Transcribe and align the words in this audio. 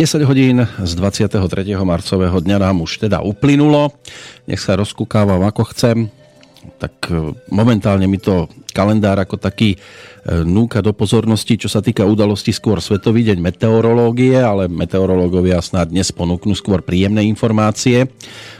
10 0.00 0.24
hodín 0.24 0.64
z 0.64 0.92
23. 0.96 1.44
marcového 1.84 2.40
dňa 2.40 2.56
nám 2.56 2.88
už 2.88 3.04
teda 3.04 3.20
uplynulo. 3.20 3.92
Nech 4.48 4.56
sa 4.56 4.72
rozkúkávam 4.72 5.44
ako 5.44 5.76
chcem. 5.76 6.08
Tak 6.80 7.12
e, 7.12 7.36
momentálne 7.52 8.08
mi 8.08 8.16
to 8.16 8.48
kalendár 8.72 9.20
ako 9.20 9.36
taký 9.36 9.76
e, 9.76 9.78
núka 10.40 10.80
do 10.80 10.96
pozornosti, 10.96 11.60
čo 11.60 11.68
sa 11.68 11.84
týka 11.84 12.08
udalosti 12.08 12.48
skôr 12.48 12.80
Svetový 12.80 13.28
deň 13.28 13.44
meteorológie, 13.44 14.40
ale 14.40 14.72
meteorológovia 14.72 15.60
snad 15.60 15.92
dnes 15.92 16.08
ponúknú 16.16 16.56
skôr 16.56 16.80
príjemné 16.80 17.20
informácie, 17.28 18.08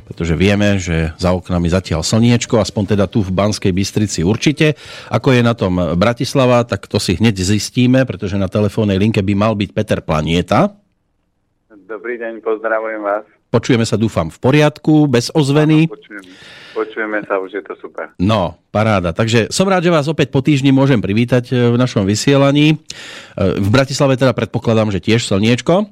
pretože 0.04 0.36
vieme, 0.36 0.76
že 0.76 1.16
za 1.16 1.32
oknami 1.32 1.72
zatiaľ 1.72 2.04
slniečko, 2.04 2.60
aspoň 2.60 3.00
teda 3.00 3.08
tu 3.08 3.24
v 3.24 3.32
Banskej 3.32 3.72
Bystrici 3.72 4.20
určite. 4.20 4.76
Ako 5.08 5.32
je 5.32 5.40
na 5.40 5.56
tom 5.56 5.96
Bratislava, 5.96 6.68
tak 6.68 6.84
to 6.84 7.00
si 7.00 7.16
hneď 7.16 7.40
zistíme, 7.40 8.04
pretože 8.04 8.36
na 8.36 8.52
telefónnej 8.52 9.00
linke 9.00 9.24
by 9.24 9.32
mal 9.32 9.56
byť 9.56 9.72
Peter 9.72 10.04
Planieta. 10.04 10.79
Dobrý 11.90 12.22
deň, 12.22 12.38
pozdravujem 12.38 13.02
vás. 13.02 13.26
Počujeme 13.50 13.82
sa, 13.82 13.98
dúfam, 13.98 14.30
v 14.30 14.38
poriadku, 14.38 15.10
bez 15.10 15.26
ozveny. 15.34 15.90
počujeme, 15.90 16.30
počujeme 16.70 17.18
sa, 17.26 17.42
už 17.42 17.50
je 17.50 17.62
to 17.66 17.74
super. 17.82 18.14
No, 18.14 18.54
paráda. 18.70 19.10
Takže 19.10 19.50
som 19.50 19.66
rád, 19.66 19.82
že 19.82 19.90
vás 19.90 20.06
opäť 20.06 20.30
po 20.30 20.38
týždni 20.38 20.70
môžem 20.70 21.02
privítať 21.02 21.50
e, 21.50 21.74
v 21.74 21.74
našom 21.74 22.06
vysielaní. 22.06 22.78
E, 22.78 23.56
v 23.58 23.68
Bratislave 23.74 24.14
teda 24.14 24.30
predpokladám, 24.38 24.94
že 24.94 25.02
tiež 25.02 25.26
slniečko. 25.26 25.90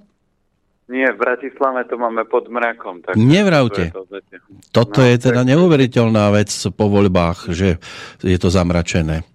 Nie, 0.87 1.11
v 1.11 1.19
Bratislave 1.19 1.83
to 1.91 1.99
máme 1.99 2.23
pod 2.31 2.47
mrakom. 2.47 3.03
Tak 3.03 3.19
Nevravte. 3.19 3.91
To 3.91 4.07
je 4.07 4.23
to, 4.23 4.39
Toto 4.71 5.03
no, 5.03 5.09
je 5.11 5.17
teda 5.19 5.43
tak... 5.43 5.51
neuveriteľná 5.51 6.31
vec 6.31 6.55
po 6.79 6.87
voľbách, 6.87 7.51
že 7.51 7.83
je 8.23 8.39
to 8.39 8.55
zamračené. 8.55 9.27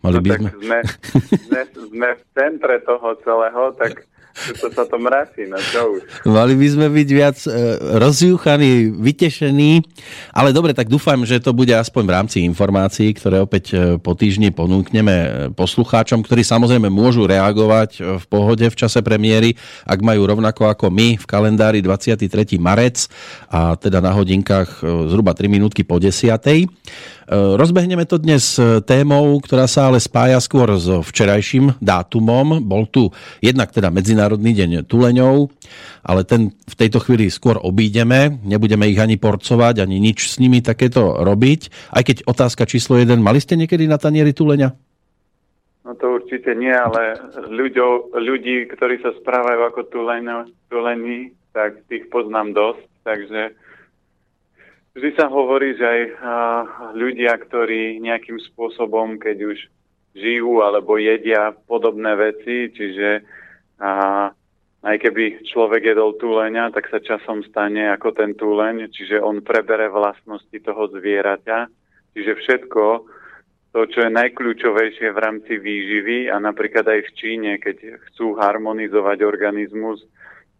Mali 0.00 0.16
no, 0.16 0.24
by 0.24 0.30
sme... 0.32 0.48
Sme, 0.64 0.78
sme, 1.44 1.60
sme 1.92 2.08
v 2.16 2.22
centre 2.32 2.80
toho 2.88 3.20
celého, 3.20 3.76
tak 3.76 4.00
to 4.60 4.68
sa 4.68 4.84
to 4.84 4.96
mrazí, 5.00 5.48
no 5.48 5.56
čo 5.56 5.96
už. 5.96 6.00
Mali 6.28 6.54
by 6.54 6.66
sme 6.68 6.86
byť 6.92 7.08
viac 7.08 7.38
e, 7.48 7.50
rozjúchaní, 7.96 8.92
vytešení, 8.92 9.80
ale 10.36 10.52
dobre, 10.52 10.76
tak 10.76 10.92
dúfam, 10.92 11.24
že 11.24 11.40
to 11.40 11.56
bude 11.56 11.72
aspoň 11.72 12.02
v 12.04 12.14
rámci 12.14 12.36
informácií, 12.44 13.16
ktoré 13.16 13.40
opäť 13.40 13.64
e, 13.72 13.76
po 13.96 14.12
týždni 14.12 14.52
ponúkneme 14.52 15.16
e, 15.16 15.28
poslucháčom, 15.56 16.20
ktorí 16.20 16.44
samozrejme 16.44 16.92
môžu 16.92 17.24
reagovať 17.24 17.90
e, 17.96 18.20
v 18.20 18.24
pohode 18.28 18.66
v 18.68 18.76
čase 18.76 19.00
premiéry, 19.00 19.56
ak 19.88 20.04
majú 20.04 20.28
rovnako 20.28 20.68
ako 20.68 20.86
my 20.92 21.16
v 21.16 21.24
kalendári 21.24 21.80
23. 21.80 22.28
marec 22.60 23.08
a 23.48 23.74
teda 23.74 24.04
na 24.04 24.12
hodinkách 24.12 24.84
zhruba 24.84 25.32
3 25.32 25.48
minútky 25.48 25.80
po 25.82 25.96
10. 25.96 26.36
Rozbehneme 27.26 28.06
to 28.06 28.22
dnes 28.22 28.54
témou, 28.86 29.42
ktorá 29.42 29.66
sa 29.66 29.90
ale 29.90 29.98
spája 29.98 30.38
skôr 30.38 30.70
s 30.78 30.86
včerajším 30.86 31.74
dátumom. 31.82 32.62
Bol 32.62 32.86
tu 32.86 33.10
jednak 33.42 33.74
teda 33.74 33.90
Medzinárodný 33.90 34.54
deň 34.54 34.86
tuleňov, 34.86 35.50
ale 36.06 36.22
ten 36.22 36.54
v 36.54 36.74
tejto 36.78 37.02
chvíli 37.02 37.26
skôr 37.26 37.58
obídeme. 37.58 38.38
Nebudeme 38.46 38.86
ich 38.86 39.02
ani 39.02 39.18
porcovať, 39.18 39.82
ani 39.82 39.98
nič 39.98 40.30
s 40.30 40.38
nimi 40.38 40.62
takéto 40.62 41.18
robiť. 41.26 41.90
Aj 41.90 42.06
keď 42.06 42.30
otázka 42.30 42.62
číslo 42.62 42.94
1, 42.94 43.18
mali 43.18 43.42
ste 43.42 43.58
niekedy 43.58 43.90
na 43.90 43.98
tanieri 43.98 44.30
tuleňa? 44.30 44.70
No 45.82 45.98
to 45.98 46.22
určite 46.22 46.54
nie, 46.54 46.70
ale 46.70 47.18
ľuďo, 47.50 48.14
ľudí, 48.14 48.70
ktorí 48.70 49.02
sa 49.02 49.10
správajú 49.18 49.60
ako 49.66 49.80
tuleni, 50.70 51.34
tak 51.50 51.82
tých 51.90 52.06
poznám 52.06 52.54
dosť, 52.54 52.86
takže 53.02 53.42
Vždy 54.96 55.12
sa 55.12 55.28
hovorí, 55.28 55.76
že 55.76 55.84
aj 55.84 56.02
ľudia, 56.96 57.36
ktorí 57.36 58.00
nejakým 58.00 58.40
spôsobom, 58.48 59.20
keď 59.20 59.52
už 59.52 59.58
žijú 60.16 60.64
alebo 60.64 60.96
jedia 60.96 61.52
podobné 61.68 62.16
veci, 62.16 62.72
čiže 62.72 63.20
a, 63.76 64.32
aj 64.80 64.96
keby 64.96 65.44
človek 65.44 65.92
jedol 65.92 66.16
túleňa, 66.16 66.72
tak 66.72 66.88
sa 66.88 67.04
časom 67.04 67.44
stane 67.44 67.92
ako 67.92 68.16
ten 68.16 68.32
túleň, 68.32 68.88
čiže 68.88 69.20
on 69.20 69.44
prebere 69.44 69.92
vlastnosti 69.92 70.56
toho 70.64 70.88
zvieraťa. 70.88 71.68
Čiže 72.16 72.32
všetko, 72.32 72.84
to, 73.76 73.80
čo 73.92 74.08
je 74.08 74.16
najkľúčovejšie 74.16 75.12
v 75.12 75.18
rámci 75.20 75.60
výživy 75.60 76.32
a 76.32 76.40
napríklad 76.40 76.88
aj 76.88 77.00
v 77.04 77.14
Číne, 77.20 77.52
keď 77.60 78.00
chcú 78.08 78.40
harmonizovať 78.40 79.20
organizmus, 79.28 80.00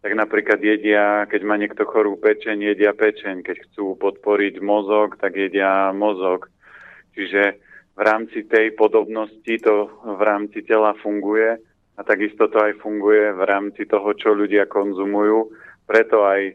tak 0.07 0.15
napríklad 0.15 0.63
jedia, 0.63 1.27
keď 1.27 1.43
má 1.43 1.59
niekto 1.59 1.83
chorú 1.83 2.15
pečeň, 2.15 2.63
jedia 2.63 2.95
pečeň. 2.95 3.43
Keď 3.43 3.57
chcú 3.67 3.99
podporiť 3.99 4.63
mozog, 4.63 5.19
tak 5.19 5.35
jedia 5.35 5.91
mozog. 5.91 6.47
Čiže 7.19 7.59
v 7.99 8.01
rámci 8.07 8.47
tej 8.47 8.71
podobnosti 8.79 9.51
to 9.59 9.91
v 10.07 10.23
rámci 10.23 10.63
tela 10.63 10.95
funguje 11.03 11.59
a 11.99 12.01
takisto 12.07 12.47
to 12.47 12.55
aj 12.55 12.79
funguje 12.79 13.35
v 13.35 13.43
rámci 13.51 13.83
toho, 13.91 14.15
čo 14.15 14.31
ľudia 14.31 14.71
konzumujú. 14.71 15.51
Preto 15.91 16.23
aj 16.23 16.55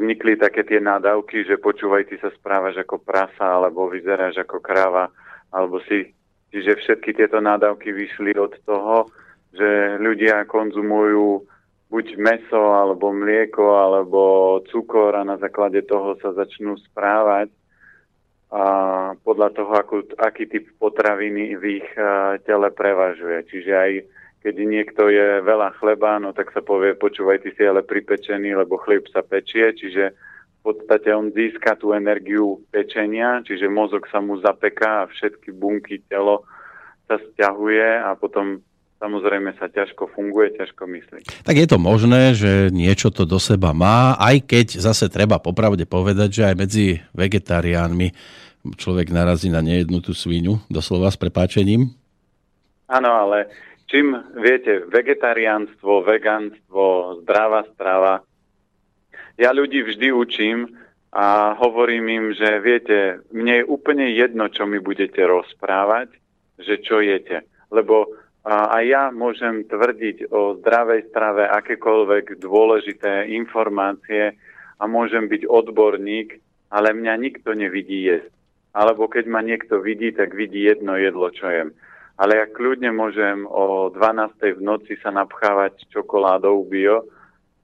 vznikli 0.00 0.40
také 0.40 0.64
tie 0.64 0.80
nádavky, 0.80 1.44
že 1.44 1.60
počúvaj, 1.60 2.08
ty 2.08 2.16
sa 2.16 2.32
správaš 2.32 2.80
ako 2.80 2.96
prasa, 3.04 3.60
alebo 3.60 3.92
vyzeráš 3.92 4.40
ako 4.40 4.56
kráva, 4.64 5.12
alebo 5.52 5.84
si, 5.84 6.16
čiže 6.48 6.80
všetky 6.80 7.12
tieto 7.12 7.44
nádavky 7.44 7.92
vyšli 7.92 8.40
od 8.40 8.56
toho, 8.64 9.12
že 9.52 10.00
ľudia 10.00 10.48
konzumujú 10.48 11.59
buď 11.90 12.06
meso, 12.16 12.78
alebo 12.78 13.10
mlieko, 13.10 13.76
alebo 13.76 14.20
cukor 14.70 15.18
a 15.18 15.26
na 15.26 15.36
základe 15.36 15.82
toho 15.82 16.14
sa 16.22 16.30
začnú 16.30 16.78
správať 16.78 17.50
a 18.50 18.62
podľa 19.22 19.48
toho, 19.54 19.72
akú, 19.78 20.02
aký 20.18 20.50
typ 20.50 20.66
potraviny 20.78 21.54
v 21.54 21.82
ich 21.82 21.88
uh, 21.94 22.34
tele 22.42 22.70
prevažuje. 22.74 23.46
Čiže 23.46 23.72
aj 23.74 23.92
keď 24.42 24.54
niekto 24.66 25.02
je 25.06 25.44
veľa 25.44 25.78
chleba, 25.78 26.18
no 26.18 26.34
tak 26.34 26.50
sa 26.50 26.64
povie, 26.64 26.96
počúvaj, 26.96 27.44
ty 27.44 27.54
si 27.54 27.62
ale 27.62 27.86
pripečený, 27.86 28.56
lebo 28.58 28.80
chlieb 28.80 29.06
sa 29.12 29.22
pečie, 29.22 29.70
čiže 29.76 30.16
v 30.60 30.60
podstate 30.64 31.12
on 31.12 31.30
získa 31.30 31.76
tú 31.76 31.92
energiu 31.92 32.64
pečenia, 32.72 33.44
čiže 33.44 33.68
mozog 33.68 34.08
sa 34.08 34.18
mu 34.18 34.40
zapeká 34.40 35.04
a 35.04 35.10
všetky 35.12 35.52
bunky 35.54 36.02
telo 36.08 36.44
sa 37.04 37.20
stiahuje 37.20 38.00
a 38.00 38.16
potom 38.16 38.64
samozrejme 39.00 39.56
sa 39.56 39.72
ťažko 39.72 40.12
funguje, 40.12 40.54
ťažko 40.60 40.84
myslí. 40.84 41.20
Tak 41.42 41.56
je 41.56 41.66
to 41.66 41.80
možné, 41.80 42.36
že 42.36 42.68
niečo 42.68 43.08
to 43.08 43.24
do 43.24 43.40
seba 43.40 43.72
má, 43.72 44.14
aj 44.20 44.44
keď 44.44 44.66
zase 44.78 45.08
treba 45.08 45.40
popravde 45.40 45.88
povedať, 45.88 46.28
že 46.28 46.46
aj 46.52 46.54
medzi 46.54 46.86
vegetariánmi 47.16 48.12
človek 48.76 49.08
narazí 49.08 49.48
na 49.48 49.64
nejednú 49.64 50.04
tú 50.04 50.12
svíňu, 50.12 50.60
doslova 50.68 51.08
s 51.08 51.16
prepáčením. 51.16 51.96
Áno, 52.92 53.10
ale 53.10 53.48
čím, 53.88 54.12
viete, 54.36 54.84
vegetariánstvo, 54.84 56.04
vegánstvo, 56.04 56.84
zdravá 57.24 57.64
strava, 57.72 58.20
ja 59.40 59.56
ľudí 59.56 59.80
vždy 59.80 60.12
učím 60.12 60.76
a 61.16 61.56
hovorím 61.56 62.06
im, 62.12 62.26
že 62.36 62.60
viete, 62.60 63.24
mne 63.32 63.64
je 63.64 63.70
úplne 63.70 64.12
jedno, 64.12 64.52
čo 64.52 64.68
mi 64.68 64.76
budete 64.76 65.24
rozprávať, 65.24 66.12
že 66.60 66.84
čo 66.84 67.00
jete. 67.00 67.48
Lebo 67.72 68.12
a 68.40 68.80
ja 68.80 69.12
môžem 69.12 69.68
tvrdiť 69.68 70.32
o 70.32 70.56
zdravej 70.64 71.12
strave 71.12 71.44
akékoľvek 71.44 72.40
dôležité 72.40 73.28
informácie 73.36 74.32
a 74.80 74.84
môžem 74.88 75.28
byť 75.28 75.44
odborník, 75.44 76.40
ale 76.72 76.96
mňa 76.96 77.14
nikto 77.20 77.52
nevidí 77.52 78.08
jesť. 78.08 78.32
Alebo 78.72 79.12
keď 79.12 79.28
ma 79.28 79.44
niekto 79.44 79.84
vidí, 79.84 80.14
tak 80.16 80.32
vidí 80.32 80.64
jedno 80.64 80.96
jedlo, 80.96 81.28
čo 81.28 81.52
jem. 81.52 81.76
Ale 82.16 82.40
ja 82.40 82.46
kľudne 82.48 82.96
môžem 82.96 83.44
o 83.44 83.92
12. 83.92 84.56
v 84.56 84.60
noci 84.60 84.96
sa 85.04 85.12
napchávať 85.12 85.88
čokoládou 85.92 86.64
bio 86.64 87.04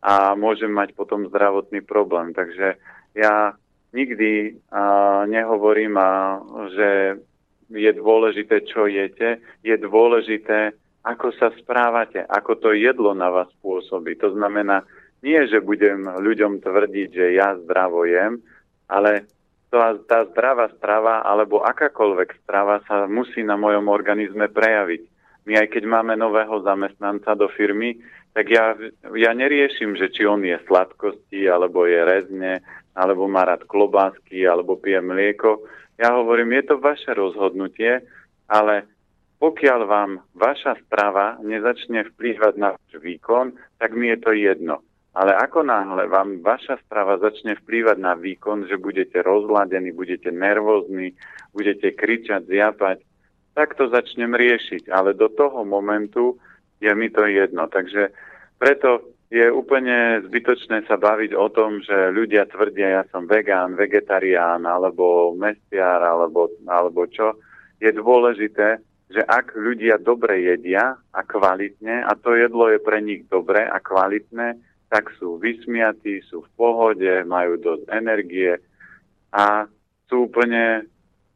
a 0.05 0.37
môžem 0.37 0.73
mať 0.73 0.93
potom 0.93 1.29
zdravotný 1.29 1.81
problém. 1.85 2.37
Takže 2.37 2.77
ja 3.17 3.57
nikdy 3.97 4.61
a, 4.69 5.25
nehovorím, 5.25 5.97
a, 5.97 6.41
že 6.73 6.89
je 7.71 7.91
dôležité, 7.95 8.63
čo 8.67 8.87
jete, 8.87 9.43
je 9.63 9.75
dôležité, 9.79 10.75
ako 11.07 11.31
sa 11.39 11.55
správate, 11.55 12.27
ako 12.27 12.59
to 12.59 12.71
jedlo 12.75 13.15
na 13.15 13.31
vás 13.31 13.51
pôsobí. 13.63 14.19
To 14.19 14.35
znamená, 14.35 14.83
nie, 15.23 15.39
že 15.47 15.63
budem 15.63 16.07
ľuďom 16.07 16.63
tvrdiť, 16.63 17.09
že 17.15 17.27
ja 17.39 17.55
zdravo 17.59 18.07
jem, 18.07 18.43
ale 18.91 19.27
to, 19.71 19.79
tá 20.07 20.27
zdravá 20.31 20.71
strava 20.79 21.23
alebo 21.27 21.63
akákoľvek 21.63 22.43
strava 22.43 22.83
sa 22.87 23.11
musí 23.11 23.43
na 23.43 23.59
mojom 23.59 23.91
organizme 23.91 24.47
prejaviť. 24.51 25.03
My 25.47 25.63
aj 25.63 25.79
keď 25.79 25.83
máme 25.87 26.19
nového 26.19 26.59
zamestnanca 26.67 27.39
do 27.39 27.47
firmy, 27.55 27.99
tak 28.35 28.51
ja, 28.53 28.75
ja 29.15 29.31
neriešim, 29.33 29.97
že 29.97 30.13
či 30.13 30.27
on 30.29 30.45
je 30.45 30.59
sladkosti, 30.69 31.49
alebo 31.49 31.89
je 31.89 32.01
rezne, 32.03 32.61
alebo 32.93 33.25
má 33.31 33.49
rád 33.49 33.65
klobásky, 33.65 34.45
alebo 34.45 34.77
pije 34.77 35.01
mlieko. 35.01 35.65
Ja 35.97 36.13
hovorím, 36.13 36.53
je 36.61 36.65
to 36.73 36.77
vaše 36.77 37.13
rozhodnutie, 37.17 38.05
ale 38.47 38.85
pokiaľ 39.37 39.81
vám 39.85 40.11
vaša 40.33 40.81
strava 40.89 41.37
nezačne 41.45 42.09
vplývať 42.13 42.55
na 42.57 42.73
váš 42.77 42.93
výkon, 43.01 43.53
tak 43.77 43.93
mi 43.93 44.13
je 44.13 44.19
to 44.21 44.33
jedno. 44.33 44.81
Ale 45.17 45.33
ako 45.33 45.65
náhle 45.65 46.13
vám 46.13 46.45
vaša 46.45 46.77
strava 46.85 47.17
začne 47.17 47.57
vplývať 47.65 47.97
na 47.97 48.13
výkon, 48.13 48.69
že 48.69 48.77
budete 48.77 49.25
rozladení, 49.25 49.93
budete 49.93 50.29
nervózni, 50.29 51.17
budete 51.57 51.97
kričať, 51.97 52.45
zjapať, 52.45 53.01
tak 53.57 53.73
to 53.81 53.89
začnem 53.89 54.37
riešiť. 54.37 54.93
Ale 54.93 55.17
do 55.17 55.33
toho 55.33 55.65
momentu 55.65 56.37
je 56.85 56.93
mi 56.93 57.09
to 57.09 57.25
jedno. 57.25 57.65
Takže 57.65 58.13
preto 58.57 59.17
je 59.27 59.51
úplne 59.51 60.23
zbytočné 60.31 60.87
sa 60.87 60.95
baviť 60.95 61.35
o 61.35 61.51
tom, 61.51 61.83
že 61.83 62.15
ľudia 62.15 62.47
tvrdia, 62.47 63.03
ja 63.03 63.05
som 63.11 63.27
vegán, 63.27 63.75
vegetarián, 63.75 64.63
alebo 64.63 65.35
mestiar, 65.35 65.99
alebo, 65.99 66.47
alebo 66.63 67.11
čo. 67.11 67.35
Je 67.83 67.91
dôležité, 67.91 68.79
že 69.11 69.23
ak 69.27 69.55
ľudia 69.59 69.99
dobre 69.99 70.47
jedia 70.47 70.95
a 71.11 71.21
kvalitne, 71.27 72.07
a 72.07 72.15
to 72.15 72.39
jedlo 72.39 72.71
je 72.71 72.79
pre 72.79 73.03
nich 73.03 73.27
dobre 73.27 73.67
a 73.67 73.79
kvalitné, 73.83 74.59
tak 74.87 75.11
sú 75.19 75.43
vysmiatí, 75.43 76.23
sú 76.31 76.47
v 76.47 76.51
pohode, 76.55 77.13
majú 77.27 77.59
dosť 77.59 77.91
energie 77.91 78.55
a 79.35 79.67
sú 80.07 80.31
úplne 80.31 80.87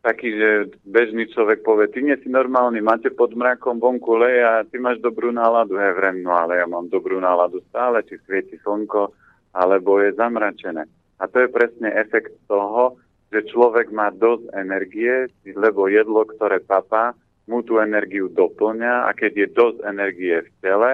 taký, 0.00 0.32
že 0.32 0.50
bežný 0.88 1.28
človek 1.28 1.60
povie, 1.60 1.92
ty 1.92 2.00
nie 2.00 2.16
si 2.20 2.28
normálny, 2.32 2.80
máte 2.80 3.12
pod 3.12 3.36
mrakom 3.36 3.76
vonku 3.76 4.16
leje 4.16 4.40
a 4.40 4.64
ty 4.64 4.80
máš 4.80 5.00
dobrú 5.04 5.28
náladu. 5.28 5.76
He, 5.76 5.90
vrem, 5.92 6.24
no 6.24 6.32
ale 6.32 6.60
ja 6.60 6.66
mám 6.66 6.88
dobrú 6.88 7.20
náladu 7.20 7.60
stále, 7.68 8.00
či 8.08 8.16
svieti 8.24 8.56
slnko, 8.64 9.12
alebo 9.52 10.00
je 10.00 10.16
zamračené. 10.16 10.88
A 11.20 11.28
to 11.28 11.44
je 11.44 11.52
presne 11.52 11.92
efekt 11.92 12.32
toho, 12.48 12.96
že 13.30 13.46
človek 13.52 13.92
má 13.92 14.10
dosť 14.10 14.50
energie, 14.56 15.28
lebo 15.52 15.86
jedlo, 15.86 16.24
ktoré 16.26 16.58
papá, 16.64 17.12
mu 17.50 17.66
tú 17.66 17.82
energiu 17.82 18.30
doplňa 18.30 19.06
a 19.06 19.10
keď 19.10 19.32
je 19.34 19.48
dosť 19.54 19.78
energie 19.82 20.36
v 20.38 20.50
tele, 20.62 20.90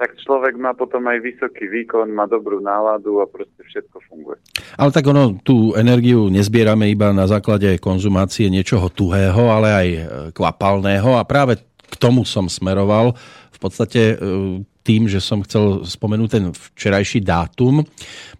tak 0.00 0.16
človek 0.16 0.56
má 0.56 0.72
potom 0.72 1.04
aj 1.12 1.20
vysoký 1.20 1.68
výkon, 1.68 2.08
má 2.08 2.24
dobrú 2.24 2.56
náladu 2.64 3.20
a 3.20 3.28
proste 3.28 3.60
všetko 3.60 4.00
funguje. 4.08 4.40
Ale 4.80 4.96
tak 4.96 5.04
ono, 5.04 5.36
tú 5.44 5.76
energiu 5.76 6.32
nezbierame 6.32 6.88
iba 6.88 7.12
na 7.12 7.28
základe 7.28 7.76
konzumácie 7.76 8.48
niečoho 8.48 8.88
tuhého, 8.88 9.52
ale 9.52 9.68
aj 9.68 9.88
e, 9.92 10.00
kvapalného 10.32 11.20
a 11.20 11.22
práve 11.28 11.60
k 11.84 11.94
tomu 12.00 12.24
som 12.24 12.48
smeroval 12.48 13.12
v 13.52 13.58
podstate 13.60 14.16
e, 14.16 14.64
tým, 14.80 15.04
že 15.04 15.20
som 15.20 15.44
chcel 15.44 15.84
spomenúť 15.84 16.28
ten 16.32 16.48
včerajší 16.48 17.20
dátum, 17.20 17.84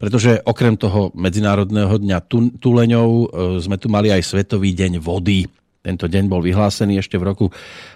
pretože 0.00 0.40
okrem 0.48 0.80
toho 0.80 1.12
Medzinárodného 1.12 2.00
dňa 2.00 2.18
tuleňov 2.56 3.08
e, 3.12 3.26
sme 3.60 3.76
tu 3.76 3.92
mali 3.92 4.08
aj 4.08 4.24
Svetový 4.24 4.72
deň 4.72 4.96
vody. 4.96 5.44
Tento 5.80 6.12
deň 6.12 6.28
bol 6.28 6.44
vyhlásený 6.44 7.00
ešte 7.00 7.16
v 7.16 7.24
roku 7.24 7.46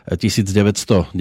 1992 0.08 1.12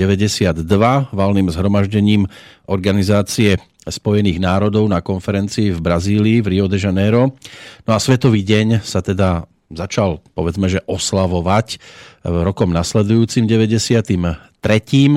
valným 1.11 1.51
zhromaždením 1.51 2.23
organizácie 2.71 3.59
Spojených 3.83 4.39
národov 4.39 4.87
na 4.87 5.03
konferencii 5.03 5.75
v 5.75 5.79
Brazílii 5.83 6.39
v 6.39 6.47
Rio 6.55 6.71
de 6.71 6.79
Janeiro. 6.79 7.35
No 7.83 7.91
a 7.91 7.99
Svetový 7.99 8.47
deň 8.47 8.79
sa 8.79 9.03
teda 9.03 9.43
začal, 9.75 10.23
povedzme, 10.31 10.71
že 10.71 10.79
oslavovať 10.87 11.83
rokom 12.23 12.71
nasledujúcim 12.71 13.43
93. 13.43 14.63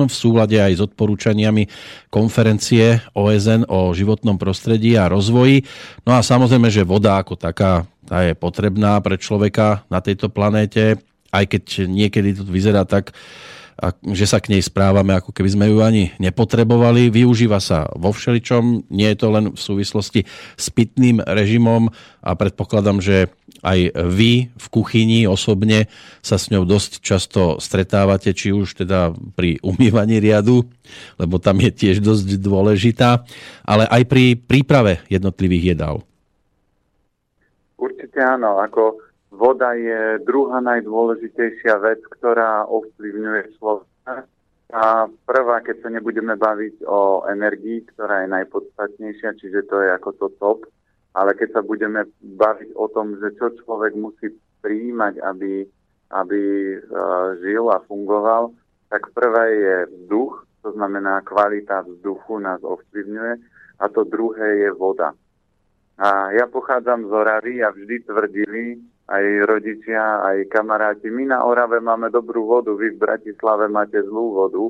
v 0.03 0.11
súlade 0.11 0.59
aj 0.59 0.73
s 0.75 0.81
odporúčaniami 0.83 1.63
konferencie 2.11 2.99
OSN 3.15 3.71
o 3.71 3.95
životnom 3.95 4.35
prostredí 4.35 4.99
a 4.99 5.07
rozvoji. 5.07 5.63
No 6.03 6.11
a 6.11 6.19
samozrejme, 6.19 6.67
že 6.67 6.83
voda 6.83 7.15
ako 7.23 7.39
taká 7.39 7.87
tá 8.07 8.23
je 8.23 8.35
potrebná 8.35 8.99
pre 9.03 9.19
človeka 9.19 9.83
na 9.91 9.99
tejto 9.99 10.31
planéte 10.31 10.99
aj 11.31 11.45
keď 11.51 11.63
niekedy 11.87 12.37
to 12.37 12.43
vyzerá 12.47 12.87
tak, 12.87 13.15
že 14.09 14.25
sa 14.25 14.41
k 14.41 14.57
nej 14.57 14.61
správame, 14.65 15.13
ako 15.13 15.29
keby 15.29 15.49
sme 15.53 15.65
ju 15.69 15.85
ani 15.85 16.09
nepotrebovali. 16.17 17.13
Využíva 17.13 17.61
sa 17.61 17.85
vo 17.93 18.09
všeličom, 18.09 18.89
nie 18.89 19.05
je 19.13 19.17
to 19.21 19.27
len 19.29 19.53
v 19.53 19.59
súvislosti 19.59 20.25
s 20.57 20.73
pitným 20.73 21.21
režimom 21.21 21.93
a 22.25 22.33
predpokladám, 22.33 22.97
že 22.97 23.29
aj 23.61 23.93
vy 23.93 24.49
v 24.49 24.67
kuchyni 24.73 25.29
osobne 25.29 25.85
sa 26.25 26.41
s 26.41 26.49
ňou 26.49 26.65
dosť 26.65 27.05
často 27.05 27.61
stretávate, 27.61 28.33
či 28.33 28.49
už 28.49 28.81
teda 28.81 29.13
pri 29.37 29.61
umývaní 29.61 30.17
riadu, 30.17 30.65
lebo 31.21 31.37
tam 31.37 31.61
je 31.61 31.69
tiež 31.69 32.01
dosť 32.01 32.41
dôležitá, 32.41 33.29
ale 33.61 33.85
aj 33.93 34.09
pri 34.09 34.33
príprave 34.41 35.05
jednotlivých 35.05 35.77
jedál. 35.77 36.01
Určite 37.77 38.17
áno, 38.25 38.57
ako 38.57 39.05
voda 39.31 39.73
je 39.75 40.23
druhá 40.23 40.63
najdôležitejšia 40.63 41.75
vec, 41.83 41.99
ktorá 42.19 42.65
ovplyvňuje 42.67 43.41
človeka. 43.59 44.27
A 44.67 45.07
prvá, 45.07 45.63
keď 45.63 45.79
sa 45.79 45.89
nebudeme 45.91 46.35
baviť 46.35 46.83
o 46.83 47.23
energii, 47.31 47.87
ktorá 47.95 48.27
je 48.27 48.35
najpodstatnejšia, 48.35 49.39
čiže 49.39 49.63
to 49.71 49.79
je 49.79 49.89
ako 49.95 50.09
to 50.19 50.27
top, 50.43 50.59
ale 51.15 51.31
keď 51.39 51.59
sa 51.59 51.61
budeme 51.63 52.03
baviť 52.19 52.75
o 52.75 52.91
tom, 52.91 53.15
že 53.15 53.31
čo 53.39 53.55
človek 53.63 53.95
musí 53.95 54.27
prijímať, 54.59 55.23
aby, 55.23 55.63
aby 56.11 56.41
uh, 56.75 57.39
žil 57.39 57.71
a 57.71 57.79
fungoval, 57.87 58.51
tak 58.91 59.07
prvé 59.15 59.45
je 59.55 59.75
vzduch, 59.87 60.43
to 60.67 60.75
znamená 60.75 61.23
kvalita 61.23 61.87
vzduchu 61.87 62.43
nás 62.43 62.59
ovplyvňuje, 62.59 63.33
a 63.79 63.85
to 63.87 64.03
druhé 64.03 64.67
je 64.67 64.71
voda. 64.75 65.15
A 65.97 66.35
ja 66.35 66.45
pochádzam 66.45 67.07
z 67.07 67.11
Oravy 67.11 67.63
a 67.63 67.71
vždy 67.71 67.95
tvrdili, 68.03 68.83
aj 69.07 69.25
rodičia, 69.47 70.19
aj 70.23 70.51
kamaráti. 70.51 71.07
My 71.07 71.31
na 71.31 71.39
Orave 71.47 71.79
máme 71.79 72.11
dobrú 72.11 72.43
vodu, 72.43 72.75
vy 72.75 72.95
v 72.95 73.01
Bratislave 73.01 73.71
máte 73.71 74.03
zlú 74.03 74.35
vodu, 74.35 74.63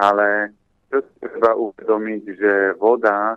ale 0.00 0.56
čo 0.88 1.04
treba 1.20 1.52
uvedomiť, 1.52 2.22
že 2.40 2.52
voda, 2.80 3.36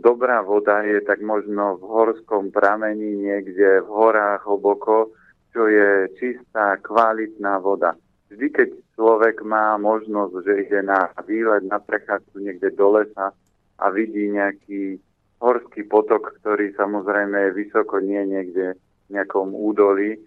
dobrá 0.00 0.40
voda 0.40 0.80
je 0.88 1.04
tak 1.04 1.20
možno 1.20 1.76
v 1.76 1.84
horskom 1.84 2.48
pramení 2.48 3.28
niekde 3.28 3.84
v 3.84 3.88
horách 3.92 4.48
hlboko, 4.48 5.12
čo 5.52 5.68
je 5.68 6.08
čistá, 6.16 6.80
kvalitná 6.80 7.60
voda. 7.60 7.92
Vždy, 8.32 8.46
keď 8.50 8.68
človek 8.96 9.44
má 9.44 9.76
možnosť, 9.78 10.32
že 10.42 10.52
ide 10.66 10.80
na 10.82 11.12
výlet, 11.28 11.62
na 11.68 11.78
prechádzku 11.78 12.40
niekde 12.40 12.72
do 12.74 12.98
lesa 12.98 13.36
a 13.76 13.84
vidí 13.92 14.32
nejaký 14.32 14.98
horský 15.38 15.84
potok, 15.84 16.40
ktorý 16.40 16.72
samozrejme 16.74 17.36
je 17.36 17.56
vysoko, 17.60 18.00
nie 18.00 18.24
niekde 18.24 18.74
nejakom 19.10 19.54
údolí 19.54 20.18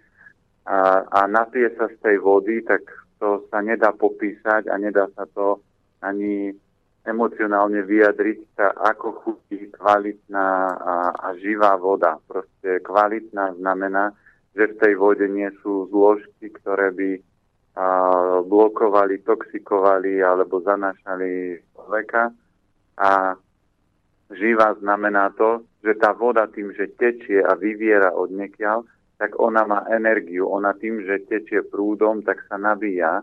a, 0.70 1.04
a 1.10 1.20
napije 1.26 1.74
sa 1.76 1.90
z 1.90 1.98
tej 2.04 2.18
vody, 2.22 2.62
tak 2.62 2.86
to 3.20 3.44
sa 3.52 3.60
nedá 3.60 3.92
popísať 3.92 4.72
a 4.72 4.76
nedá 4.80 5.10
sa 5.18 5.28
to 5.34 5.60
ani 6.00 6.54
emocionálne 7.04 7.84
vyjadriť, 7.84 8.40
sa, 8.56 8.72
ako 8.76 9.08
chutí 9.24 9.72
kvalitná 9.76 10.48
a, 10.78 10.94
a 11.16 11.28
živá 11.42 11.76
voda. 11.76 12.20
Proste 12.28 12.80
kvalitná 12.86 13.58
znamená, 13.58 14.14
že 14.54 14.72
v 14.72 14.78
tej 14.80 14.94
vode 14.96 15.26
nie 15.28 15.50
sú 15.64 15.90
zložky, 15.90 16.54
ktoré 16.62 16.92
by 16.94 17.12
a, 17.18 17.22
blokovali, 18.46 19.26
toxikovali 19.26 20.22
alebo 20.22 20.62
zanašali 20.62 21.60
človeka. 21.76 22.32
A 23.00 23.34
živá 24.34 24.78
znamená 24.78 25.34
to, 25.34 25.66
že 25.82 25.98
tá 25.98 26.14
voda 26.14 26.46
tým, 26.48 26.74
že 26.76 26.94
tečie 26.96 27.42
a 27.42 27.56
vyviera 27.56 28.14
od 28.14 28.30
nekiaľ, 28.34 28.86
tak 29.20 29.36
ona 29.36 29.68
má 29.68 29.84
energiu. 29.92 30.48
Ona 30.48 30.74
tým, 30.80 31.04
že 31.04 31.28
tečie 31.28 31.66
prúdom, 31.68 32.24
tak 32.24 32.46
sa 32.48 32.56
nabíja. 32.56 33.20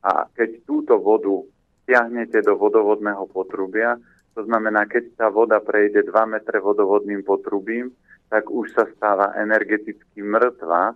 A 0.00 0.10
keď 0.32 0.62
túto 0.62 0.96
vodu 1.02 1.42
stiahnete 1.82 2.40
do 2.46 2.54
vodovodného 2.54 3.26
potrubia, 3.26 3.98
to 4.38 4.46
znamená, 4.46 4.86
keď 4.86 5.18
tá 5.18 5.26
voda 5.26 5.58
prejde 5.58 6.06
2 6.06 6.14
metre 6.30 6.62
vodovodným 6.62 7.26
potrubím, 7.26 7.90
tak 8.30 8.46
už 8.46 8.70
sa 8.70 8.86
stáva 8.94 9.34
energeticky 9.34 10.22
mŕtva. 10.22 10.94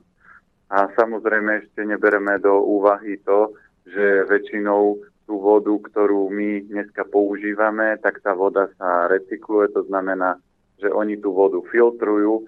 A 0.71 0.78
samozrejme 0.94 1.66
ešte 1.66 1.83
nebereme 1.83 2.38
do 2.38 2.62
úvahy 2.62 3.18
to, 3.26 3.52
že 3.85 4.25
väčšinou 4.30 5.02
tú 5.25 5.40
vodu, 5.40 5.73
ktorú 5.73 6.28
my 6.28 6.69
dneska 6.69 7.09
používame, 7.09 7.97
tak 8.00 8.21
tá 8.21 8.37
voda 8.37 8.69
sa 8.76 9.09
recykluje, 9.09 9.73
to 9.73 9.83
znamená, 9.88 10.37
že 10.78 10.93
oni 10.93 11.16
tú 11.16 11.33
vodu 11.33 11.59
filtrujú 11.73 12.45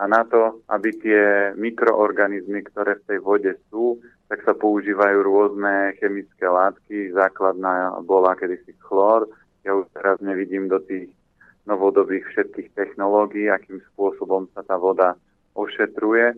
a 0.00 0.08
na 0.08 0.24
to, 0.24 0.64
aby 0.72 0.96
tie 0.96 1.22
mikroorganizmy, 1.60 2.64
ktoré 2.64 2.96
v 3.02 3.06
tej 3.06 3.18
vode 3.20 3.52
sú, 3.68 4.00
tak 4.32 4.40
sa 4.46 4.56
používajú 4.56 5.18
rôzne 5.20 5.92
chemické 6.00 6.48
látky. 6.48 7.12
Základná 7.12 8.00
bola 8.06 8.32
kedysi 8.38 8.72
chlór. 8.80 9.28
Ja 9.66 9.76
už 9.76 9.90
teraz 9.92 10.16
nevidím 10.24 10.72
do 10.72 10.80
tých 10.80 11.12
novodobých 11.68 12.24
všetkých 12.32 12.72
technológií, 12.72 13.52
akým 13.52 13.82
spôsobom 13.92 14.48
sa 14.56 14.64
tá 14.64 14.80
voda 14.80 15.20
ošetruje, 15.52 16.32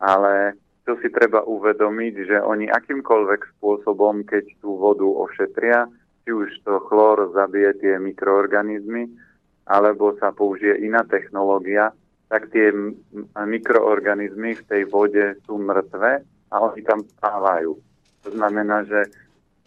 ale 0.00 0.56
čo 0.82 0.98
si 0.98 1.08
treba 1.14 1.46
uvedomiť, 1.46 2.14
že 2.26 2.36
oni 2.42 2.66
akýmkoľvek 2.66 3.58
spôsobom, 3.58 4.26
keď 4.26 4.44
tú 4.58 4.74
vodu 4.74 5.06
ošetria, 5.06 5.86
či 6.26 6.30
už 6.34 6.50
to 6.66 6.82
chlór 6.90 7.30
zabije 7.34 7.70
tie 7.78 7.94
mikroorganizmy, 8.02 9.06
alebo 9.66 10.18
sa 10.18 10.34
použije 10.34 10.82
iná 10.82 11.06
technológia, 11.06 11.94
tak 12.26 12.50
tie 12.50 12.74
mikroorganizmy 13.36 14.58
v 14.58 14.66
tej 14.66 14.82
vode 14.90 15.38
sú 15.46 15.60
mŕtve 15.60 16.24
a 16.50 16.54
oni 16.58 16.80
tam 16.82 17.06
spávajú. 17.18 17.78
To 18.26 18.28
znamená, 18.34 18.82
že 18.88 19.06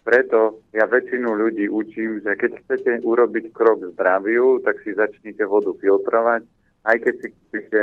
preto 0.03 0.61
ja 0.75 0.85
väčšinu 0.85 1.33
ľudí 1.33 1.65
učím, 1.71 2.21
že 2.21 2.35
keď 2.35 2.51
chcete 2.61 2.91
urobiť 3.07 3.55
krok 3.55 3.81
zdraviu, 3.95 4.59
tak 4.61 4.83
si 4.83 4.93
začnite 4.93 5.47
vodu 5.47 5.73
filtrovať, 5.79 6.43
aj 6.85 6.97
keď 7.01 7.13
si 7.21 7.27
kúpite 7.33 7.81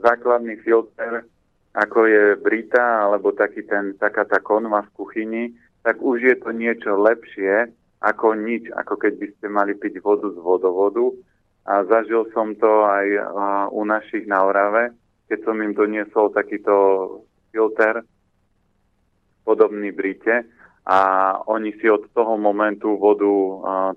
základný 0.00 0.56
filter, 0.64 1.26
ako 1.74 1.98
je 2.06 2.24
Brita, 2.40 3.06
alebo 3.06 3.30
taký 3.30 3.62
ten, 3.62 3.94
taká 3.94 4.26
tá 4.26 4.42
konva 4.42 4.82
v 4.90 4.94
kuchyni, 4.98 5.44
tak 5.86 6.02
už 6.02 6.18
je 6.22 6.36
to 6.42 6.50
niečo 6.50 6.98
lepšie, 6.98 7.70
ako 8.00 8.34
nič, 8.34 8.72
ako 8.74 8.96
keď 8.96 9.12
by 9.16 9.26
ste 9.36 9.46
mali 9.48 9.72
piť 9.76 10.02
vodu 10.02 10.28
z 10.32 10.38
vodovodu. 10.40 11.14
A 11.68 11.84
zažil 11.86 12.26
som 12.32 12.56
to 12.56 12.88
aj 12.88 13.06
u 13.70 13.84
našich 13.84 14.26
na 14.26 14.42
Orave, 14.42 14.96
keď 15.28 15.38
som 15.46 15.56
im 15.62 15.76
doniesol 15.76 16.32
takýto 16.34 16.74
filter 17.52 18.02
podobný 19.44 19.92
Brite 19.94 20.48
a 20.88 20.98
oni 21.46 21.76
si 21.78 21.86
od 21.86 22.08
toho 22.10 22.34
momentu 22.40 22.96
vodu 22.96 23.30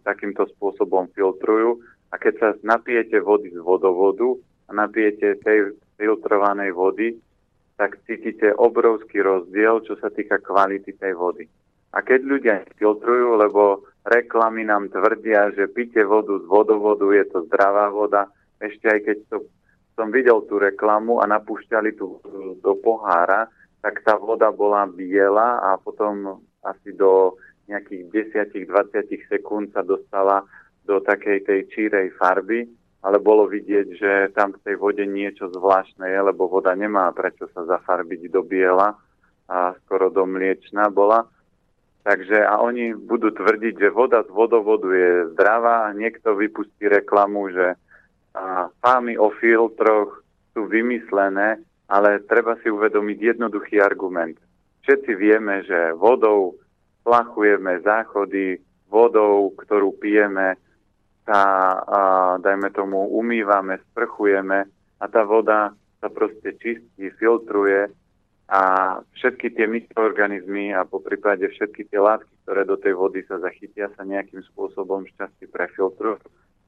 takýmto 0.03 0.45
spôsobom 0.53 1.09
filtrujú 1.15 1.79
a 2.11 2.19
keď 2.19 2.33
sa 2.37 2.49
napijete 2.61 3.17
vody 3.23 3.49
z 3.49 3.57
vodovodu 3.63 4.37
a 4.69 4.71
napijete 4.75 5.39
tej 5.41 5.73
filtrovanej 5.97 6.75
vody, 6.75 7.17
tak 7.83 7.99
cítite 8.07 8.55
obrovský 8.55 9.19
rozdiel, 9.19 9.83
čo 9.83 9.99
sa 9.99 10.07
týka 10.07 10.39
kvality 10.39 10.95
tej 10.95 11.19
vody. 11.19 11.43
A 11.91 11.99
keď 11.99 12.19
ľudia 12.23 12.55
filtrujú, 12.79 13.35
lebo 13.35 13.83
reklamy 14.07 14.63
nám 14.63 14.87
tvrdia, 14.87 15.51
že 15.51 15.67
pite 15.67 15.99
vodu 16.07 16.31
z 16.39 16.47
vodovodu, 16.47 17.11
je 17.11 17.27
to 17.27 17.43
zdravá 17.51 17.91
voda, 17.91 18.31
ešte 18.63 18.87
aj 18.87 18.99
keď 19.03 19.17
to, 19.27 19.37
som 19.99 20.15
videl 20.15 20.47
tú 20.47 20.63
reklamu 20.63 21.19
a 21.19 21.27
napúšťali 21.27 21.91
tú 21.99 22.23
do 22.63 22.73
pohára, 22.79 23.51
tak 23.83 23.99
tá 24.07 24.15
voda 24.15 24.47
bola 24.47 24.87
biela 24.87 25.59
a 25.59 25.75
potom 25.75 26.39
asi 26.63 26.95
do 26.95 27.35
nejakých 27.67 28.31
10-20 28.55 29.27
sekúnd 29.27 29.75
sa 29.75 29.83
dostala 29.83 30.47
do 30.87 31.03
takej 31.03 31.43
tej 31.43 31.59
čírej 31.67 32.15
farby, 32.15 32.63
ale 33.03 33.19
bolo 33.19 33.43
vidieť, 33.51 33.87
že 33.99 34.11
tam 34.31 34.55
v 34.55 34.63
tej 34.63 34.75
vode 34.79 35.03
niečo 35.03 35.51
zvláštne 35.51 36.07
je, 36.07 36.19
lebo 36.23 36.47
voda 36.47 36.71
nemá 36.71 37.11
prečo 37.11 37.51
sa 37.51 37.67
zafarbiť 37.67 38.31
do 38.31 38.41
biela 38.47 38.95
a 39.51 39.75
skoro 39.83 40.07
do 40.07 40.23
mliečna 40.23 40.87
bola. 40.87 41.27
Takže 42.03 42.47
a 42.47 42.59
oni 42.63 42.95
budú 42.95 43.31
tvrdiť, 43.31 43.79
že 43.79 43.95
voda 43.95 44.23
z 44.23 44.31
vodovodu 44.31 44.87
je 44.91 45.35
zdravá 45.35 45.91
niekto 45.95 46.35
vypustí 46.35 46.87
reklamu, 46.87 47.51
že 47.51 47.75
a, 48.35 48.71
fámy 48.79 49.19
o 49.19 49.31
filtroch 49.35 50.23
sú 50.55 50.67
vymyslené, 50.67 51.59
ale 51.91 52.23
treba 52.23 52.55
si 52.63 52.71
uvedomiť 52.71 53.35
jednoduchý 53.35 53.83
argument. 53.83 54.39
Všetci 54.87 55.11
vieme, 55.15 55.63
že 55.63 55.95
vodou 55.95 56.55
plachujeme 57.03 57.83
záchody, 57.83 58.59
vodou, 58.87 59.51
ktorú 59.59 59.95
pijeme, 59.99 60.55
sa, 61.23 61.39
a, 61.79 61.99
dajme 62.39 62.69
tomu, 62.75 63.07
umývame, 63.15 63.79
sprchujeme 63.91 64.67
a 64.99 65.05
tá 65.07 65.23
voda 65.23 65.71
sa 66.03 66.07
proste 66.11 66.55
čistí, 66.59 67.07
filtruje 67.15 67.87
a 68.51 68.61
všetky 69.15 69.55
tie 69.55 69.65
mikroorganizmy 69.71 70.75
a 70.75 70.83
po 70.83 70.99
prípade 70.99 71.47
všetky 71.47 71.87
tie 71.87 71.99
látky, 71.99 72.33
ktoré 72.43 72.67
do 72.67 72.75
tej 72.75 72.93
vody 72.93 73.23
sa 73.23 73.39
zachytia, 73.39 73.87
sa 73.95 74.03
nejakým 74.03 74.43
spôsobom 74.51 75.07
šťastie 75.15 75.47
prefiltrujú, 75.47 76.19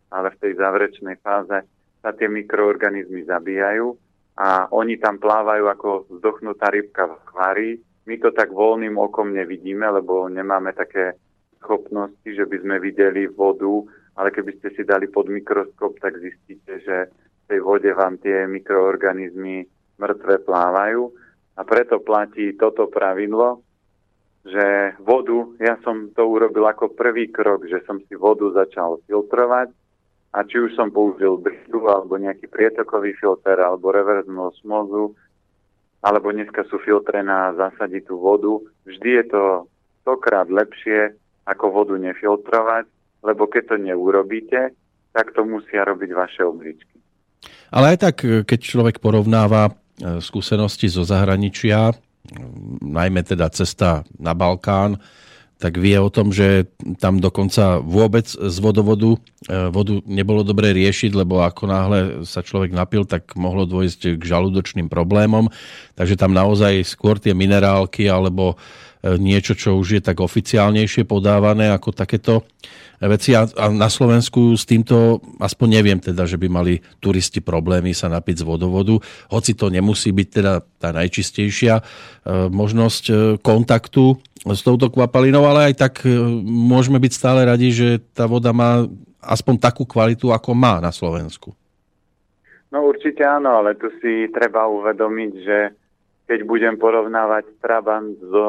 ale 0.07 0.31
v 0.31 0.39
tej 0.39 0.51
záverečnej 0.55 1.19
fáze 1.19 1.67
sa 1.99 2.09
tie 2.15 2.31
mikroorganizmy 2.31 3.27
zabíjajú 3.27 3.91
a 4.39 4.71
oni 4.71 4.95
tam 4.99 5.19
plávajú 5.19 5.65
ako 5.67 5.89
vzdochnutá 6.15 6.71
rybka 6.71 7.07
v 7.07 7.15
akvárii. 7.27 7.73
My 8.07 8.15
to 8.21 8.31
tak 8.31 8.55
voľným 8.55 8.95
okom 8.95 9.35
nevidíme, 9.35 9.83
lebo 9.89 10.31
nemáme 10.31 10.71
také 10.77 11.17
schopnosti, 11.59 12.29
že 12.29 12.45
by 12.45 12.61
sme 12.61 12.75
videli 12.77 13.25
vodu 13.25 13.83
ale 14.15 14.31
keby 14.31 14.51
ste 14.59 14.71
si 14.73 14.87
dali 14.87 15.11
pod 15.11 15.27
mikroskop, 15.27 15.99
tak 15.99 16.19
zistíte, 16.23 16.79
že 16.81 16.97
v 17.11 17.43
tej 17.51 17.59
vode 17.61 17.91
vám 17.91 18.15
tie 18.23 18.47
mikroorganizmy 18.47 19.67
mŕtve 19.99 20.41
plávajú. 20.43 21.11
A 21.55 21.61
preto 21.63 22.03
platí 22.03 22.51
toto 22.59 22.91
pravidlo, 22.91 23.63
že 24.43 24.95
vodu, 24.99 25.55
ja 25.63 25.79
som 25.87 26.11
to 26.11 26.27
urobil 26.27 26.67
ako 26.67 26.91
prvý 26.91 27.31
krok, 27.31 27.63
že 27.67 27.79
som 27.87 27.99
si 28.03 28.13
vodu 28.15 28.51
začal 28.51 28.99
filtrovať 29.07 29.71
a 30.35 30.43
či 30.43 30.59
už 30.59 30.75
som 30.75 30.91
použil 30.91 31.39
britu 31.39 31.79
alebo 31.87 32.19
nejaký 32.19 32.51
prietokový 32.51 33.15
filter 33.15 33.55
alebo 33.55 33.95
reverznú 33.95 34.51
osmozu, 34.51 35.15
alebo 36.03 36.29
dneska 36.29 36.67
sú 36.67 36.77
filtre 36.83 37.23
na 37.23 37.55
zasaditú 37.55 38.19
vodu, 38.19 38.61
vždy 38.83 39.09
je 39.23 39.25
to 39.31 39.43
stokrát 40.03 40.45
lepšie, 40.51 41.15
ako 41.47 41.65
vodu 41.71 41.95
nefiltrovať 41.97 42.85
lebo 43.25 43.49
keď 43.49 43.73
to 43.73 43.75
neurobíte, 43.81 44.77
tak 45.09 45.33
to 45.33 45.41
musia 45.41 45.81
robiť 45.81 46.09
vaše 46.13 46.45
obličky. 46.45 46.95
Ale 47.73 47.95
aj 47.95 47.97
tak, 47.97 48.15
keď 48.45 48.59
človek 48.61 49.01
porovnáva 49.01 49.69
e, 49.69 50.21
skúsenosti 50.21 50.85
zo 50.85 51.01
zahraničia, 51.01 51.97
najmä 52.81 53.21
teda 53.25 53.49
cesta 53.53 54.05
na 54.17 54.33
Balkán, 54.33 54.97
tak 55.55 55.79
vie 55.79 55.95
o 55.95 56.11
tom, 56.11 56.35
že 56.35 56.67
tam 56.99 57.23
dokonca 57.23 57.79
vôbec 57.79 58.27
z 58.27 58.57
vodovodu 58.59 59.15
e, 59.47 59.71
vodu 59.71 60.03
nebolo 60.03 60.43
dobre 60.43 60.75
riešiť, 60.75 61.15
lebo 61.15 61.39
ako 61.47 61.63
náhle 61.71 61.99
sa 62.27 62.43
človek 62.43 62.75
napil, 62.75 63.07
tak 63.07 63.31
mohlo 63.39 63.63
dôjsť 63.63 64.19
k 64.19 64.23
žalúdočným 64.23 64.91
problémom. 64.91 65.47
Takže 65.95 66.19
tam 66.19 66.35
naozaj 66.35 66.83
skôr 66.83 67.23
tie 67.23 67.31
minerálky 67.31 68.11
alebo 68.11 68.59
niečo, 69.05 69.53
čo 69.53 69.77
už 69.77 69.87
je 69.97 70.01
tak 70.01 70.17
oficiálnejšie 70.17 71.05
podávané 71.05 71.69
ako 71.69 71.93
takéto 71.93 72.41
veci 73.03 73.35
a, 73.35 73.43
na 73.69 73.91
Slovensku 73.91 74.55
s 74.55 74.63
týmto 74.63 75.19
aspoň 75.37 75.67
neviem 75.81 75.99
teda, 75.99 76.23
že 76.23 76.39
by 76.39 76.47
mali 76.47 76.79
turisti 77.03 77.43
problémy 77.43 77.91
sa 77.91 78.07
napiť 78.07 78.41
z 78.41 78.47
vodovodu, 78.47 78.95
hoci 79.31 79.51
to 79.53 79.67
nemusí 79.67 80.15
byť 80.15 80.27
teda 80.31 80.53
tá 80.79 80.89
najčistejšia 80.95 81.73
e, 81.79 81.83
možnosť 82.49 83.03
e, 83.09 83.13
kontaktu 83.43 84.15
s 84.45 84.61
touto 84.61 84.87
kvapalinou, 84.93 85.43
ale 85.43 85.73
aj 85.73 85.75
tak 85.75 85.93
e, 86.05 86.15
môžeme 86.45 87.01
byť 87.01 87.11
stále 87.11 87.43
radi, 87.43 87.75
že 87.75 87.99
tá 88.15 88.29
voda 88.29 88.55
má 88.55 88.87
aspoň 89.19 89.55
takú 89.59 89.83
kvalitu, 89.83 90.31
ako 90.31 90.53
má 90.53 90.79
na 90.79 90.93
Slovensku. 90.93 91.51
No 92.69 92.85
určite 92.85 93.23
áno, 93.23 93.63
ale 93.63 93.75
tu 93.79 93.87
si 94.03 94.27
treba 94.31 94.67
uvedomiť, 94.67 95.31
že 95.41 95.57
keď 96.25 96.39
budem 96.45 96.75
porovnávať 96.81 97.61
Trabant 97.61 98.17
so, 98.17 98.47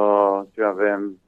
čo 0.56 0.58
ja 0.58 0.72
viem, 0.72 1.20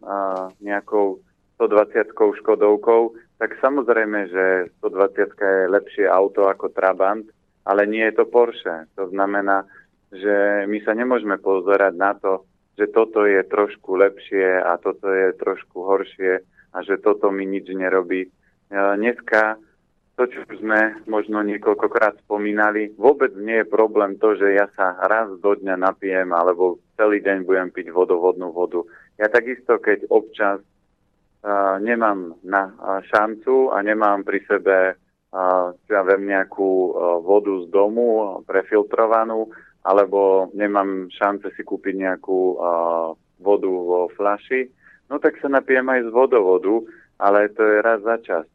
nejakou 0.65 1.21
120 1.61 2.15
Škodovkou, 2.15 3.13
tak 3.37 3.55
samozrejme, 3.61 4.33
že 4.33 4.45
120 4.81 5.37
je 5.37 5.71
lepšie 5.71 6.07
auto 6.09 6.49
ako 6.49 6.73
Trabant, 6.73 7.29
ale 7.69 7.85
nie 7.85 8.03
je 8.09 8.17
to 8.17 8.25
Porsche. 8.27 8.89
To 8.97 9.13
znamená, 9.13 9.69
že 10.09 10.65
my 10.65 10.81
sa 10.89 10.97
nemôžeme 10.97 11.37
pozerať 11.37 11.93
na 11.93 12.17
to, 12.17 12.49
že 12.81 12.89
toto 12.95 13.29
je 13.29 13.45
trošku 13.45 13.99
lepšie 14.01 14.65
a 14.65 14.81
toto 14.81 15.13
je 15.13 15.37
trošku 15.37 15.85
horšie 15.85 16.41
a 16.73 16.79
že 16.81 16.97
toto 17.03 17.29
mi 17.29 17.45
nič 17.45 17.69
nerobí. 17.69 18.31
Dneska 18.73 19.61
to, 20.19 20.27
čo 20.27 20.43
sme 20.59 20.99
možno 21.07 21.47
niekoľkokrát 21.47 22.27
spomínali, 22.27 22.91
vôbec 22.99 23.31
nie 23.39 23.63
je 23.63 23.71
problém 23.71 24.19
to, 24.19 24.35
že 24.35 24.59
ja 24.59 24.67
sa 24.75 24.99
raz 25.07 25.31
do 25.39 25.55
dňa 25.55 25.79
napijem 25.79 26.35
alebo 26.35 26.83
celý 26.99 27.23
deň 27.23 27.47
budem 27.47 27.71
piť 27.71 27.95
vodovodnú 27.95 28.51
vodu. 28.51 28.83
Ja 29.15 29.31
takisto, 29.31 29.79
keď 29.79 30.11
občas 30.11 30.59
nemám 31.79 32.35
na 32.43 32.75
šancu 33.15 33.71
a 33.71 33.79
nemám 33.87 34.27
pri 34.27 34.43
sebe 34.51 34.99
čo 35.85 35.91
ja 35.93 36.03
viem, 36.09 36.33
nejakú 36.33 36.97
vodu 37.21 37.53
z 37.61 37.67
domu 37.69 38.41
prefiltrovanú, 38.49 39.53
alebo 39.85 40.49
nemám 40.57 41.13
šance 41.13 41.53
si 41.53 41.63
kúpiť 41.65 41.95
nejakú 42.01 42.41
vodu 43.39 43.71
vo 43.71 44.09
flaši, 44.17 44.67
no 45.13 45.21
tak 45.21 45.37
sa 45.39 45.53
napijem 45.53 45.85
aj 45.85 46.09
z 46.09 46.11
vodovodu, 46.11 46.81
ale 47.21 47.53
to 47.53 47.61
je 47.61 47.77
raz 47.85 48.01
za 48.01 48.17
čas. 48.25 48.47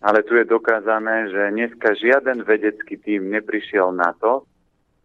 Ale 0.00 0.24
tu 0.24 0.36
je 0.36 0.48
dokázané, 0.48 1.28
že 1.28 1.52
dneska 1.52 1.92
žiaden 1.92 2.44
vedecký 2.48 2.96
tým 2.96 3.28
neprišiel 3.28 3.92
na 3.92 4.16
to, 4.16 4.48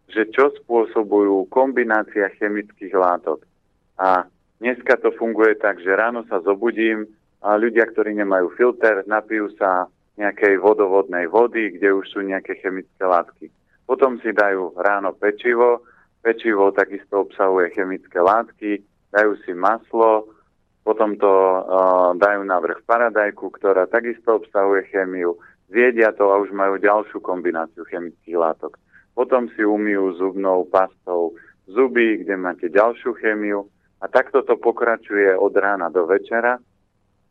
že 0.08 0.28
čo 0.32 0.54
spôsobujú 0.64 1.52
kombinácia 1.52 2.32
chemických 2.40 2.96
látok. 2.96 3.44
A 4.00 4.24
Dneska 4.56 4.96
to 4.96 5.12
funguje 5.12 5.60
tak, 5.60 5.84
že 5.84 5.92
ráno 5.92 6.24
sa 6.24 6.40
zobudím 6.40 7.04
a 7.44 7.60
ľudia, 7.60 7.84
ktorí 7.92 8.16
nemajú 8.16 8.56
filter, 8.56 9.04
napijú 9.04 9.52
sa 9.60 9.84
nejakej 10.16 10.56
vodovodnej 10.64 11.28
vody, 11.28 11.76
kde 11.76 11.92
už 11.92 12.08
sú 12.08 12.24
nejaké 12.24 12.56
chemické 12.64 13.04
látky. 13.04 13.52
Potom 13.84 14.16
si 14.24 14.32
dajú 14.32 14.72
ráno 14.80 15.12
pečivo, 15.12 15.84
pečivo 16.24 16.72
takisto 16.72 17.28
obsahuje 17.28 17.76
chemické 17.76 18.16
látky, 18.16 18.80
dajú 19.12 19.36
si 19.44 19.52
maslo, 19.52 20.24
potom 20.86 21.18
to 21.18 21.26
uh, 21.26 22.14
dajú 22.14 22.46
na 22.46 22.62
vrch 22.62 22.86
paradajku, 22.86 23.50
ktorá 23.58 23.90
takisto 23.90 24.38
obsahuje 24.38 24.86
chemiu, 24.94 25.34
zjedia 25.66 26.14
to 26.14 26.30
a 26.30 26.38
už 26.38 26.54
majú 26.54 26.78
ďalšiu 26.78 27.18
kombináciu 27.18 27.82
chemických 27.90 28.38
látok. 28.38 28.78
Potom 29.18 29.50
si 29.58 29.66
umýjú 29.66 30.14
zubnou 30.22 30.62
pastou 30.70 31.34
zuby, 31.66 32.22
kde 32.22 32.38
máte 32.38 32.70
ďalšiu 32.70 33.18
chemiu 33.18 33.66
a 33.98 34.06
takto 34.06 34.46
to 34.46 34.54
pokračuje 34.54 35.34
od 35.34 35.50
rána 35.58 35.90
do 35.90 36.06
večera. 36.06 36.62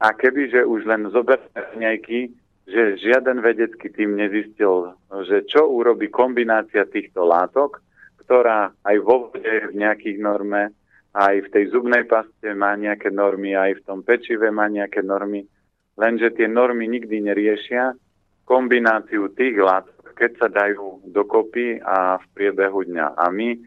A 0.04 0.08
kebyže 0.12 0.68
už 0.68 0.84
len 0.92 1.08
zoberme 1.16 1.56
nejaký, 1.80 2.36
že 2.68 3.00
žiaden 3.00 3.40
vedecký 3.40 3.88
tým 3.88 4.20
nezistil, 4.20 4.92
že 5.24 5.48
čo 5.48 5.72
urobí 5.72 6.12
kombinácia 6.12 6.84
týchto 6.84 7.24
látok, 7.24 7.80
ktorá 8.28 8.76
aj 8.84 8.98
vo 9.00 9.32
vode 9.32 9.72
v 9.72 9.74
nejakých 9.80 10.18
norme, 10.20 10.76
aj 11.16 11.48
v 11.48 11.52
tej 11.52 11.66
zubnej 11.72 12.04
paste 12.04 12.52
má 12.52 12.76
nejaké 12.76 13.08
normy, 13.08 13.56
aj 13.56 13.80
v 13.80 13.84
tom 13.88 14.00
pečive 14.04 14.52
má 14.52 14.68
nejaké 14.68 15.00
normy. 15.00 15.48
lenže 15.96 16.36
tie 16.36 16.52
normy 16.52 16.92
nikdy 16.92 17.24
neriešia 17.24 17.96
kombináciu 18.44 19.32
tých 19.32 19.56
látok, 19.56 20.12
keď 20.12 20.32
sa 20.36 20.48
dajú 20.52 21.08
dokopy 21.08 21.80
a 21.80 22.20
v 22.20 22.26
priebehu 22.36 22.84
dňa. 22.84 23.16
A 23.16 23.32
my 23.32 23.50
e, 23.56 23.60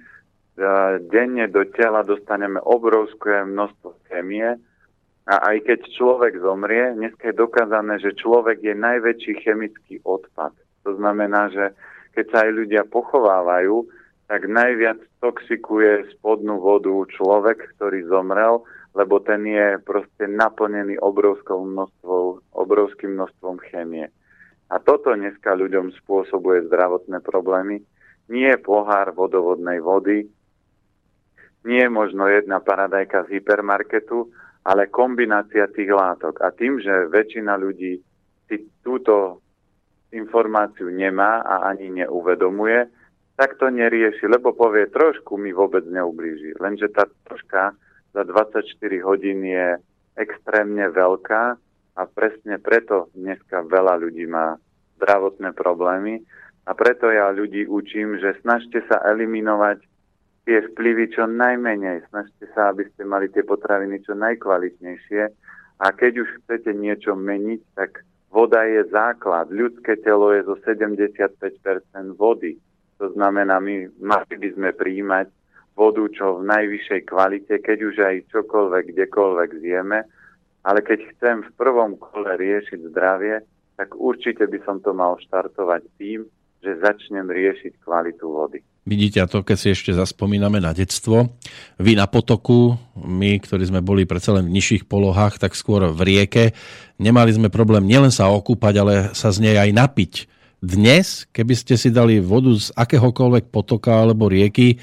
denne 1.08 1.48
do 1.48 1.64
tela 1.72 2.04
dostaneme 2.04 2.60
obrovské 2.60 3.42
množstvo 3.48 3.96
chemie 4.12 4.60
a 5.24 5.34
aj 5.52 5.56
keď 5.64 5.78
človek 5.96 6.40
zomrie, 6.40 6.92
dneska 7.00 7.32
je 7.32 7.40
dokázané, 7.40 7.96
že 8.00 8.16
človek 8.16 8.60
je 8.60 8.76
najväčší 8.76 9.32
chemický 9.40 10.04
odpad. 10.04 10.52
To 10.84 10.96
znamená, 11.00 11.48
že 11.48 11.72
keď 12.12 12.24
sa 12.28 12.38
aj 12.44 12.50
ľudia 12.52 12.82
pochovávajú, 12.88 13.88
tak 14.28 14.44
najviac 14.44 15.00
toxikuje 15.18 16.14
spodnú 16.14 16.62
vodu 16.62 16.92
človek, 17.10 17.74
ktorý 17.76 18.06
zomrel, 18.06 18.62
lebo 18.94 19.18
ten 19.22 19.46
je 19.46 19.78
proste 19.82 20.26
naplnený 20.26 20.98
obrovskou 20.98 21.66
množstvom, 21.66 22.54
obrovským 22.54 23.14
množstvom 23.18 23.58
chemie. 23.70 24.10
A 24.68 24.76
toto 24.78 25.16
dneska 25.16 25.56
ľuďom 25.56 25.96
spôsobuje 26.04 26.68
zdravotné 26.68 27.24
problémy. 27.24 27.80
Nie 28.28 28.60
pohár 28.60 29.16
vodovodnej 29.16 29.80
vody, 29.80 30.28
nie 31.66 31.82
je 31.82 31.90
možno 31.90 32.30
jedna 32.30 32.62
paradajka 32.62 33.26
z 33.26 33.40
hypermarketu, 33.40 34.30
ale 34.62 34.88
kombinácia 34.92 35.66
tých 35.72 35.90
látok. 35.90 36.38
A 36.44 36.54
tým, 36.54 36.78
že 36.78 37.10
väčšina 37.10 37.58
ľudí 37.58 37.98
si 38.46 38.56
túto 38.84 39.42
informáciu 40.14 40.88
nemá 40.88 41.42
a 41.44 41.68
ani 41.68 42.04
neuvedomuje, 42.04 42.88
tak 43.38 43.54
to 43.62 43.70
nerieši, 43.70 44.26
lebo 44.26 44.50
povie, 44.50 44.90
trošku 44.90 45.38
mi 45.38 45.54
vôbec 45.54 45.86
neublíži. 45.86 46.58
Lenže 46.58 46.90
tá 46.90 47.06
troška 47.30 47.70
za 48.10 48.22
24 48.26 48.66
hodín 49.06 49.46
je 49.46 49.78
extrémne 50.18 50.90
veľká 50.90 51.44
a 51.94 52.02
presne 52.10 52.58
preto 52.58 53.06
dneska 53.14 53.62
veľa 53.62 54.02
ľudí 54.02 54.26
má 54.26 54.58
zdravotné 54.98 55.54
problémy 55.54 56.26
a 56.66 56.74
preto 56.74 57.14
ja 57.14 57.30
ľudí 57.30 57.70
učím, 57.70 58.18
že 58.18 58.42
snažte 58.42 58.82
sa 58.90 58.98
eliminovať 59.06 59.86
tie 60.42 60.58
vplyvy 60.74 61.14
čo 61.14 61.30
najmenej. 61.30 62.10
Snažte 62.10 62.50
sa, 62.58 62.74
aby 62.74 62.90
ste 62.90 63.06
mali 63.06 63.30
tie 63.30 63.46
potraviny 63.46 64.02
čo 64.02 64.18
najkvalitnejšie 64.18 65.22
a 65.78 65.86
keď 65.94 66.26
už 66.26 66.28
chcete 66.42 66.74
niečo 66.74 67.14
meniť, 67.14 67.60
tak 67.78 68.02
voda 68.34 68.66
je 68.66 68.82
základ. 68.90 69.46
Ľudské 69.54 70.02
telo 70.02 70.34
je 70.34 70.42
zo 70.42 70.58
75% 70.66 71.38
vody. 72.18 72.58
To 72.98 73.14
znamená, 73.14 73.62
my 73.62 73.94
mali 74.02 74.34
by 74.34 74.48
sme 74.58 74.70
príjmať 74.74 75.30
vodu 75.78 76.02
čo 76.10 76.42
v 76.42 76.50
najvyššej 76.50 77.00
kvalite, 77.06 77.54
keď 77.62 77.78
už 77.86 77.96
aj 78.02 78.16
čokoľvek, 78.34 78.84
kdekoľvek 78.94 79.50
zjeme. 79.62 80.02
Ale 80.66 80.82
keď 80.82 80.98
chcem 81.14 81.46
v 81.46 81.50
prvom 81.54 81.94
kole 81.94 82.34
riešiť 82.34 82.90
zdravie, 82.90 83.46
tak 83.78 83.94
určite 83.94 84.50
by 84.50 84.58
som 84.66 84.82
to 84.82 84.90
mal 84.90 85.14
štartovať 85.22 85.86
tým, 86.02 86.26
že 86.58 86.82
začnem 86.82 87.30
riešiť 87.30 87.78
kvalitu 87.86 88.26
vody. 88.26 88.58
Vidíte, 88.82 89.22
a 89.22 89.30
to 89.30 89.46
keď 89.46 89.56
si 89.56 89.68
ešte 89.70 89.94
zaspomíname 89.94 90.58
na 90.58 90.74
detstvo, 90.74 91.30
vy 91.78 91.94
na 91.94 92.10
potoku, 92.10 92.74
my, 92.98 93.38
ktorí 93.38 93.70
sme 93.70 93.78
boli 93.78 94.02
predsa 94.08 94.34
len 94.34 94.50
v 94.50 94.58
nižších 94.58 94.90
polohách, 94.90 95.38
tak 95.38 95.54
skôr 95.54 95.86
v 95.94 96.00
rieke, 96.02 96.44
nemali 96.98 97.30
sme 97.30 97.54
problém 97.54 97.86
nielen 97.86 98.10
sa 98.10 98.26
okúpať, 98.32 98.74
ale 98.82 98.94
sa 99.14 99.30
z 99.30 99.46
nej 99.46 99.54
aj 99.60 99.70
napiť 99.70 100.37
dnes, 100.58 101.26
keby 101.30 101.54
ste 101.54 101.74
si 101.78 101.94
dali 101.94 102.18
vodu 102.18 102.50
z 102.54 102.74
akéhokoľvek 102.74 103.50
potoka 103.50 104.02
alebo 104.02 104.26
rieky, 104.26 104.78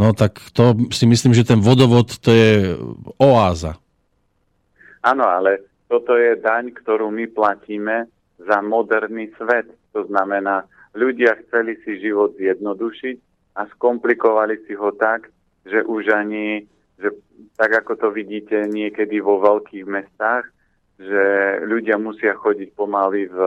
no 0.00 0.16
tak 0.16 0.40
to 0.56 0.74
si 0.90 1.04
myslím, 1.04 1.36
že 1.36 1.44
ten 1.44 1.60
vodovod 1.60 2.18
to 2.20 2.30
je 2.32 2.74
oáza. 3.20 3.76
Áno, 5.04 5.28
ale 5.28 5.84
toto 5.84 6.16
je 6.16 6.40
daň, 6.40 6.72
ktorú 6.72 7.12
my 7.12 7.28
platíme 7.28 8.08
za 8.40 8.64
moderný 8.64 9.28
svet. 9.36 9.68
To 9.92 10.08
znamená, 10.08 10.64
ľudia 10.96 11.36
chceli 11.44 11.76
si 11.84 12.00
život 12.00 12.32
zjednodušiť 12.40 13.16
a 13.60 13.68
skomplikovali 13.76 14.64
si 14.64 14.74
ho 14.74 14.90
tak, 14.96 15.28
že 15.68 15.84
už 15.84 16.10
ani, 16.10 16.64
že 16.98 17.12
tak 17.54 17.84
ako 17.84 17.92
to 18.00 18.08
vidíte 18.10 18.66
niekedy 18.66 19.20
vo 19.20 19.38
veľkých 19.38 19.86
mestách, 19.86 20.48
že 20.98 21.22
ľudia 21.66 22.00
musia 22.00 22.34
chodiť 22.34 22.74
pomaly 22.74 23.28
v 23.28 23.38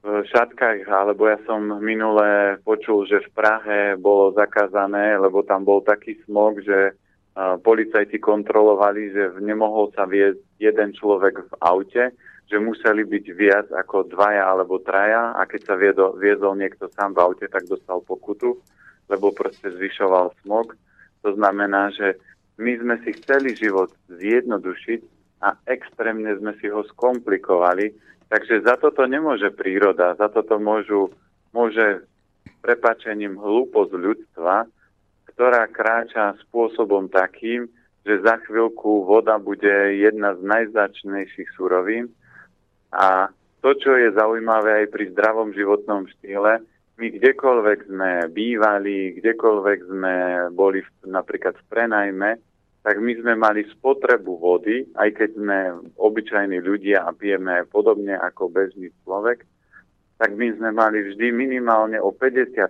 v 0.00 0.24
šatkách, 0.32 0.88
alebo 0.88 1.28
ja 1.28 1.36
som 1.44 1.60
minule 1.84 2.56
počul, 2.64 3.04
že 3.04 3.20
v 3.20 3.30
Prahe 3.36 3.80
bolo 4.00 4.32
zakázané, 4.32 5.20
lebo 5.20 5.44
tam 5.44 5.60
bol 5.60 5.84
taký 5.84 6.16
smog, 6.24 6.64
že 6.64 6.96
policajti 7.36 8.16
kontrolovali, 8.16 9.12
že 9.12 9.36
nemohol 9.38 9.92
sa 9.92 10.08
viesť 10.08 10.40
jeden 10.56 10.90
človek 10.96 11.44
v 11.46 11.52
aute, 11.60 12.04
že 12.50 12.56
museli 12.58 13.06
byť 13.06 13.24
viac 13.36 13.68
ako 13.70 14.10
dvaja 14.10 14.42
alebo 14.42 14.82
traja 14.82 15.36
a 15.38 15.46
keď 15.46 15.60
sa 15.62 15.74
viedol, 15.78 16.18
viedol 16.18 16.58
niekto 16.58 16.90
sám 16.96 17.14
v 17.14 17.22
aute, 17.22 17.46
tak 17.46 17.70
dostal 17.70 18.02
pokutu, 18.02 18.58
lebo 19.06 19.30
proste 19.30 19.70
zvyšoval 19.70 20.34
smog. 20.42 20.74
To 21.22 21.30
znamená, 21.36 21.94
že 21.94 22.18
my 22.58 22.72
sme 22.80 22.96
si 23.06 23.14
chceli 23.22 23.54
život 23.54 23.94
zjednodušiť 24.10 25.00
a 25.46 25.54
extrémne 25.70 26.34
sme 26.36 26.52
si 26.58 26.66
ho 26.68 26.82
skomplikovali, 26.88 27.94
Takže 28.30 28.62
za 28.62 28.78
toto 28.78 29.02
nemôže 29.10 29.50
príroda, 29.50 30.14
za 30.14 30.30
toto 30.30 30.54
môžu, 30.62 31.10
môže 31.50 32.06
prepačením 32.62 33.34
hlúposť 33.34 33.90
ľudstva, 33.90 34.70
ktorá 35.34 35.66
kráča 35.66 36.38
spôsobom 36.46 37.10
takým, 37.10 37.66
že 38.06 38.22
za 38.22 38.38
chvíľku 38.46 39.02
voda 39.02 39.34
bude 39.36 39.98
jedna 39.98 40.38
z 40.38 40.46
najzačnejších 40.46 41.50
surovín. 41.58 42.08
A 42.94 43.34
to, 43.60 43.74
čo 43.76 43.98
je 43.98 44.14
zaujímavé 44.14 44.84
aj 44.84 44.86
pri 44.94 45.04
zdravom 45.10 45.50
životnom 45.52 46.06
štýle, 46.16 46.62
my 47.00 47.06
kdekoľvek 47.16 47.78
sme 47.88 48.10
bývali, 48.28 49.16
kdekoľvek 49.20 49.78
sme 49.88 50.14
boli 50.52 50.84
v, 50.84 50.90
napríklad 51.08 51.56
v 51.56 51.64
prenajme, 51.72 52.30
tak 52.80 52.96
my 52.96 53.12
sme 53.20 53.36
mali 53.36 53.68
spotrebu 53.68 54.40
vody, 54.40 54.88
aj 54.96 55.10
keď 55.12 55.30
sme 55.36 55.58
obyčajní 56.00 56.64
ľudia 56.64 57.04
a 57.04 57.12
pijeme 57.12 57.68
podobne 57.68 58.16
ako 58.16 58.48
bežný 58.48 58.88
človek, 59.04 59.44
tak 60.20 60.36
my 60.36 60.52
sme 60.52 60.72
mali 60.72 61.00
vždy 61.00 61.32
minimálne 61.32 61.96
o 62.00 62.12
50% 62.12 62.60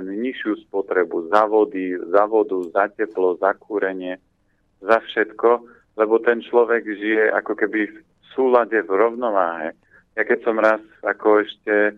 nižšiu 0.00 0.64
spotrebu 0.68 1.28
za 1.28 1.44
vody, 1.44 1.92
za 1.92 2.24
vodu, 2.24 2.56
za 2.72 2.88
teplo, 2.88 3.36
za 3.36 3.52
kúrenie, 3.56 4.16
za 4.80 5.00
všetko, 5.04 5.60
lebo 5.96 6.20
ten 6.20 6.40
človek 6.40 6.84
žije 6.84 7.32
ako 7.36 7.52
keby 7.56 7.80
v 7.88 7.98
súlade, 8.32 8.76
v 8.80 8.92
rovnováhe. 8.92 9.72
Ja 10.16 10.22
keď 10.24 10.38
som 10.44 10.56
raz 10.56 10.80
ako 11.04 11.44
ešte 11.44 11.96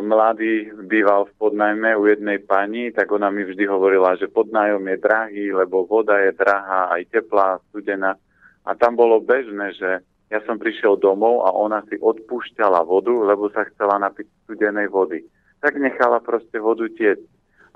mladý 0.00 0.72
býval 0.88 1.28
v 1.28 1.36
podnajme 1.36 1.92
u 1.96 2.08
jednej 2.08 2.40
pani, 2.40 2.88
tak 2.96 3.12
ona 3.12 3.28
mi 3.28 3.44
vždy 3.44 3.68
hovorila, 3.68 4.16
že 4.16 4.32
podnájom 4.32 4.80
je 4.88 4.96
drahý, 4.96 5.44
lebo 5.52 5.84
voda 5.84 6.16
je 6.24 6.32
drahá, 6.32 6.88
aj 6.96 7.12
teplá, 7.12 7.60
studená. 7.68 8.16
A 8.64 8.72
tam 8.72 8.96
bolo 8.96 9.20
bežné, 9.20 9.76
že 9.76 10.00
ja 10.30 10.40
som 10.46 10.56
prišiel 10.56 10.96
domov 10.96 11.44
a 11.44 11.52
ona 11.52 11.84
si 11.90 11.98
odpúšťala 11.98 12.86
vodu, 12.86 13.12
lebo 13.12 13.50
sa 13.52 13.66
chcela 13.68 14.00
napiť 14.00 14.26
studenej 14.46 14.88
vody. 14.88 15.26
Tak 15.60 15.76
nechala 15.76 16.22
proste 16.24 16.56
vodu 16.56 16.88
tieť. 16.88 17.20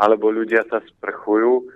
Alebo 0.01 0.33
ľudia 0.33 0.65
sa 0.71 0.81
sprchujú 0.81 1.69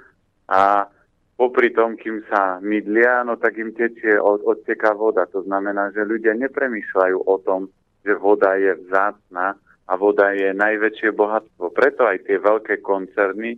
a 0.49 0.89
popri 1.37 1.71
tom, 1.71 1.95
kým 2.01 2.25
sa 2.33 2.59
mydlia, 2.65 3.23
no 3.23 3.37
tak 3.37 3.61
im 3.61 3.77
tečie, 3.77 4.17
od, 4.17 4.43
odteká 4.43 4.97
voda. 4.97 5.29
To 5.31 5.45
znamená, 5.45 5.93
že 5.93 6.07
ľudia 6.07 6.35
nepremýšľajú 6.35 7.19
o 7.29 7.37
tom, 7.45 7.69
že 8.03 8.17
voda 8.17 8.57
je 8.57 8.73
vzácna, 8.89 9.59
a 9.89 9.93
voda 9.97 10.37
je 10.37 10.53
najväčšie 10.53 11.17
bohatstvo. 11.17 11.73
Preto 11.73 12.05
aj 12.05 12.29
tie 12.29 12.37
veľké 12.37 12.85
koncerny 12.85 13.57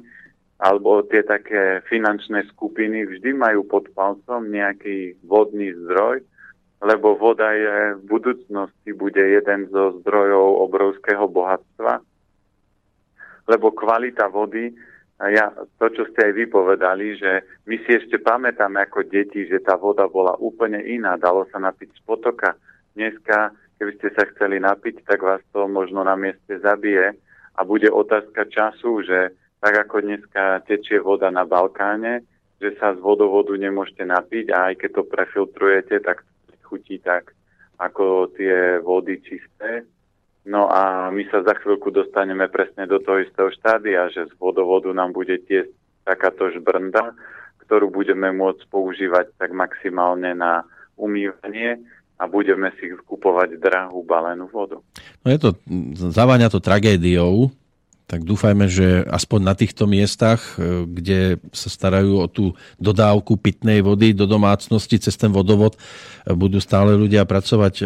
alebo 0.61 1.03
tie 1.09 1.25
také 1.25 1.81
finančné 1.89 2.47
skupiny 2.55 3.09
vždy 3.09 3.33
majú 3.33 3.65
pod 3.65 3.89
palcom 3.97 4.45
nejaký 4.45 5.17
vodný 5.25 5.73
zdroj, 5.73 6.21
lebo 6.85 7.17
voda 7.17 7.51
je 7.57 7.97
v 7.97 8.03
budúcnosti 8.07 8.91
bude 8.93 9.21
jeden 9.21 9.73
zo 9.73 9.97
zdrojov 10.01 10.69
obrovského 10.69 11.25
bohatstva, 11.27 12.05
lebo 13.49 13.73
kvalita 13.73 14.29
vody, 14.29 14.71
ja, 15.21 15.53
to, 15.81 15.93
čo 15.93 16.09
ste 16.13 16.29
aj 16.29 16.33
vypovedali, 16.45 17.17
že 17.17 17.45
my 17.69 17.77
si 17.85 17.97
ešte 17.97 18.21
pamätáme 18.21 18.81
ako 18.85 19.05
deti, 19.09 19.45
že 19.49 19.61
tá 19.61 19.77
voda 19.77 20.09
bola 20.09 20.37
úplne 20.41 20.81
iná, 20.81 21.17
dalo 21.21 21.45
sa 21.53 21.61
napiť 21.61 21.93
z 21.93 22.01
potoka. 22.05 22.57
Dneska 22.97 23.53
keby 23.81 23.97
ste 23.97 24.13
sa 24.13 24.29
chceli 24.37 24.61
napiť, 24.61 25.09
tak 25.09 25.25
vás 25.25 25.41
to 25.57 25.65
možno 25.65 26.05
na 26.05 26.13
mieste 26.13 26.61
zabije 26.61 27.17
a 27.57 27.61
bude 27.65 27.89
otázka 27.89 28.45
času, 28.53 29.01
že 29.01 29.33
tak 29.65 29.89
ako 29.89 30.05
dneska 30.05 30.61
tečie 30.69 31.01
voda 31.01 31.33
na 31.33 31.49
Balkáne, 31.49 32.21
že 32.61 32.77
sa 32.77 32.93
z 32.93 33.01
vodovodu 33.01 33.57
nemôžete 33.57 34.05
napiť 34.05 34.53
a 34.53 34.69
aj 34.69 34.75
keď 34.85 34.91
to 35.01 35.03
prefiltrujete, 35.09 35.97
tak 36.05 36.29
chutí 36.69 37.01
tak 37.01 37.33
ako 37.81 38.29
tie 38.37 38.85
vody 38.85 39.17
čisté. 39.25 39.89
No 40.45 40.69
a 40.69 41.09
my 41.09 41.25
sa 41.33 41.41
za 41.41 41.57
chvíľku 41.57 41.89
dostaneme 41.89 42.53
presne 42.53 42.85
do 42.85 43.01
toho 43.01 43.25
istého 43.25 43.49
štádia, 43.49 44.13
že 44.13 44.29
z 44.29 44.33
vodovodu 44.37 44.93
nám 44.93 45.17
bude 45.17 45.41
tiež 45.49 45.73
takáto 46.05 46.53
žbrnda, 46.53 47.17
ktorú 47.65 47.89
budeme 47.89 48.29
môcť 48.29 48.69
používať 48.69 49.33
tak 49.41 49.57
maximálne 49.57 50.37
na 50.37 50.69
umývanie 51.01 51.81
a 52.21 52.29
budeme 52.29 52.69
si 52.77 52.93
kupovať 53.09 53.57
drahú 53.57 54.05
balenú 54.05 54.45
vodu. 54.53 54.77
No 55.25 55.29
je 55.33 55.39
to, 55.41 55.51
zaváňa 56.13 56.53
to 56.53 56.61
tragédiou, 56.61 57.49
tak 58.05 58.27
dúfajme, 58.27 58.67
že 58.67 59.07
aspoň 59.07 59.41
na 59.41 59.55
týchto 59.55 59.87
miestach, 59.87 60.59
e, 60.59 60.83
kde 60.83 61.39
sa 61.55 61.71
starajú 61.71 62.19
o 62.19 62.27
tú 62.27 62.59
dodávku 62.83 63.39
pitnej 63.39 63.87
vody 63.87 64.11
do 64.11 64.27
domácnosti 64.27 64.99
cez 64.99 65.15
ten 65.15 65.31
vodovod, 65.31 65.79
e, 65.79 66.35
budú 66.35 66.59
stále 66.59 66.99
ľudia 66.99 67.23
pracovať 67.23 67.75
e, 67.79 67.85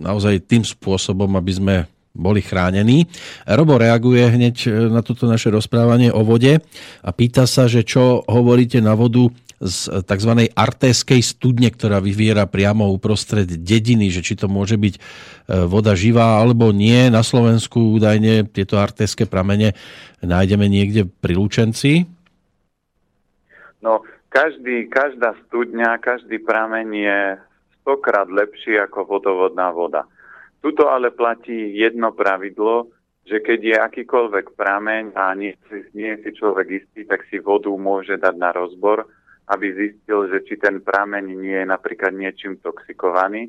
naozaj 0.00 0.40
tým 0.48 0.64
spôsobom, 0.64 1.28
aby 1.36 1.52
sme 1.52 1.74
boli 2.18 2.42
chránení. 2.42 3.06
Robo 3.46 3.78
reaguje 3.78 4.26
hneď 4.26 4.56
na 4.90 5.06
toto 5.06 5.30
naše 5.30 5.54
rozprávanie 5.54 6.10
o 6.10 6.26
vode 6.26 6.58
a 7.00 7.10
pýta 7.14 7.46
sa, 7.46 7.70
že 7.70 7.86
čo 7.86 8.26
hovoríte 8.26 8.82
na 8.82 8.98
vodu 8.98 9.30
z 9.58 10.06
tzv. 10.06 10.32
artéskej 10.54 11.18
studne, 11.18 11.66
ktorá 11.74 11.98
vyviera 11.98 12.46
priamo 12.46 12.86
uprostred 12.94 13.46
dediny, 13.46 14.10
že 14.10 14.22
či 14.22 14.38
to 14.38 14.46
môže 14.46 14.78
byť 14.78 14.94
e, 14.94 15.00
voda 15.66 15.98
živá 15.98 16.38
alebo 16.38 16.70
nie. 16.70 17.10
Na 17.10 17.26
Slovensku 17.26 17.98
údajne 17.98 18.46
tieto 18.54 18.78
artéské 18.78 19.26
pramene 19.26 19.74
nájdeme 20.22 20.70
niekde 20.70 21.10
pri 21.10 21.34
Lučenci. 21.34 22.06
No, 23.82 24.06
každý, 24.30 24.86
každá 24.86 25.34
studňa, 25.46 25.98
každý 25.98 26.38
prameň 26.38 26.86
je 26.94 27.20
stokrát 27.82 28.30
lepší 28.30 28.78
ako 28.78 29.18
vodovodná 29.18 29.74
voda. 29.74 30.06
Tuto 30.58 30.90
ale 30.90 31.14
platí 31.14 31.76
jedno 31.78 32.10
pravidlo, 32.12 32.90
že 33.28 33.44
keď 33.44 33.60
je 33.60 33.76
akýkoľvek 33.76 34.56
prameň 34.56 35.14
a 35.14 35.36
nie, 35.36 35.52
nie 35.94 36.16
si 36.24 36.30
človek 36.32 36.82
istý, 36.82 37.04
tak 37.04 37.28
si 37.28 37.38
vodu 37.38 37.70
môže 37.70 38.16
dať 38.16 38.34
na 38.34 38.50
rozbor 38.50 39.06
aby 39.48 39.66
zistil, 39.72 40.28
že 40.28 40.44
či 40.44 40.60
ten 40.60 40.84
prameň 40.84 41.24
nie 41.24 41.56
je 41.64 41.66
napríklad 41.66 42.12
niečím 42.12 42.60
toxikovaný. 42.60 43.48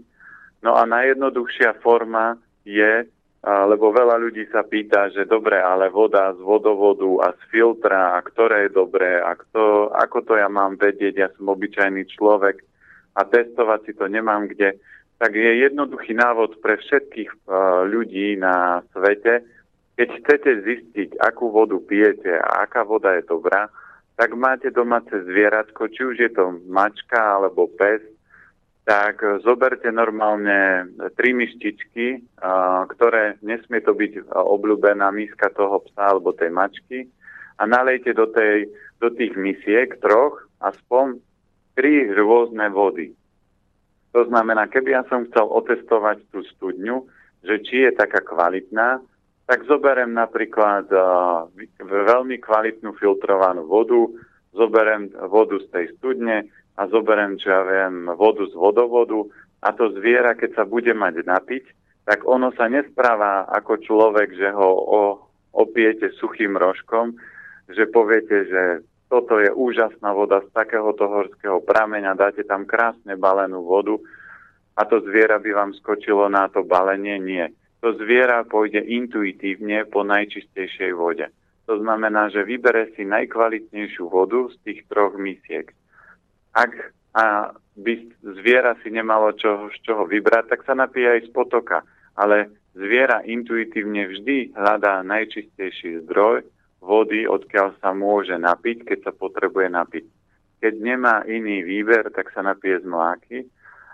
No 0.64 0.76
a 0.76 0.88
najjednoduchšia 0.88 1.80
forma 1.84 2.40
je, 2.64 3.04
lebo 3.44 3.92
veľa 3.92 4.20
ľudí 4.20 4.48
sa 4.52 4.64
pýta, 4.64 5.12
že 5.12 5.28
dobre, 5.28 5.60
ale 5.60 5.92
voda 5.92 6.32
z 6.36 6.40
vodovodu 6.44 7.08
a 7.24 7.28
z 7.36 7.42
filtra, 7.52 8.16
a 8.16 8.20
ktoré 8.24 8.68
je 8.68 8.76
dobré, 8.76 9.20
a 9.20 9.36
kto, 9.36 9.92
ako 9.96 10.18
to 10.24 10.34
ja 10.36 10.52
mám 10.52 10.76
vedieť, 10.76 11.14
ja 11.16 11.30
som 11.36 11.52
obyčajný 11.52 12.04
človek 12.12 12.64
a 13.16 13.24
testovať 13.24 13.80
si 13.88 13.94
to 13.96 14.08
nemám 14.12 14.48
kde, 14.52 14.76
tak 15.20 15.36
je 15.36 15.68
jednoduchý 15.68 16.16
návod 16.16 16.64
pre 16.64 16.80
všetkých 16.80 17.46
ľudí 17.92 18.40
na 18.40 18.80
svete. 18.96 19.44
Keď 20.00 20.08
chcete 20.24 20.52
zistiť, 20.64 21.10
akú 21.20 21.52
vodu 21.52 21.76
pijete 21.76 22.40
a 22.40 22.64
aká 22.64 22.88
voda 22.88 23.20
je 23.20 23.28
dobrá, 23.28 23.68
tak 24.16 24.32
máte 24.36 24.72
domáce 24.72 25.12
zvieratko, 25.12 25.92
či 25.92 26.02
už 26.08 26.16
je 26.24 26.32
to 26.32 26.56
mačka 26.72 27.20
alebo 27.20 27.68
pes, 27.68 28.00
tak 28.88 29.20
zoberte 29.44 29.92
normálne 29.92 30.88
tri 31.20 31.36
myštičky, 31.36 32.24
ktoré 32.96 33.38
nesmie 33.44 33.84
to 33.84 33.92
byť 33.92 34.32
obľúbená 34.34 35.12
miska 35.12 35.52
toho 35.52 35.84
psa 35.86 36.16
alebo 36.16 36.32
tej 36.32 36.50
mačky 36.50 37.06
a 37.60 37.68
nalejte 37.68 38.16
do, 38.16 38.32
tej, 38.32 38.72
do 39.04 39.12
tých 39.12 39.36
misiek 39.36 39.94
troch 40.00 40.48
aspoň 40.64 41.20
tri 41.76 42.08
rôzne 42.08 42.72
vody. 42.72 43.19
To 44.14 44.26
znamená, 44.26 44.66
keby 44.68 44.98
ja 44.98 45.04
som 45.06 45.30
chcel 45.30 45.46
otestovať 45.46 46.26
tú 46.34 46.42
studňu, 46.58 47.06
že 47.46 47.62
či 47.62 47.86
je 47.88 47.92
taká 47.94 48.26
kvalitná, 48.26 49.00
tak 49.50 49.66
zoberiem 49.66 50.14
napríklad 50.14 50.86
uh, 50.94 51.50
veľmi 51.82 52.38
kvalitnú 52.42 52.94
filtrovanú 52.98 53.66
vodu, 53.66 54.06
zoberiem 54.54 55.10
vodu 55.30 55.58
z 55.62 55.68
tej 55.74 55.86
studne 55.98 56.50
a 56.78 56.82
zoberiem, 56.90 57.38
čo 57.38 57.50
ja 57.50 57.62
viem, 57.66 58.10
vodu 58.14 58.46
z 58.46 58.54
vodovodu 58.54 59.26
a 59.66 59.74
to 59.74 59.92
zviera, 59.98 60.38
keď 60.38 60.64
sa 60.64 60.64
bude 60.66 60.94
mať 60.94 61.26
napiť, 61.26 61.66
tak 62.08 62.26
ono 62.26 62.50
sa 62.56 62.66
nespráva 62.72 63.46
ako 63.52 63.78
človek, 63.84 64.34
že 64.34 64.50
ho 64.50 64.70
o, 64.70 65.02
opijete 65.54 66.10
suchým 66.18 66.56
rožkom, 66.58 67.14
že 67.70 67.86
poviete, 67.92 68.48
že 68.50 68.64
toto 69.10 69.42
je 69.42 69.50
úžasná 69.50 70.14
voda 70.14 70.46
z 70.46 70.50
takéhoto 70.54 71.10
horského 71.10 71.60
prameňa, 71.66 72.14
dáte 72.14 72.46
tam 72.46 72.64
krásne 72.70 73.18
balenú 73.18 73.66
vodu 73.66 73.98
a 74.78 74.86
to 74.86 75.02
zviera 75.02 75.42
by 75.42 75.52
vám 75.52 75.72
skočilo 75.76 76.30
na 76.30 76.48
to 76.48 76.62
balenie, 76.62 77.18
nie 77.18 77.50
to 77.80 77.96
zviera 77.96 78.44
pôjde 78.44 78.84
intuitívne 78.84 79.88
po 79.88 80.04
najčistejšej 80.04 80.92
vode. 80.92 81.28
To 81.72 81.80
znamená, 81.80 82.28
že 82.28 82.44
vybere 82.44 82.92
si 82.96 83.08
najkvalitnejšiu 83.08 84.04
vodu 84.12 84.52
z 84.52 84.56
tých 84.68 84.80
troch 84.92 85.16
misiek. 85.16 85.72
Ak 86.52 86.76
a 87.16 87.56
by 87.80 87.94
zviera 88.22 88.76
si 88.84 88.92
nemalo 88.92 89.34
čo, 89.34 89.72
z 89.74 89.78
čoho 89.82 90.06
vybrať, 90.06 90.52
tak 90.52 90.62
sa 90.68 90.76
napije 90.76 91.08
aj 91.18 91.22
z 91.26 91.30
potoka. 91.32 91.82
Ale 92.20 92.52
zviera 92.76 93.24
intuitívne 93.24 94.12
vždy 94.12 94.54
hľadá 94.54 95.02
najčistejší 95.08 96.06
zdroj 96.06 96.44
vody, 96.80 97.28
odkiaľ 97.28 97.76
sa 97.84 97.92
môže 97.92 98.36
napiť, 98.40 98.88
keď 98.88 99.00
sa 99.10 99.14
potrebuje 99.14 99.68
napiť. 99.68 100.06
Keď 100.60 100.74
nemá 100.80 101.24
iný 101.28 101.64
výber, 101.64 102.12
tak 102.12 102.32
sa 102.36 102.44
napije 102.44 102.84
z 102.84 102.88
mláky, 102.88 103.38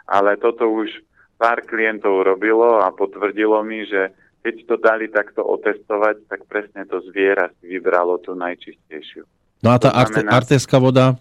ale 0.10 0.38
toto 0.38 0.65
už 0.69 0.89
pár 1.38 1.62
klientov 1.65 2.26
robilo 2.26 2.82
a 2.82 2.89
potvrdilo 2.93 3.62
mi, 3.62 3.86
že 3.86 4.13
keď 4.45 4.56
to 4.69 4.76
dali 4.78 5.10
takto 5.10 5.41
otestovať, 5.41 6.30
tak 6.30 6.45
presne 6.45 6.86
to 6.86 7.02
zviera 7.10 7.50
si 7.58 7.65
vybralo 7.65 8.21
tú 8.21 8.38
najčistejšiu. 8.38 9.26
No 9.65 9.74
a 9.74 9.78
tá 9.82 9.89
znamená... 9.89 10.38
artéská 10.38 10.78
voda? 10.78 11.17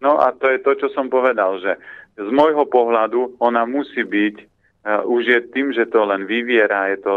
No 0.00 0.16
a 0.16 0.32
to 0.32 0.48
je 0.48 0.58
to, 0.64 0.72
čo 0.80 0.88
som 0.96 1.12
povedal, 1.12 1.60
že 1.60 1.76
z 2.16 2.28
môjho 2.32 2.64
pohľadu 2.64 3.36
ona 3.38 3.68
musí 3.68 4.02
byť, 4.02 4.36
uh, 4.40 5.04
už 5.04 5.22
je 5.28 5.40
tým, 5.52 5.76
že 5.76 5.84
to 5.92 6.02
len 6.08 6.24
vyviera, 6.24 6.90
je 6.96 7.04
to 7.04 7.16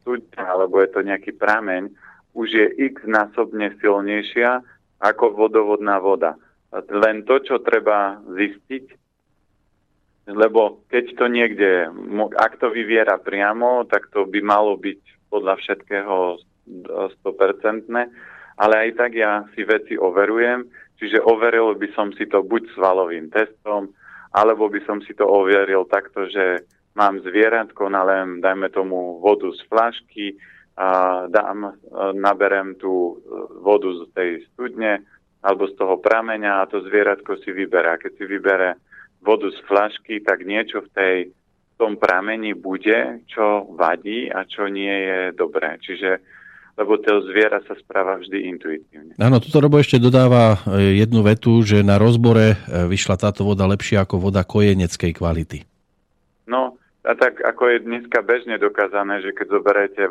studňa 0.00 0.44
alebo 0.44 0.84
je 0.84 0.88
to 0.92 1.00
nejaký 1.00 1.32
prameň, 1.32 1.88
už 2.34 2.48
je 2.50 2.66
x 2.90 3.06
násobne 3.06 3.72
silnejšia 3.78 4.60
ako 4.98 5.38
vodovodná 5.38 6.02
voda. 6.02 6.34
Len 6.74 7.22
to, 7.22 7.38
čo 7.38 7.62
treba 7.62 8.18
zistiť, 8.26 8.84
lebo 10.34 10.82
keď 10.90 11.04
to 11.14 11.26
niekde, 11.30 11.70
ak 12.34 12.58
to 12.58 12.72
vyviera 12.72 13.20
priamo, 13.20 13.86
tak 13.86 14.10
to 14.10 14.26
by 14.26 14.40
malo 14.42 14.74
byť 14.74 15.30
podľa 15.30 15.54
všetkého 15.60 16.42
100%, 17.22 17.22
ale 18.58 18.74
aj 18.74 18.90
tak 18.96 19.12
ja 19.14 19.44
si 19.52 19.62
veci 19.62 19.94
overujem, 19.94 20.64
čiže 20.98 21.22
overil 21.22 21.76
by 21.76 21.88
som 21.92 22.10
si 22.16 22.24
to 22.26 22.40
buď 22.40 22.72
svalovým 22.72 23.28
testom, 23.30 23.92
alebo 24.34 24.66
by 24.66 24.80
som 24.88 24.98
si 25.04 25.14
to 25.14 25.28
overil 25.28 25.86
takto, 25.86 26.26
že 26.26 26.66
mám 26.96 27.20
zvieratko, 27.22 27.90
nalem, 27.90 28.40
dajme 28.40 28.70
tomu 28.70 29.20
vodu 29.20 29.50
z 29.52 29.60
flašky, 29.68 30.38
dám, 31.30 31.78
naberem 32.18 32.74
tú 32.74 33.22
vodu 33.62 33.94
z 33.94 34.04
tej 34.10 34.30
studne 34.52 35.06
alebo 35.44 35.70
z 35.70 35.74
toho 35.78 36.00
prameňa 36.00 36.64
a 36.64 36.68
to 36.68 36.82
zvieratko 36.82 37.38
si 37.44 37.54
vyberá. 37.54 38.00
Keď 38.00 38.12
si 38.16 38.24
vybere 38.26 38.80
vodu 39.22 39.46
z 39.52 39.60
flašky, 39.68 40.24
tak 40.24 40.42
niečo 40.42 40.82
v 40.82 40.90
tej 40.92 41.16
v 41.74 41.82
tom 41.82 41.98
pramení 41.98 42.54
bude, 42.54 43.26
čo 43.26 43.66
vadí 43.74 44.30
a 44.30 44.46
čo 44.46 44.70
nie 44.70 44.94
je 44.94 45.20
dobré. 45.34 45.74
Čiže 45.82 46.22
lebo 46.74 46.98
to 46.98 47.22
zviera 47.30 47.62
sa 47.62 47.78
správa 47.78 48.18
vždy 48.18 48.50
intuitívne. 48.50 49.14
Áno, 49.22 49.38
toto 49.38 49.62
Robo 49.62 49.78
ešte 49.78 50.02
dodáva 50.02 50.58
e, 50.66 50.98
jednu 50.98 51.22
vetu, 51.22 51.62
že 51.62 51.86
na 51.86 52.02
rozbore 52.02 52.54
e, 52.54 52.56
vyšla 52.90 53.14
táto 53.14 53.46
voda 53.46 53.62
lepšia 53.70 54.02
ako 54.02 54.18
voda 54.18 54.42
kojeneckej 54.42 55.14
kvality. 55.14 55.62
No, 56.50 56.74
a 57.06 57.14
tak 57.14 57.38
ako 57.46 57.62
je 57.70 57.78
dneska 57.78 58.26
bežne 58.26 58.58
dokázané, 58.58 59.22
že 59.22 59.30
keď 59.30 59.46
zoberete 59.54 60.02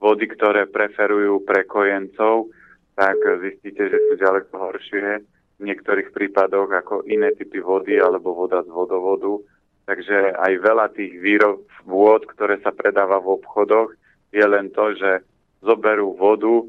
vody, 0.00 0.24
ktoré 0.28 0.68
preferujú 0.68 1.42
pre 1.44 1.64
kojencov, 1.64 2.52
tak 2.96 3.16
zistíte, 3.44 3.92
že 3.92 3.98
sú 4.08 4.12
ďaleko 4.16 4.52
horšie 4.56 5.24
v 5.56 5.62
niektorých 5.64 6.12
prípadoch 6.12 6.68
ako 6.68 6.94
iné 7.08 7.32
typy 7.32 7.60
vody 7.60 7.96
alebo 7.96 8.36
voda 8.36 8.60
z 8.64 8.70
vodovodu. 8.72 9.40
Takže 9.86 10.34
aj 10.36 10.52
veľa 10.60 10.86
tých 10.92 11.14
výrob 11.20 11.64
vôd, 11.86 12.26
ktoré 12.26 12.58
sa 12.60 12.74
predáva 12.74 13.22
v 13.22 13.38
obchodoch, 13.38 13.94
je 14.34 14.42
len 14.42 14.68
to, 14.74 14.92
že 14.98 15.22
zoberú 15.62 16.18
vodu, 16.18 16.66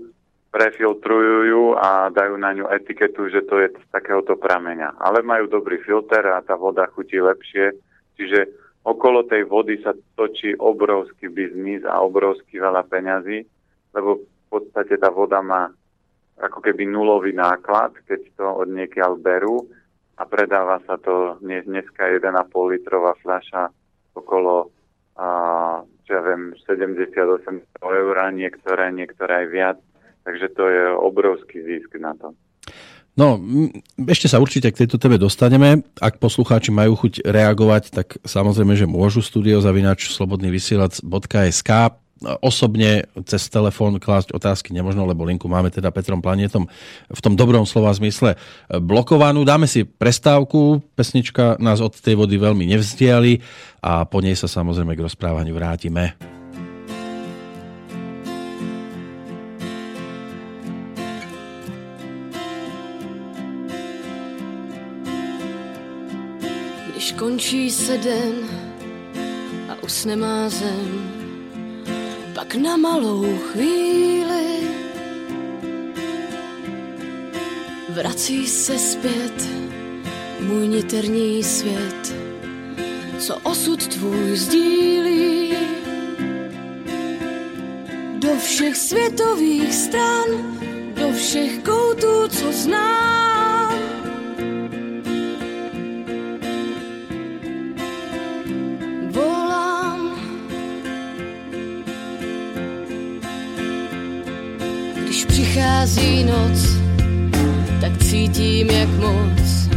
prefiltrujú 0.54 1.38
ju 1.50 1.64
a 1.76 2.08
dajú 2.14 2.40
na 2.40 2.56
ňu 2.56 2.66
etiketu, 2.72 3.28
že 3.28 3.44
to 3.44 3.60
je 3.60 3.68
z 3.74 3.88
takéhoto 3.92 4.40
prameňa. 4.40 4.96
Ale 5.02 5.26
majú 5.26 5.52
dobrý 5.52 5.82
filter 5.84 6.24
a 6.30 6.46
tá 6.46 6.56
voda 6.56 6.88
chutí 6.94 7.20
lepšie. 7.20 7.76
Čiže 8.16 8.48
okolo 8.88 9.28
tej 9.28 9.44
vody 9.44 9.84
sa 9.84 9.92
točí 10.16 10.56
obrovský 10.56 11.28
biznis 11.28 11.84
a 11.84 12.00
obrovský 12.00 12.64
veľa 12.64 12.88
peňazí, 12.88 13.44
lebo 13.92 14.24
v 14.24 14.48
podstate 14.48 14.96
tá 14.96 15.12
voda 15.12 15.44
má 15.44 15.68
ako 16.40 16.64
keby 16.64 16.88
nulový 16.88 17.36
náklad, 17.36 18.00
keď 18.08 18.22
to 18.40 18.46
od 18.48 18.72
niekiaľ 18.72 19.20
berú 19.20 19.68
a 20.16 20.24
predáva 20.24 20.80
sa 20.88 20.96
to 20.96 21.36
dnes, 21.44 21.68
dneska 21.68 22.08
1,5 22.08 22.24
litrová 22.72 23.12
fľaša 23.20 23.70
okolo 24.16 24.72
a, 25.18 25.28
čo 26.06 26.12
ja 26.14 26.22
viem, 26.24 26.54
78 26.64 27.18
eur, 27.82 28.16
niektoré, 28.32 28.94
niektoré 28.94 29.34
aj 29.44 29.48
viac. 29.50 29.78
Takže 30.24 30.48
to 30.54 30.64
je 30.70 30.84
obrovský 30.94 31.58
zisk 31.66 31.98
na 31.98 32.14
to. 32.16 32.38
No, 33.18 33.42
ešte 34.06 34.30
sa 34.30 34.38
určite 34.38 34.70
k 34.70 34.86
tejto 34.86 35.02
téme 35.02 35.18
dostaneme. 35.18 35.82
Ak 35.98 36.22
poslucháči 36.22 36.70
majú 36.70 36.94
chuť 36.94 37.26
reagovať, 37.26 37.90
tak 37.90 38.22
samozrejme, 38.22 38.78
že 38.78 38.86
môžu 38.86 39.26
studiozavinač 39.26 40.14
slobodnyvysielac.sk 40.14 41.72
osobne 42.42 43.06
cez 43.26 43.46
telefón 43.50 44.02
klásť 44.02 44.34
otázky 44.34 44.74
nemožno, 44.74 45.06
lebo 45.06 45.26
linku 45.26 45.46
máme 45.46 45.70
teda 45.70 45.94
Petrom 45.94 46.22
Planetom 46.22 46.66
v 47.10 47.20
tom 47.22 47.34
dobrom 47.38 47.66
slova 47.66 47.94
zmysle 47.94 48.38
blokovanú. 48.70 49.46
Dáme 49.46 49.70
si 49.70 49.86
prestávku, 49.86 50.82
pesnička 50.98 51.58
nás 51.62 51.82
od 51.82 51.94
tej 51.94 52.18
vody 52.18 52.42
veľmi 52.42 52.70
nevzdiali 52.74 53.42
a 53.82 54.06
po 54.06 54.22
nej 54.22 54.34
sa 54.34 54.50
samozrejme 54.50 54.98
k 54.98 55.06
rozprávaniu 55.06 55.54
vrátime. 55.54 56.37
Končí 67.18 67.72
se 67.72 67.98
den 67.98 68.34
a 69.70 69.84
usne 69.84 70.16
má 70.16 70.50
zem, 70.50 71.12
pak 72.36 72.56
na 72.56 72.78
malou 72.78 73.38
chvíli 73.38 74.58
vrací 77.90 78.48
se 78.48 78.80
zpět 78.80 79.50
můj 80.40 80.68
niterní 80.68 81.44
svět, 81.44 82.16
co 83.20 83.36
osud 83.44 83.88
tvůj 83.88 84.38
sdílí. 84.38 85.54
Do 88.20 88.36
všech 88.36 88.78
světových 88.78 89.74
stran, 89.74 90.26
do 90.94 91.14
všech 91.14 91.64
koutů, 91.64 92.28
co 92.28 92.52
znám. 92.52 93.27
Přichází 105.88 106.24
noc, 106.24 106.60
tak 107.82 107.98
cítím, 108.04 108.70
jak 108.70 108.90
moc 108.90 109.68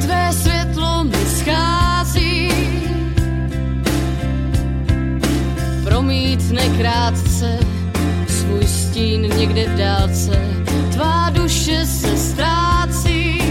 tvé 0.00 0.32
světlo 0.32 1.04
mi 1.04 1.26
schází. 1.26 2.48
Promítne 5.84 6.62
krátce 6.78 7.58
svůj 8.28 8.64
stín 8.66 9.20
někde 9.36 9.64
v 9.68 9.78
dálce, 9.78 10.40
tvá 10.92 11.30
duše 11.30 11.86
se 11.86 12.16
ztrácí. 12.16 13.42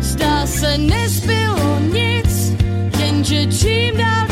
Zdá 0.00 0.46
se, 0.46 0.78
nezbylo 0.78 1.78
nic, 1.92 2.52
jenže 2.98 3.46
čím 3.46 3.96
dál 3.96 4.25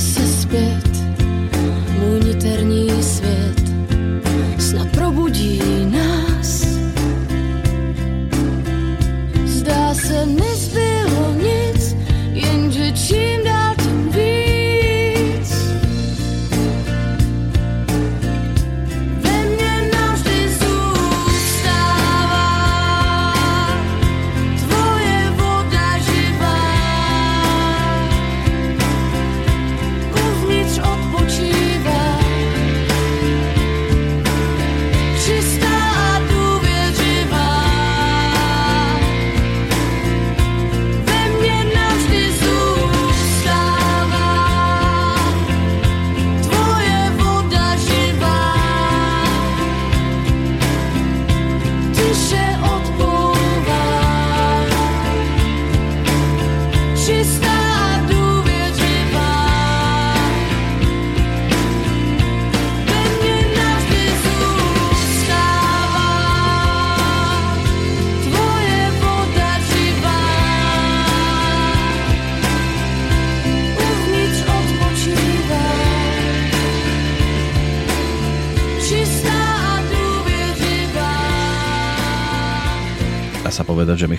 Vrací 0.00 0.89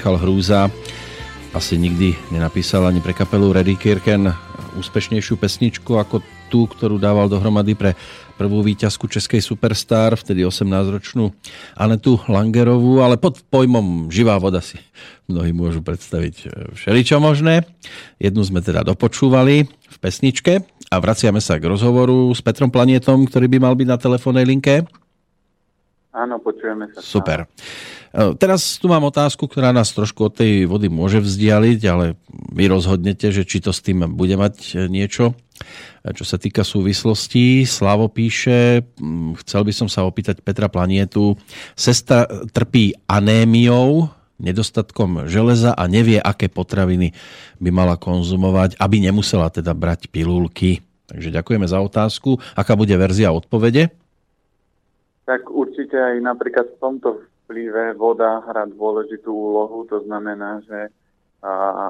Michal 0.01 0.17
Hrúza 0.17 0.65
asi 1.53 1.77
nikdy 1.77 2.17
nenapísal 2.33 2.89
ani 2.89 3.05
pre 3.05 3.13
kapelu 3.13 3.53
Reddy 3.53 3.77
Kirken 3.77 4.33
úspešnejšiu 4.81 5.37
pesničku 5.37 5.93
ako 5.93 6.25
tú, 6.49 6.65
ktorú 6.65 6.97
dával 6.97 7.29
dohromady 7.29 7.77
pre 7.77 7.93
prvú 8.33 8.65
výťazku 8.65 9.05
Českej 9.05 9.45
Superstar, 9.45 10.17
vtedy 10.17 10.41
18-ročnú 10.41 11.29
Anetu 11.77 12.17
Langerovú, 12.25 13.05
ale 13.05 13.21
pod 13.21 13.45
pojmom 13.45 14.09
živá 14.09 14.41
voda 14.41 14.57
si 14.57 14.81
mnohí 15.29 15.53
môžu 15.53 15.85
predstaviť 15.85 16.35
e, 16.49 16.73
všeličo 16.81 17.21
možné. 17.21 17.69
Jednu 18.17 18.41
sme 18.41 18.65
teda 18.65 18.81
dopočúvali 18.81 19.69
v 19.69 19.97
pesničke 20.01 20.65
a 20.89 20.95
vraciame 20.97 21.45
sa 21.45 21.61
k 21.61 21.69
rozhovoru 21.69 22.33
s 22.33 22.41
Petrom 22.41 22.73
Planietom, 22.73 23.21
ktorý 23.29 23.45
by 23.53 23.69
mal 23.69 23.77
byť 23.77 23.85
na 23.85 24.01
telefónnej 24.01 24.49
linke. 24.49 24.81
Áno, 26.09 26.41
počujeme 26.41 26.89
sa. 26.89 27.05
Super. 27.05 27.45
E, 27.45 27.90
Teraz 28.12 28.76
tu 28.76 28.91
mám 28.91 29.08
otázku, 29.08 29.47
ktorá 29.47 29.71
nás 29.71 29.95
trošku 29.95 30.28
od 30.28 30.36
tej 30.36 30.67
vody 30.67 30.91
môže 30.91 31.24
vzdialiť, 31.24 31.80
ale 31.88 32.19
vy 32.52 32.67
rozhodnete, 32.67 33.32
že 33.32 33.47
či 33.47 33.63
to 33.63 33.71
s 33.71 33.80
tým 33.80 34.04
bude 34.19 34.36
mať 34.36 34.56
e, 34.76 34.91
niečo. 34.91 35.32
E, 36.04 36.12
Čo 36.12 36.28
sa 36.28 36.36
týka 36.36 36.67
súvislostí, 36.67 37.63
Slavo 37.63 38.12
píše, 38.12 38.84
mm, 38.84 39.39
chcel 39.39 39.63
by 39.63 39.71
som 39.71 39.88
sa 39.88 40.04
opýtať 40.04 40.43
Petra 40.43 40.67
Planietu, 40.67 41.39
sestra 41.71 42.28
trpí 42.52 43.00
anémiou, 43.08 44.12
nedostatkom 44.43 45.32
železa 45.32 45.71
a 45.71 45.88
nevie, 45.88 46.19
aké 46.19 46.52
potraviny 46.52 47.15
by 47.63 47.69
mala 47.71 47.95
konzumovať, 47.95 48.76
aby 48.76 49.08
nemusela 49.08 49.47
teda 49.47 49.71
brať 49.71 50.12
pilulky. 50.12 50.84
Takže 51.08 51.32
ďakujeme 51.32 51.63
za 51.63 51.80
otázku. 51.80 52.43
Aká 52.60 52.76
bude 52.76 52.91
verzia 53.00 53.32
odpovede? 53.32 53.88
Tak 55.24 55.47
určite 55.47 55.95
aj 55.95 56.19
napríklad 56.19 56.67
v 56.76 56.78
tomto 56.82 57.10
vplyve 57.51 57.99
voda 57.99 58.39
hrá 58.47 58.63
dôležitú 58.63 59.27
úlohu, 59.27 59.83
to 59.91 59.99
znamená, 60.07 60.63
že 60.63 60.87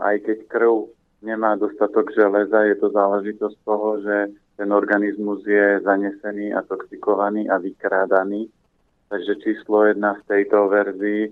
aj 0.01 0.17
keď 0.25 0.37
krv 0.49 0.89
nemá 1.21 1.53
dostatok 1.53 2.09
železa, 2.17 2.65
je 2.65 2.81
to 2.81 2.89
záležitosť 2.89 3.57
toho, 3.61 4.01
že 4.01 4.33
ten 4.57 4.73
organizmus 4.73 5.45
je 5.45 5.77
zanesený 5.85 6.57
a 6.57 6.65
toxikovaný 6.65 7.45
a 7.45 7.61
vykrádaný. 7.61 8.49
Takže 9.13 9.37
číslo 9.45 9.85
jedna 9.85 10.17
v 10.17 10.25
tejto 10.25 10.65
verzii 10.65 11.29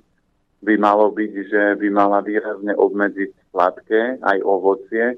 by 0.62 0.78
malo 0.78 1.10
byť, 1.10 1.34
že 1.50 1.64
by 1.82 1.88
mala 1.90 2.22
výrazne 2.22 2.78
obmedziť 2.78 3.50
sladké, 3.50 4.22
aj 4.22 4.38
ovocie. 4.46 5.18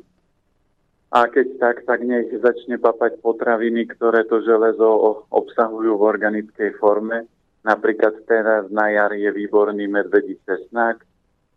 A 1.11 1.27
keď 1.27 1.47
tak, 1.59 1.83
tak 1.83 1.99
nech 2.07 2.31
začne 2.39 2.79
papať 2.79 3.19
potraviny, 3.19 3.91
ktoré 3.91 4.23
to 4.23 4.39
železo 4.39 4.87
obsahujú 5.35 5.99
v 5.99 6.07
organickej 6.07 6.79
forme. 6.79 7.27
Napríklad 7.61 8.25
teraz 8.25 8.65
na 8.73 8.89
jar 8.89 9.13
je 9.13 9.29
výborný 9.29 9.85
medvedí 9.85 10.37
cesnak, 10.45 11.05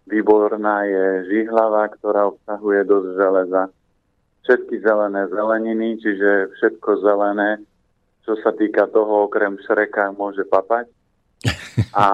výborná 0.04 0.84
je 0.84 1.06
žihlava, 1.32 1.88
ktorá 1.96 2.28
obsahuje 2.28 2.84
dosť 2.84 3.08
železa. 3.16 3.62
Všetky 4.44 4.84
zelené 4.84 5.24
zeleniny, 5.32 5.96
čiže 6.04 6.52
všetko 6.60 6.90
zelené, 7.00 7.64
čo 8.28 8.36
sa 8.44 8.52
týka 8.52 8.84
toho, 8.92 9.24
okrem 9.32 9.56
šreka, 9.64 10.12
môže 10.12 10.44
papať. 10.44 10.92
A 11.96 12.06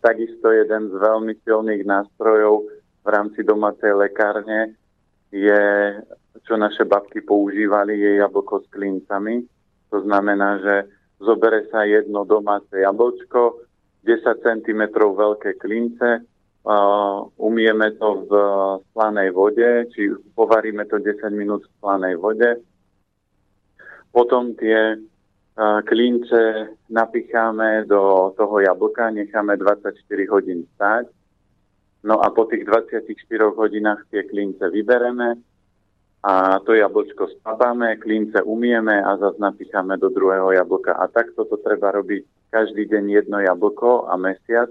takisto 0.00 0.48
jeden 0.52 0.88
z 0.88 0.94
veľmi 0.96 1.36
silných 1.44 1.84
nástrojov 1.84 2.68
v 3.04 3.08
rámci 3.08 3.44
domácej 3.44 3.92
lekárne 3.92 4.76
je, 5.32 5.64
čo 6.44 6.56
naše 6.56 6.84
babky 6.84 7.20
používali, 7.20 7.96
je 7.96 8.20
jablko 8.20 8.64
s 8.64 8.66
klincami. 8.72 9.44
To 9.92 10.00
znamená, 10.04 10.60
že 10.60 10.74
zobere 11.20 11.68
sa 11.68 11.84
jedno 11.84 12.24
domáce 12.24 12.80
jablčko, 12.80 13.60
10 14.02 14.40
cm 14.40 14.82
veľké 14.96 15.60
klince, 15.60 16.24
umieme 17.36 17.92
to 18.00 18.24
v 18.24 18.32
slanej 18.92 19.30
vode, 19.36 19.70
či 19.92 20.08
povaríme 20.32 20.88
to 20.88 20.96
10 20.96 21.28
minút 21.36 21.64
v 21.68 21.72
slanej 21.80 22.16
vode. 22.16 22.50
Potom 24.12 24.56
tie 24.56 24.96
klince 25.84 26.72
napicháme 26.88 27.84
do 27.84 28.32
toho 28.36 28.64
jablka, 28.64 29.12
necháme 29.12 29.56
24 29.60 29.92
hodín 30.32 30.64
stáť. 30.76 31.12
No 32.00 32.16
a 32.24 32.32
po 32.32 32.48
tých 32.48 32.64
24 32.64 33.04
hodinách 33.52 34.08
tie 34.08 34.24
klince 34.24 34.64
vybereme 34.72 35.36
a 36.20 36.60
to 36.60 36.76
jablčko 36.76 37.32
spapáme, 37.40 37.96
klince 37.96 38.42
umieme 38.44 39.00
a 39.00 39.16
zase 39.16 39.40
napicháme 39.40 39.96
do 39.96 40.12
druhého 40.12 40.52
jablka. 40.52 40.92
A 40.92 41.08
takto 41.08 41.48
to 41.48 41.56
treba 41.56 41.96
robiť 41.96 42.52
každý 42.52 42.84
deň 42.84 43.04
jedno 43.08 43.40
jablko 43.40 44.12
a 44.12 44.20
mesiac 44.20 44.68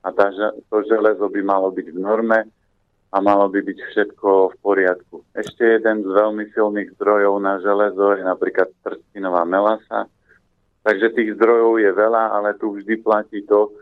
a 0.00 0.08
tá, 0.12 0.32
to 0.72 0.76
železo 0.88 1.28
by 1.28 1.40
malo 1.44 1.68
byť 1.68 1.86
v 1.92 1.98
norme 2.00 2.38
a 3.12 3.16
malo 3.20 3.52
by 3.52 3.60
byť 3.60 3.78
všetko 3.92 4.28
v 4.50 4.56
poriadku. 4.64 5.16
Ešte 5.36 5.78
jeden 5.78 6.00
z 6.00 6.08
veľmi 6.08 6.48
silných 6.56 6.96
zdrojov 6.96 7.34
na 7.44 7.60
železo 7.60 8.16
je 8.16 8.24
napríklad 8.24 8.72
trstinová 8.80 9.44
melasa, 9.44 10.08
Takže 10.86 11.18
tých 11.18 11.34
zdrojov 11.34 11.82
je 11.82 11.90
veľa, 11.90 12.30
ale 12.30 12.54
tu 12.62 12.70
vždy 12.70 13.02
platí 13.02 13.42
to, 13.42 13.74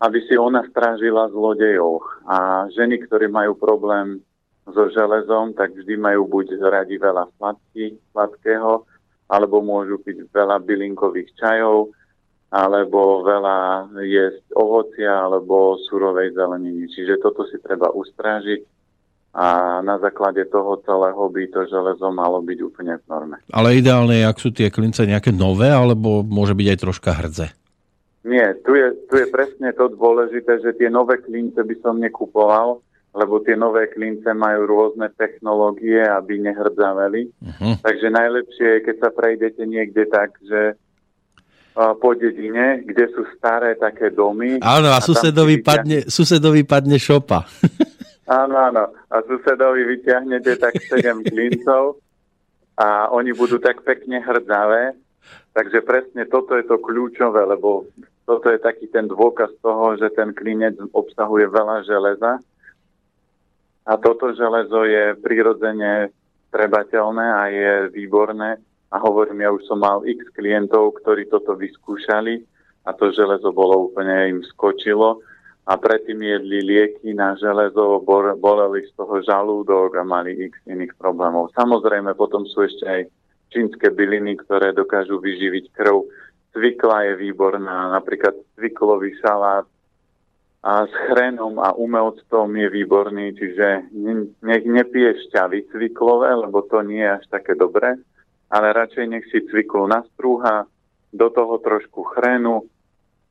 aby 0.00 0.24
si 0.24 0.32
ona 0.40 0.64
strážila 0.64 1.28
zlodejov. 1.28 2.00
A 2.24 2.64
ženy, 2.72 3.04
ktorí 3.04 3.28
majú 3.28 3.52
problém 3.52 4.24
so 4.66 4.90
železom, 4.90 5.54
tak 5.54 5.72
vždy 5.72 5.94
majú 5.94 6.26
buď 6.26 6.58
radi 6.58 6.98
veľa 6.98 7.30
sladky, 7.38 7.94
sladkého, 8.10 8.82
alebo 9.30 9.62
môžu 9.62 9.98
piť 10.02 10.26
veľa 10.30 10.62
bylinkových 10.62 11.30
čajov, 11.38 11.94
alebo 12.50 13.26
veľa 13.26 13.90
jesť 14.06 14.42
ovocia, 14.54 15.26
alebo 15.26 15.78
surovej 15.86 16.34
zeleniny. 16.34 16.86
Čiže 16.90 17.22
toto 17.22 17.46
si 17.46 17.58
treba 17.62 17.90
ustrážiť 17.90 18.62
a 19.36 19.78
na 19.84 20.00
základe 20.00 20.48
toho 20.48 20.80
celého 20.80 21.28
by 21.28 21.44
to 21.52 21.68
železo 21.68 22.08
malo 22.08 22.40
byť 22.40 22.58
úplne 22.64 22.96
v 22.96 23.04
norme. 23.04 23.36
Ale 23.52 23.76
ideálne 23.76 24.16
je, 24.16 24.24
ak 24.24 24.40
sú 24.40 24.48
tie 24.48 24.72
klince 24.72 25.04
nejaké 25.04 25.28
nové, 25.28 25.68
alebo 25.68 26.24
môže 26.24 26.56
byť 26.56 26.66
aj 26.72 26.78
troška 26.80 27.10
hrdze? 27.12 27.46
Nie, 28.24 28.56
tu 28.64 28.72
je, 28.72 28.96
tu 29.06 29.20
je 29.20 29.28
presne 29.28 29.70
to 29.76 29.92
dôležité, 29.92 30.58
že 30.64 30.72
tie 30.80 30.88
nové 30.88 31.20
klince 31.20 31.60
by 31.60 31.76
som 31.84 32.00
nekupoval, 32.00 32.80
lebo 33.16 33.40
tie 33.40 33.56
nové 33.56 33.88
klince 33.88 34.30
majú 34.36 34.68
rôzne 34.68 35.08
technológie, 35.16 36.04
aby 36.04 36.36
nehrdzaveli. 36.44 37.32
Uh-huh. 37.32 37.74
Takže 37.80 38.08
najlepšie 38.12 38.68
je, 38.76 38.84
keď 38.84 38.96
sa 39.00 39.10
prejdete 39.10 39.62
niekde 39.64 40.04
tak, 40.06 40.36
že 40.44 40.76
po 41.76 42.16
dedine, 42.16 42.80
kde 42.88 43.04
sú 43.12 43.28
staré 43.36 43.76
také 43.76 44.08
domy. 44.08 44.64
Áno, 44.64 44.88
a, 44.88 44.96
a 44.96 45.04
susedovi, 45.04 45.60
padne, 45.60 46.08
susedovi 46.08 46.64
padne 46.64 46.96
šopa. 46.96 47.44
Áno, 48.26 48.58
áno. 48.58 48.90
A 49.06 49.22
susedovi 49.22 49.86
vyťahnete 49.86 50.58
tak 50.58 50.74
7 50.82 51.22
klincov 51.30 52.02
a 52.74 53.06
oni 53.14 53.30
budú 53.30 53.62
tak 53.62 53.86
pekne 53.86 54.18
hrdzavé. 54.18 54.98
Takže 55.54 55.86
presne 55.86 56.26
toto 56.26 56.58
je 56.58 56.66
to 56.66 56.82
kľúčové, 56.82 57.46
lebo 57.46 57.86
toto 58.26 58.50
je 58.50 58.58
taký 58.58 58.90
ten 58.90 59.06
dôkaz 59.06 59.54
toho, 59.62 59.94
že 59.94 60.10
ten 60.18 60.34
klinec 60.34 60.74
obsahuje 60.90 61.46
veľa 61.46 61.86
železa. 61.86 62.42
A 63.86 63.94
toto 64.02 64.34
železo 64.34 64.82
je 64.82 65.14
prirodzene 65.22 66.10
trebateľné 66.50 67.26
a 67.26 67.42
je 67.46 67.72
výborné. 67.94 68.58
A 68.90 68.96
hovorím, 69.02 69.46
ja 69.46 69.50
už 69.50 69.66
som 69.66 69.82
mal 69.82 70.02
x 70.02 70.26
klientov, 70.34 70.98
ktorí 71.02 71.30
toto 71.30 71.54
vyskúšali 71.54 72.42
a 72.86 72.94
to 72.94 73.10
železo 73.10 73.50
bolo 73.50 73.90
úplne 73.90 74.30
im 74.30 74.40
skočilo 74.46 75.22
a 75.66 75.74
predtým 75.74 76.22
jedli 76.22 76.62
lieky 76.62 77.10
na 77.10 77.34
železo, 77.34 77.98
boleli 78.38 78.86
z 78.86 78.94
toho 78.94 79.18
žalúdok 79.26 79.98
a 79.98 80.06
mali 80.06 80.38
x 80.46 80.54
iných 80.70 80.94
problémov. 80.94 81.50
Samozrejme, 81.58 82.14
potom 82.14 82.46
sú 82.46 82.62
ešte 82.62 82.86
aj 82.86 83.02
čínske 83.50 83.90
byliny, 83.90 84.38
ktoré 84.46 84.70
dokážu 84.70 85.18
vyživiť 85.18 85.74
krv. 85.74 86.06
Cvikla 86.54 87.10
je 87.10 87.14
výborná, 87.18 87.90
napríklad 87.90 88.38
cviklový 88.54 89.18
salát 89.18 89.66
a 90.66 90.82
s 90.82 90.94
chrenom 91.06 91.62
a 91.62 91.70
umelctom 91.78 92.50
je 92.50 92.66
výborný, 92.66 93.38
čiže 93.38 93.86
nech 94.42 94.64
nepije 94.66 95.14
šťavy 95.30 95.70
cviklové, 95.70 96.34
lebo 96.34 96.66
to 96.66 96.82
nie 96.82 97.06
je 97.06 97.22
až 97.22 97.24
také 97.30 97.54
dobré, 97.54 97.94
ale 98.50 98.74
radšej 98.74 99.06
nech 99.06 99.24
si 99.30 99.46
cviklu 99.46 99.86
nastrúha, 99.86 100.66
do 101.14 101.30
toho 101.30 101.62
trošku 101.62 102.02
chrenu, 102.18 102.66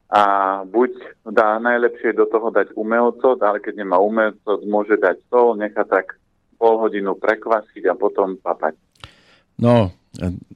a 0.05 0.23
buď 0.63 0.95
dá 1.27 1.57
najlepšie 1.59 2.13
do 2.13 2.29
toho 2.29 2.53
dať 2.53 2.77
umelcot, 2.77 3.41
ale 3.41 3.57
keď 3.59 3.83
nemá 3.83 3.97
umelcot, 3.97 4.61
môže 4.63 4.95
dať 4.95 5.17
sol, 5.27 5.57
nechá 5.57 5.81
tak 5.83 6.15
pol 6.55 6.79
hodinu 6.79 7.17
prekvasiť 7.17 7.83
a 7.89 7.97
potom 7.97 8.37
papať. 8.39 8.77
No, 9.59 9.91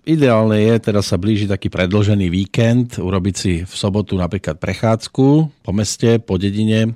ideálne 0.07 0.57
je, 0.57 0.73
teraz 0.79 1.11
sa 1.11 1.17
blíži 1.21 1.45
taký 1.45 1.69
predložený 1.69 2.27
víkend, 2.31 2.97
urobiť 2.97 3.35
si 3.35 3.53
v 3.63 3.73
sobotu 3.73 4.15
napríklad 4.15 4.57
prechádzku 4.57 5.27
po 5.63 5.71
meste, 5.71 6.17
po 6.19 6.39
dedine, 6.39 6.95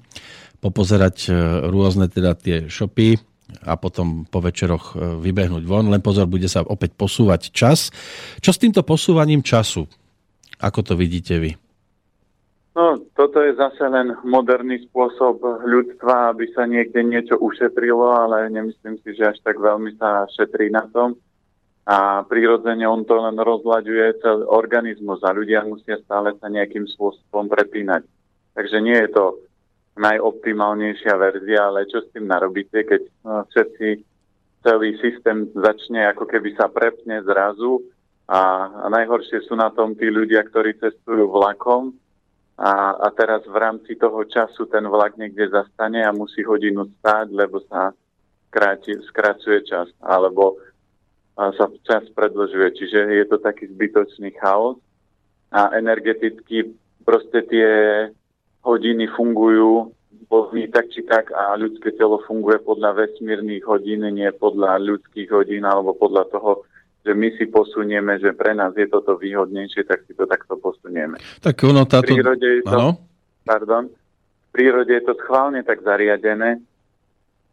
popozerať 0.64 1.18
e, 1.28 1.32
rôzne 1.68 2.08
teda 2.08 2.40
tie 2.40 2.72
shopy 2.72 3.20
a 3.68 3.76
potom 3.76 4.24
po 4.26 4.40
večeroch 4.40 4.96
e, 4.96 5.20
vybehnúť 5.20 5.64
von. 5.68 5.92
Len 5.92 6.00
pozor, 6.00 6.26
bude 6.32 6.48
sa 6.48 6.64
opäť 6.64 6.96
posúvať 6.96 7.52
čas. 7.52 7.92
Čo 8.40 8.56
s 8.56 8.62
týmto 8.62 8.82
posúvaním 8.88 9.44
času? 9.44 9.84
Ako 10.64 10.80
to 10.82 10.96
vidíte 10.96 11.36
vy? 11.44 11.52
No, 12.74 12.98
toto 13.14 13.38
je 13.38 13.54
zase 13.54 13.86
len 13.86 14.18
moderný 14.26 14.82
spôsob 14.90 15.46
ľudstva, 15.62 16.34
aby 16.34 16.50
sa 16.58 16.66
niekde 16.66 17.06
niečo 17.06 17.38
ušetrilo, 17.38 18.10
ale 18.10 18.50
nemyslím 18.50 18.98
si, 19.06 19.14
že 19.14 19.30
až 19.30 19.38
tak 19.46 19.62
veľmi 19.62 19.94
sa 20.02 20.26
šetrí 20.34 20.74
na 20.74 20.90
tom. 20.90 21.14
A 21.84 22.24
prirodzene 22.24 22.88
on 22.88 23.04
to 23.04 23.20
len 23.20 23.36
rozlaďuje 23.36 24.24
celý 24.24 24.48
organizmus 24.48 25.20
a 25.20 25.36
ľudia 25.36 25.68
musia 25.68 26.00
stále 26.08 26.32
sa 26.40 26.48
nejakým 26.48 26.88
spôsobom 26.88 27.52
prepínať. 27.52 28.08
Takže 28.56 28.78
nie 28.80 28.96
je 29.04 29.10
to 29.12 29.26
najoptimálnejšia 30.00 31.14
verzia, 31.20 31.68
ale 31.68 31.86
čo 31.92 32.02
s 32.02 32.10
tým 32.16 32.32
narobíte, 32.32 32.88
keď 32.88 33.02
no, 33.28 33.44
všetci 33.52 33.88
celý 34.64 34.96
systém 35.04 35.52
začne 35.52 36.08
ako 36.08 36.24
keby 36.24 36.56
sa 36.56 36.72
prepne 36.72 37.20
zrazu 37.28 37.84
a, 38.32 38.72
a 38.72 38.86
najhoršie 38.88 39.44
sú 39.44 39.60
na 39.60 39.68
tom 39.76 39.92
tí 39.94 40.08
ľudia, 40.08 40.48
ktorí 40.48 40.80
cestujú 40.80 41.28
vlakom, 41.28 41.92
a, 42.58 43.02
a 43.02 43.08
teraz 43.18 43.42
v 43.50 43.58
rámci 43.58 43.98
toho 43.98 44.22
času 44.30 44.70
ten 44.70 44.86
vlak 44.86 45.18
niekde 45.18 45.50
zastane 45.50 46.06
a 46.06 46.14
musí 46.14 46.46
hodinu 46.46 46.86
stáť, 47.02 47.34
lebo 47.34 47.66
sa 47.66 47.90
kráti, 48.54 48.94
skracuje 49.10 49.66
čas, 49.66 49.90
alebo 49.98 50.62
sa 51.36 51.66
čas 51.86 52.06
predlžuje. 52.14 52.68
Čiže 52.78 53.00
je 53.10 53.26
to 53.26 53.38
taký 53.42 53.70
zbytočný 53.74 54.34
chaos 54.38 54.78
a 55.54 55.74
energeticky 55.78 56.74
proste 57.06 57.46
tie 57.50 57.70
hodiny 58.64 59.10
fungujú 59.14 59.92
boli 60.34 60.66
tak 60.66 60.90
či 60.90 61.06
tak 61.06 61.30
a 61.30 61.54
ľudské 61.54 61.94
telo 61.94 62.18
funguje 62.26 62.58
podľa 62.66 63.06
vesmírnych 63.06 63.62
hodín, 63.70 64.02
nie 64.10 64.26
podľa 64.34 64.82
ľudských 64.82 65.30
hodín 65.30 65.62
alebo 65.62 65.94
podľa 65.94 66.26
toho, 66.34 66.66
že 67.06 67.14
my 67.14 67.30
si 67.38 67.46
posunieme, 67.46 68.18
že 68.18 68.34
pre 68.34 68.58
nás 68.58 68.74
je 68.74 68.90
toto 68.90 69.14
výhodnejšie, 69.20 69.86
tak 69.86 70.02
si 70.10 70.18
to 70.18 70.26
takto 70.26 70.58
posunieme. 70.58 71.22
Tak 71.38 71.54
ono 71.62 71.86
táto... 71.86 72.10
V 72.10 72.18
prírode 72.18 72.48
je 72.50 72.64
to, 72.66 72.98
pardon, 73.46 73.94
v 73.94 74.50
prírode 74.50 74.90
je 74.90 75.04
to 75.06 75.14
schválne 75.22 75.62
tak 75.62 75.86
zariadené, 75.86 76.58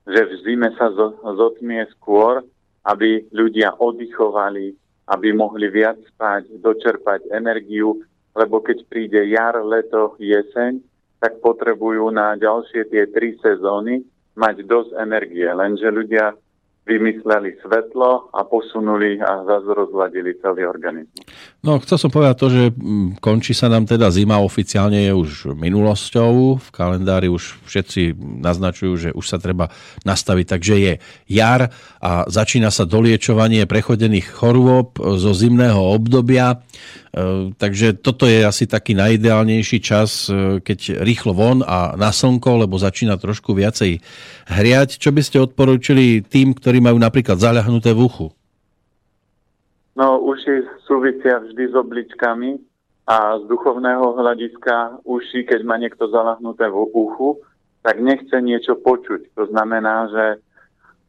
že 0.08 0.20
v 0.24 0.32
zime 0.46 0.72
sa 0.80 0.88
zotmie 1.36 1.84
skôr, 1.98 2.40
aby 2.86 3.28
ľudia 3.34 3.76
oddychovali, 3.76 4.72
aby 5.10 5.28
mohli 5.34 5.68
viac 5.68 6.00
spať, 6.14 6.60
dočerpať 6.62 7.28
energiu, 7.34 8.00
lebo 8.32 8.62
keď 8.62 8.86
príde 8.86 9.20
jar, 9.28 9.58
leto, 9.60 10.14
jeseň, 10.16 10.80
tak 11.20 11.42
potrebujú 11.44 12.08
na 12.08 12.38
ďalšie 12.38 12.88
tie 12.88 13.04
tri 13.12 13.36
sezóny 13.44 14.00
mať 14.38 14.64
dosť 14.64 14.96
energie. 14.96 15.44
Lenže 15.44 15.92
ľudia 15.92 16.32
vymysleli 16.88 17.60
svetlo 17.60 18.32
a 18.32 18.40
posunuli 18.48 19.20
a 19.20 19.44
zase 19.44 19.70
rozladili 19.70 20.34
celý 20.40 20.64
organizmus. 20.64 21.22
No, 21.60 21.76
chcel 21.84 22.00
som 22.00 22.10
povedať 22.10 22.36
to, 22.40 22.48
že 22.48 22.64
mm, 22.72 23.20
končí 23.20 23.52
sa 23.52 23.68
nám 23.68 23.84
teda 23.84 24.08
zima, 24.08 24.40
oficiálne 24.40 25.06
je 25.06 25.12
už 25.12 25.30
minulosťou, 25.54 26.56
v 26.56 26.68
kalendári 26.72 27.28
už 27.28 27.60
všetci 27.68 28.16
naznačujú, 28.42 28.92
že 28.96 29.08
už 29.12 29.24
sa 29.28 29.36
treba 29.36 29.68
nastaviť, 30.08 30.46
takže 30.48 30.74
je 30.80 30.92
jar 31.28 31.68
a 32.00 32.24
začína 32.26 32.72
sa 32.72 32.88
doliečovanie 32.88 33.68
prechodených 33.68 34.26
chorôb 34.32 34.96
zo 34.98 35.32
zimného 35.36 35.78
obdobia. 35.78 36.64
E, 37.10 37.50
takže 37.58 37.98
toto 37.98 38.30
je 38.30 38.46
asi 38.46 38.70
taký 38.70 38.94
najideálnejší 38.94 39.78
čas, 39.82 40.30
e, 40.30 40.62
keď 40.62 41.02
rýchlo 41.02 41.34
von 41.34 41.58
a 41.66 41.98
na 41.98 42.14
slnko, 42.14 42.62
lebo 42.66 42.78
začína 42.78 43.18
trošku 43.18 43.50
viacej 43.50 43.98
hriať. 44.46 45.02
Čo 45.02 45.10
by 45.10 45.22
ste 45.26 45.42
odporúčili 45.42 46.22
tým, 46.22 46.54
ktorí 46.54 46.78
majú 46.78 47.02
napríklad 47.02 47.42
zaľahnuté 47.42 47.90
v 47.90 48.06
uchu? 48.06 48.26
No, 49.98 50.22
uši 50.22 50.86
súvisia 50.86 51.42
vždy 51.42 51.64
s 51.66 51.74
obličkami 51.74 52.50
a 53.10 53.42
z 53.42 53.44
duchovného 53.50 54.14
hľadiska 54.22 55.02
uši, 55.02 55.42
keď 55.50 55.60
má 55.66 55.82
niekto 55.82 56.06
zalahnuté 56.06 56.70
v 56.70 56.78
uchu, 56.94 57.42
tak 57.82 57.98
nechce 57.98 58.38
niečo 58.38 58.78
počuť. 58.78 59.34
To 59.34 59.50
znamená, 59.50 60.06
že 60.14 60.24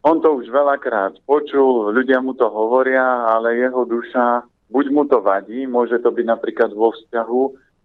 on 0.02 0.18
to 0.18 0.34
už 0.34 0.50
veľakrát 0.50 1.14
počul, 1.30 1.94
ľudia 1.94 2.26
mu 2.26 2.34
to 2.34 2.50
hovoria, 2.50 3.38
ale 3.38 3.62
jeho 3.62 3.86
duša 3.86 4.50
buď 4.72 4.86
mu 4.90 5.04
to 5.06 5.20
vadí, 5.20 5.68
môže 5.68 6.00
to 6.00 6.10
byť 6.10 6.26
napríklad 6.26 6.72
vo 6.72 6.96
vzťahu, 6.96 7.42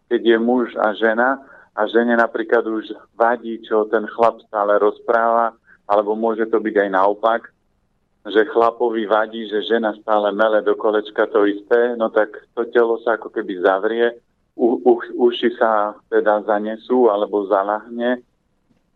keď 0.07 0.21
je 0.23 0.39
muž 0.39 0.71
a 0.79 0.95
žena 0.95 1.43
a 1.75 1.85
žene 1.91 2.15
napríklad 2.17 2.63
už 2.63 2.95
vadí, 3.19 3.59
čo 3.67 3.91
ten 3.91 4.07
chlap 4.07 4.39
stále 4.47 4.79
rozpráva, 4.79 5.53
alebo 5.91 6.15
môže 6.15 6.47
to 6.47 6.63
byť 6.63 6.75
aj 6.87 6.91
naopak, 6.95 7.43
že 8.27 8.49
chlapovi 8.51 9.07
vadí, 9.07 9.47
že 9.47 9.67
žena 9.67 9.95
stále 9.99 10.35
mele 10.35 10.63
do 10.63 10.75
kolečka 10.75 11.27
to 11.31 11.47
isté, 11.47 11.95
no 11.99 12.11
tak 12.11 12.33
to 12.55 12.67
telo 12.71 12.99
sa 13.03 13.19
ako 13.19 13.31
keby 13.31 13.63
zavrie, 13.63 14.19
u, 14.57 14.81
u, 14.83 14.93
uši 15.29 15.53
sa 15.61 15.95
teda 16.09 16.43
zanesú 16.49 17.13
alebo 17.13 17.45
zalahne 17.45 18.25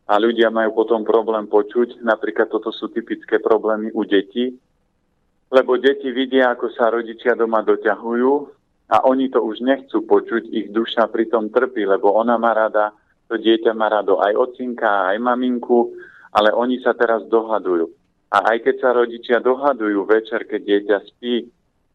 a 0.08 0.18
ľudia 0.18 0.48
majú 0.48 0.82
potom 0.82 1.04
problém 1.04 1.46
počuť. 1.46 2.00
Napríklad 2.00 2.48
toto 2.48 2.72
sú 2.72 2.88
typické 2.90 3.38
problémy 3.38 3.92
u 3.92 4.02
detí, 4.08 4.56
lebo 5.50 5.74
deti 5.76 6.14
vidia, 6.14 6.54
ako 6.54 6.70
sa 6.70 6.94
rodičia 6.94 7.34
doma 7.34 7.66
doťahujú 7.66 8.32
a 8.90 8.96
oni 9.06 9.30
to 9.30 9.42
už 9.42 9.62
nechcú 9.66 10.06
počuť, 10.06 10.46
ich 10.50 10.70
duša 10.70 11.10
pritom 11.10 11.50
trpí, 11.50 11.82
lebo 11.86 12.14
ona 12.14 12.38
má 12.38 12.54
rada, 12.54 12.94
to 13.26 13.34
dieťa 13.34 13.74
má 13.74 13.90
rado 13.90 14.22
aj 14.22 14.34
ocinka, 14.34 15.10
aj 15.10 15.18
maminku, 15.18 15.94
ale 16.30 16.54
oni 16.54 16.78
sa 16.82 16.94
teraz 16.94 17.26
dohadujú. 17.26 17.90
A 18.30 18.54
aj 18.54 18.62
keď 18.62 18.74
sa 18.78 18.90
rodičia 18.94 19.38
dohadujú 19.42 20.06
večer, 20.06 20.46
keď 20.46 20.60
dieťa 20.62 20.98
spí, 21.10 21.50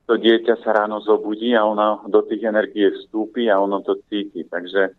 to 0.06 0.20
dieťa 0.20 0.60
sa 0.62 0.76
ráno 0.76 1.00
zobudí 1.00 1.56
a 1.56 1.64
ono 1.64 2.04
do 2.12 2.22
tých 2.28 2.44
energie 2.44 2.92
vstúpi 2.92 3.48
a 3.48 3.58
ono 3.58 3.80
to 3.82 3.98
cíti. 4.12 4.44
Takže 4.44 4.92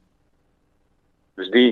vždy 1.36 1.64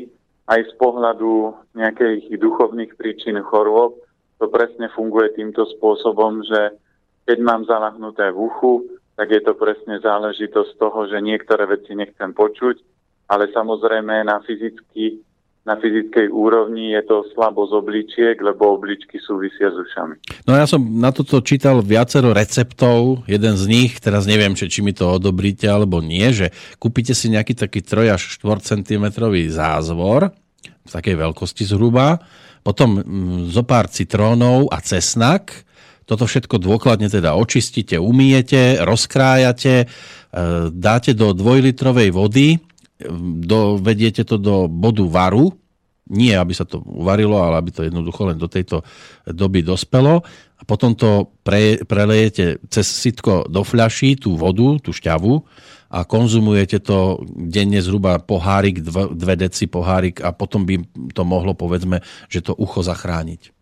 aj 0.45 0.61
z 0.69 0.73
pohľadu 0.77 1.57
nejakých 1.75 2.37
duchovných 2.37 2.93
príčin 2.95 3.41
chorôb 3.41 4.04
to 4.39 4.47
presne 4.51 4.91
funguje 4.93 5.35
týmto 5.39 5.65
spôsobom, 5.79 6.43
že 6.45 6.77
keď 7.25 7.39
mám 7.41 7.63
zalahnuté 7.65 8.29
v 8.31 8.39
uchu, 8.51 8.73
tak 9.15 9.31
je 9.31 9.41
to 9.41 9.55
presne 9.55 10.03
záležitosť 10.03 10.75
toho, 10.77 11.07
že 11.07 11.23
niektoré 11.23 11.71
veci 11.71 11.95
nechcem 11.95 12.35
počuť, 12.35 12.77
ale 13.31 13.49
samozrejme 13.55 14.27
na, 14.27 14.43
fyzicky, 14.43 15.23
na 15.63 15.79
fyzickej 15.79 16.29
úrovni 16.35 16.93
je 16.93 17.03
to 17.07 17.25
slabo 17.33 17.65
z 17.65 17.73
obličiek, 17.79 18.37
lebo 18.43 18.75
obličky 18.75 19.23
súvisia 19.23 19.71
s 19.71 19.79
ušami. 19.79 20.45
No 20.45 20.59
ja 20.59 20.67
som 20.67 20.83
na 20.83 21.15
toto 21.15 21.41
čítal 21.41 21.81
viacero 21.81 22.35
receptov, 22.35 23.23
jeden 23.31 23.55
z 23.55 23.65
nich, 23.71 24.03
teraz 24.03 24.27
neviem, 24.27 24.59
či, 24.59 24.67
či 24.67 24.83
mi 24.83 24.91
to 24.93 25.17
odobríte 25.17 25.65
alebo 25.71 26.03
nie, 26.03 26.35
že 26.35 26.51
kúpite 26.83 27.15
si 27.15 27.31
nejaký 27.31 27.55
taký 27.55 27.81
3 27.81 28.19
až 28.19 28.35
4 28.43 28.61
cm 28.61 29.05
zázvor, 29.49 30.35
v 30.85 30.91
takej 30.91 31.17
veľkosti 31.17 31.65
zhruba, 31.65 32.21
potom 32.65 32.99
mm, 32.99 33.53
zo 33.53 33.63
pár 33.63 33.93
citrónov 33.93 34.73
a 34.73 34.81
cesnak. 34.81 35.53
Toto 36.09 36.25
všetko 36.25 36.57
dôkladne 36.57 37.13
teda 37.13 37.37
očistíte, 37.37 38.01
umijete, 38.01 38.81
rozkrájate, 38.81 39.85
e, 39.85 39.87
dáte 40.73 41.13
do 41.13 41.37
dvojlitrovej 41.37 42.09
vody, 42.13 42.57
e, 42.57 42.59
dovediete 43.45 44.25
to 44.25 44.41
do 44.41 44.65
bodu 44.69 45.05
varu, 45.05 45.53
nie 46.13 46.33
aby 46.37 46.53
sa 46.53 46.69
to 46.69 46.85
uvarilo, 46.85 47.41
ale 47.41 47.61
aby 47.61 47.71
to 47.73 47.81
jednoducho 47.85 48.29
len 48.29 48.37
do 48.37 48.49
tejto 48.49 48.85
doby 49.25 49.65
dospelo. 49.65 50.21
A 50.61 50.63
potom 50.69 50.93
to 50.93 51.33
pre, 51.41 51.81
prelejete 51.85 52.61
cez 52.69 52.85
sitko 52.89 53.49
do 53.49 53.65
fľaší, 53.65 54.21
tú 54.21 54.37
vodu, 54.37 54.77
tú 54.81 54.93
šťavu 54.93 55.41
a 55.95 56.03
konzumujete 56.03 56.83
to 56.83 57.23
denne 57.31 57.79
zhruba 57.79 58.19
pohárik, 58.19 58.83
dve 59.15 59.35
deci 59.39 59.71
pohárik 59.71 60.19
a 60.19 60.35
potom 60.35 60.67
by 60.67 60.83
to 61.15 61.23
mohlo, 61.23 61.55
povedzme, 61.55 62.03
že 62.27 62.43
to 62.43 62.51
ucho 62.59 62.83
zachrániť. 62.83 63.55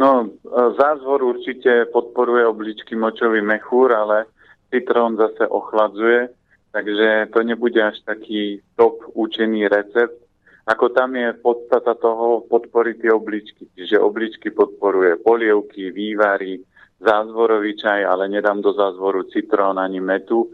No, 0.00 0.32
zázvor 0.80 1.22
určite 1.22 1.86
podporuje 1.92 2.48
obličky 2.48 2.96
močový 2.96 3.44
mechúr, 3.44 3.92
ale 3.92 4.24
citrón 4.72 5.20
zase 5.20 5.44
ochladzuje, 5.44 6.32
takže 6.72 7.30
to 7.30 7.38
nebude 7.44 7.78
až 7.78 8.00
taký 8.02 8.64
top 8.74 9.04
učený 9.12 9.68
recept. 9.68 10.24
Ako 10.64 10.96
tam 10.96 11.12
je 11.12 11.36
podstata 11.36 11.92
toho 12.00 12.48
podporiť 12.48 12.96
tie 13.04 13.12
obličky. 13.12 13.68
Čiže 13.76 14.00
obličky 14.00 14.48
podporuje 14.48 15.20
polievky, 15.20 15.92
vývary, 15.92 16.64
zázvorový 17.04 17.76
čaj, 17.76 18.00
ale 18.08 18.32
nedám 18.32 18.64
do 18.64 18.72
zázvoru 18.72 19.28
citrón 19.28 19.76
ani 19.76 20.00
metu 20.00 20.48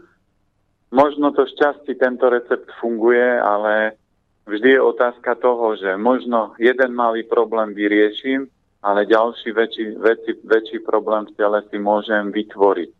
Možno 0.91 1.31
to 1.31 1.47
šťastie 1.47 1.95
tento 1.95 2.27
recept 2.27 2.67
funguje, 2.83 3.39
ale 3.39 3.95
vždy 4.43 4.75
je 4.75 4.81
otázka 4.83 5.39
toho, 5.39 5.79
že 5.79 5.95
možno 5.95 6.51
jeden 6.59 6.91
malý 6.91 7.23
problém 7.23 7.71
vyrieším, 7.71 8.51
ale 8.83 9.07
ďalší 9.07 9.55
väčší, 9.55 9.85
väčší, 9.95 10.33
väčší 10.43 10.77
problém 10.83 11.31
v 11.31 11.35
tele 11.39 11.63
si 11.71 11.79
môžem 11.79 12.35
vytvoriť. 12.35 12.91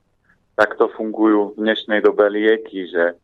Takto 0.55 0.87
fungujú 0.95 1.51
v 1.51 1.67
dnešnej 1.67 1.99
dobe 1.99 2.31
lieky, 2.31 2.87
že 2.87 3.19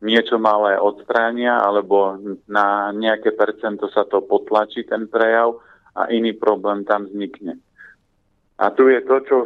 niečo 0.00 0.40
malé 0.40 0.80
odstránia, 0.80 1.60
alebo 1.60 2.16
na 2.48 2.92
nejaké 2.96 3.36
percento 3.36 3.90
sa 3.92 4.08
to 4.08 4.24
potlačí, 4.24 4.84
ten 4.88 5.08
prejav, 5.08 5.60
a 5.96 6.12
iný 6.12 6.36
problém 6.36 6.84
tam 6.84 7.08
vznikne. 7.08 7.56
A 8.60 8.72
tu 8.72 8.88
je 8.88 9.00
to, 9.04 9.16
čo 9.24 9.36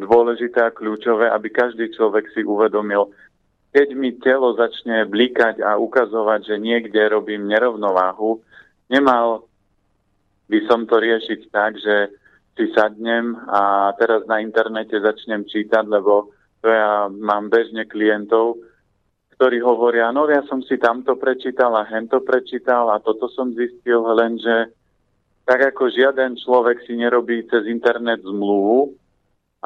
dôležité 0.00 0.64
a 0.64 0.74
kľúčové, 0.74 1.28
aby 1.28 1.48
každý 1.52 1.92
človek 1.92 2.32
si 2.32 2.40
uvedomil, 2.40 3.12
keď 3.74 3.88
mi 3.98 4.14
telo 4.22 4.54
začne 4.54 5.02
blikať 5.10 5.58
a 5.58 5.74
ukazovať, 5.74 6.54
že 6.54 6.62
niekde 6.62 7.10
robím 7.10 7.50
nerovnováhu, 7.50 8.38
nemal 8.86 9.50
by 10.46 10.62
som 10.70 10.86
to 10.86 11.02
riešiť 11.02 11.40
tak, 11.50 11.74
že 11.82 12.14
si 12.54 12.70
sadnem 12.70 13.34
a 13.50 13.90
teraz 13.98 14.22
na 14.30 14.38
internete 14.38 14.94
začnem 15.02 15.42
čítať, 15.50 15.90
lebo 15.90 16.30
to 16.62 16.70
ja 16.70 17.10
mám 17.10 17.50
bežne 17.50 17.82
klientov, 17.90 18.62
ktorí 19.34 19.58
hovoria, 19.58 20.14
no 20.14 20.30
ja 20.30 20.46
som 20.46 20.62
si 20.62 20.78
tamto 20.78 21.18
prečítal 21.18 21.74
a 21.74 21.82
hento 21.82 22.22
prečítal 22.22 22.94
a 22.94 23.02
toto 23.02 23.26
som 23.26 23.50
zistil, 23.58 24.06
lenže 24.06 24.70
tak 25.42 25.74
ako 25.74 25.90
žiaden 25.90 26.38
človek 26.38 26.86
si 26.86 26.94
nerobí 26.94 27.42
cez 27.50 27.66
internet 27.66 28.22
zmluvu, 28.22 28.94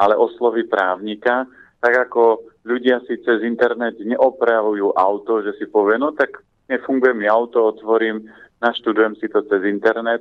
ale 0.00 0.16
osloví 0.16 0.64
právnika, 0.64 1.44
tak 1.84 2.08
ako 2.08 2.48
ľudia 2.68 3.00
si 3.08 3.16
cez 3.24 3.40
internet 3.40 3.96
neopravujú 3.96 4.92
auto, 4.92 5.40
že 5.40 5.56
si 5.56 5.64
povie, 5.64 5.96
no 5.96 6.12
tak 6.12 6.44
nefunguje 6.68 7.16
mi 7.16 7.24
auto, 7.24 7.72
otvorím, 7.72 8.28
naštudujem 8.60 9.16
si 9.16 9.32
to 9.32 9.40
cez 9.48 9.64
internet, 9.64 10.20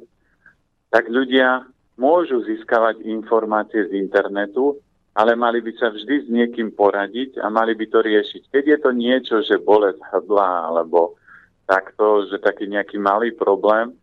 tak 0.87 1.11
ľudia 1.11 1.67
môžu 1.99 2.39
získavať 2.47 3.03
informácie 3.03 3.91
z 3.91 3.99
internetu, 3.99 4.79
ale 5.17 5.33
mali 5.35 5.59
by 5.59 5.73
sa 5.75 5.89
vždy 5.89 6.15
s 6.23 6.27
niekým 6.29 6.71
poradiť 6.71 7.41
a 7.41 7.49
mali 7.49 7.73
by 7.73 7.89
to 7.89 7.99
riešiť. 8.05 8.53
Keď 8.53 8.63
je 8.63 8.77
to 8.79 8.91
niečo, 8.93 9.35
že 9.41 9.59
bolesť 9.59 9.99
hrdla 10.13 10.71
alebo 10.71 11.17
takto, 11.65 12.29
že 12.29 12.37
taký 12.39 12.69
nejaký 12.69 13.01
malý 13.01 13.33
problém, 13.33 13.97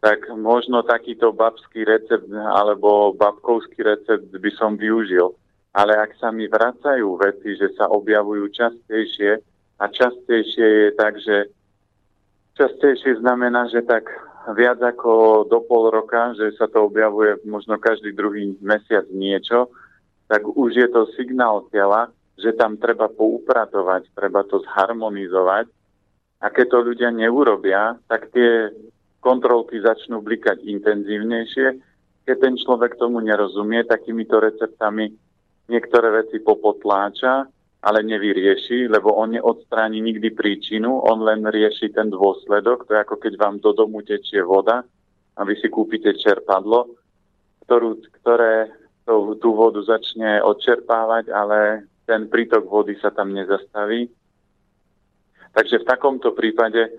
tak 0.00 0.32
možno 0.32 0.80
takýto 0.80 1.28
babský 1.36 1.84
recept 1.84 2.24
alebo 2.32 3.12
babkovský 3.12 3.84
recept 3.84 4.32
by 4.32 4.50
som 4.56 4.80
využil 4.80 5.36
ale 5.70 5.94
ak 5.94 6.18
sa 6.18 6.34
mi 6.34 6.50
vracajú 6.50 7.06
veci, 7.18 7.54
že 7.54 7.70
sa 7.78 7.86
objavujú 7.86 8.50
častejšie 8.50 9.38
a 9.78 9.84
častejšie 9.86 10.66
je 10.66 10.88
tak, 10.98 11.14
že 11.22 11.36
častejšie 12.58 13.22
znamená, 13.22 13.70
že 13.70 13.86
tak 13.86 14.10
viac 14.56 14.82
ako 14.82 15.44
do 15.46 15.62
pol 15.62 15.94
roka, 15.94 16.34
že 16.34 16.50
sa 16.58 16.66
to 16.66 16.90
objavuje 16.90 17.38
možno 17.46 17.78
každý 17.78 18.10
druhý 18.10 18.58
mesiac 18.58 19.06
niečo, 19.14 19.70
tak 20.26 20.42
už 20.46 20.74
je 20.74 20.88
to 20.90 21.06
signál 21.14 21.66
tela, 21.70 22.10
že 22.40 22.56
tam 22.56 22.74
treba 22.80 23.06
poupratovať, 23.06 24.10
treba 24.16 24.42
to 24.48 24.64
zharmonizovať. 24.64 25.68
A 26.40 26.46
keď 26.48 26.66
to 26.72 26.78
ľudia 26.80 27.10
neurobia, 27.12 28.00
tak 28.08 28.32
tie 28.32 28.72
kontrolky 29.20 29.76
začnú 29.84 30.24
blikať 30.24 30.64
intenzívnejšie. 30.64 31.66
Keď 32.24 32.36
ten 32.40 32.54
človek 32.56 32.96
tomu 32.96 33.20
nerozumie, 33.20 33.84
takýmito 33.84 34.40
receptami 34.40 35.12
niektoré 35.70 36.10
veci 36.10 36.42
popotláča, 36.42 37.46
ale 37.80 38.04
nevyrieši, 38.04 38.92
lebo 38.92 39.16
on 39.16 39.32
neodstráni 39.38 40.04
nikdy 40.04 40.36
príčinu, 40.36 41.00
on 41.00 41.24
len 41.24 41.48
rieši 41.48 41.94
ten 41.96 42.12
dôsledok. 42.12 42.84
To 42.84 42.90
je 42.92 43.00
ako 43.00 43.16
keď 43.16 43.32
vám 43.40 43.56
do 43.64 43.72
domu 43.72 44.04
tečie 44.04 44.44
voda 44.44 44.84
a 45.38 45.40
vy 45.48 45.56
si 45.56 45.72
kúpite 45.72 46.12
čerpadlo, 46.20 46.92
ktorú, 47.64 48.04
ktoré 48.20 48.68
to, 49.08 49.38
tú 49.40 49.56
vodu 49.56 49.80
začne 49.80 50.44
odčerpávať, 50.44 51.32
ale 51.32 51.88
ten 52.04 52.28
prítok 52.28 52.68
vody 52.68 53.00
sa 53.00 53.08
tam 53.08 53.32
nezastaví. 53.32 54.12
Takže 55.56 55.80
v 55.80 55.88
takomto 55.88 56.36
prípade 56.36 56.92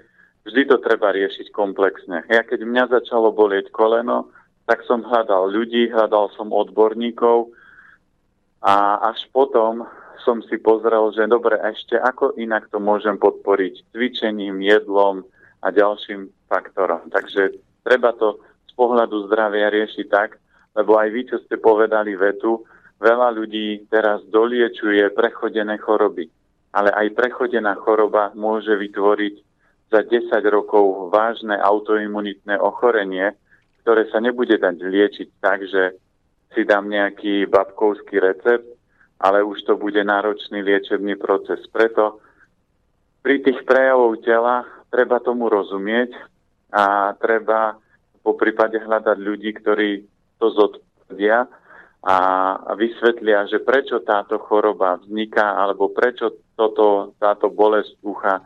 vždy 0.49 0.65
to 0.65 0.81
treba 0.81 1.13
riešiť 1.13 1.53
komplexne. 1.53 2.25
Ja 2.25 2.41
keď 2.41 2.65
mňa 2.65 2.83
začalo 2.89 3.29
bolieť 3.29 3.69
koleno, 3.69 4.33
tak 4.65 4.81
som 4.89 5.05
hľadal 5.05 5.53
ľudí, 5.53 5.93
hľadal 5.93 6.33
som 6.33 6.49
odborníkov 6.49 7.53
a 8.61 9.01
až 9.09 9.25
potom 9.33 9.89
som 10.21 10.37
si 10.45 10.61
pozrel, 10.61 11.09
že 11.17 11.25
dobre, 11.25 11.57
ešte 11.65 11.97
ako 11.97 12.37
inak 12.37 12.69
to 12.69 12.77
môžem 12.77 13.17
podporiť 13.17 13.89
cvičením, 13.89 14.61
jedlom 14.61 15.25
a 15.65 15.67
ďalším 15.73 16.29
faktorom. 16.45 17.09
Takže 17.09 17.57
treba 17.81 18.13
to 18.13 18.37
z 18.69 18.73
pohľadu 18.77 19.25
zdravia 19.25 19.73
riešiť 19.73 20.05
tak, 20.07 20.37
lebo 20.77 20.95
aj 20.95 21.09
vy, 21.09 21.21
čo 21.25 21.37
ste 21.41 21.57
povedali 21.57 22.13
vetu, 22.13 22.61
veľa 23.01 23.33
ľudí 23.33 23.89
teraz 23.89 24.21
doliečuje 24.29 25.09
prechodené 25.17 25.81
choroby. 25.81 26.29
Ale 26.71 26.93
aj 26.93 27.17
prechodená 27.17 27.75
choroba 27.81 28.31
môže 28.37 28.71
vytvoriť 28.77 29.35
za 29.91 30.07
10 30.07 30.31
rokov 30.47 31.11
vážne 31.11 31.59
autoimunitné 31.59 32.55
ochorenie, 32.61 33.35
ktoré 33.83 34.07
sa 34.07 34.23
nebude 34.23 34.55
dať 34.55 34.79
liečiť 34.79 35.29
tak, 35.43 35.67
že 35.67 35.99
si 36.51 36.67
dám 36.67 36.91
nejaký 36.91 37.47
babkovský 37.47 38.19
recept, 38.19 38.67
ale 39.21 39.45
už 39.45 39.63
to 39.63 39.77
bude 39.77 40.01
náročný 40.01 40.65
liečebný 40.65 41.15
proces. 41.15 41.61
Preto 41.69 42.19
pri 43.21 43.39
tých 43.45 43.61
prejavov 43.63 44.19
tela 44.25 44.65
treba 44.89 45.21
tomu 45.21 45.47
rozumieť 45.47 46.11
a 46.73 47.13
treba 47.21 47.77
po 48.21 48.33
prípade 48.33 48.81
hľadať 48.81 49.17
ľudí, 49.17 49.51
ktorí 49.61 49.89
to 50.41 50.47
zodpovedia 50.53 51.45
a 52.01 52.17
vysvetlia, 52.73 53.45
že 53.45 53.61
prečo 53.61 54.01
táto 54.01 54.41
choroba 54.41 54.97
vzniká 55.05 55.53
alebo 55.53 55.93
prečo 55.93 56.33
toto, 56.57 57.13
táto 57.21 57.53
bolesť 57.53 57.93
ucha 58.01 58.41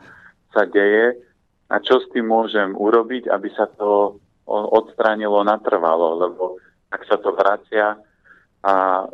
sa 0.51 0.67
deje 0.67 1.15
a 1.71 1.79
čo 1.79 2.03
s 2.03 2.11
tým 2.11 2.27
môžem 2.27 2.75
urobiť, 2.75 3.31
aby 3.31 3.49
sa 3.55 3.71
to 3.71 4.19
odstránilo 4.45 5.41
natrvalo, 5.41 6.19
lebo 6.19 6.59
ak 6.95 7.03
sa 7.05 7.19
to 7.19 7.35
vracia 7.35 7.99
a 8.65 9.05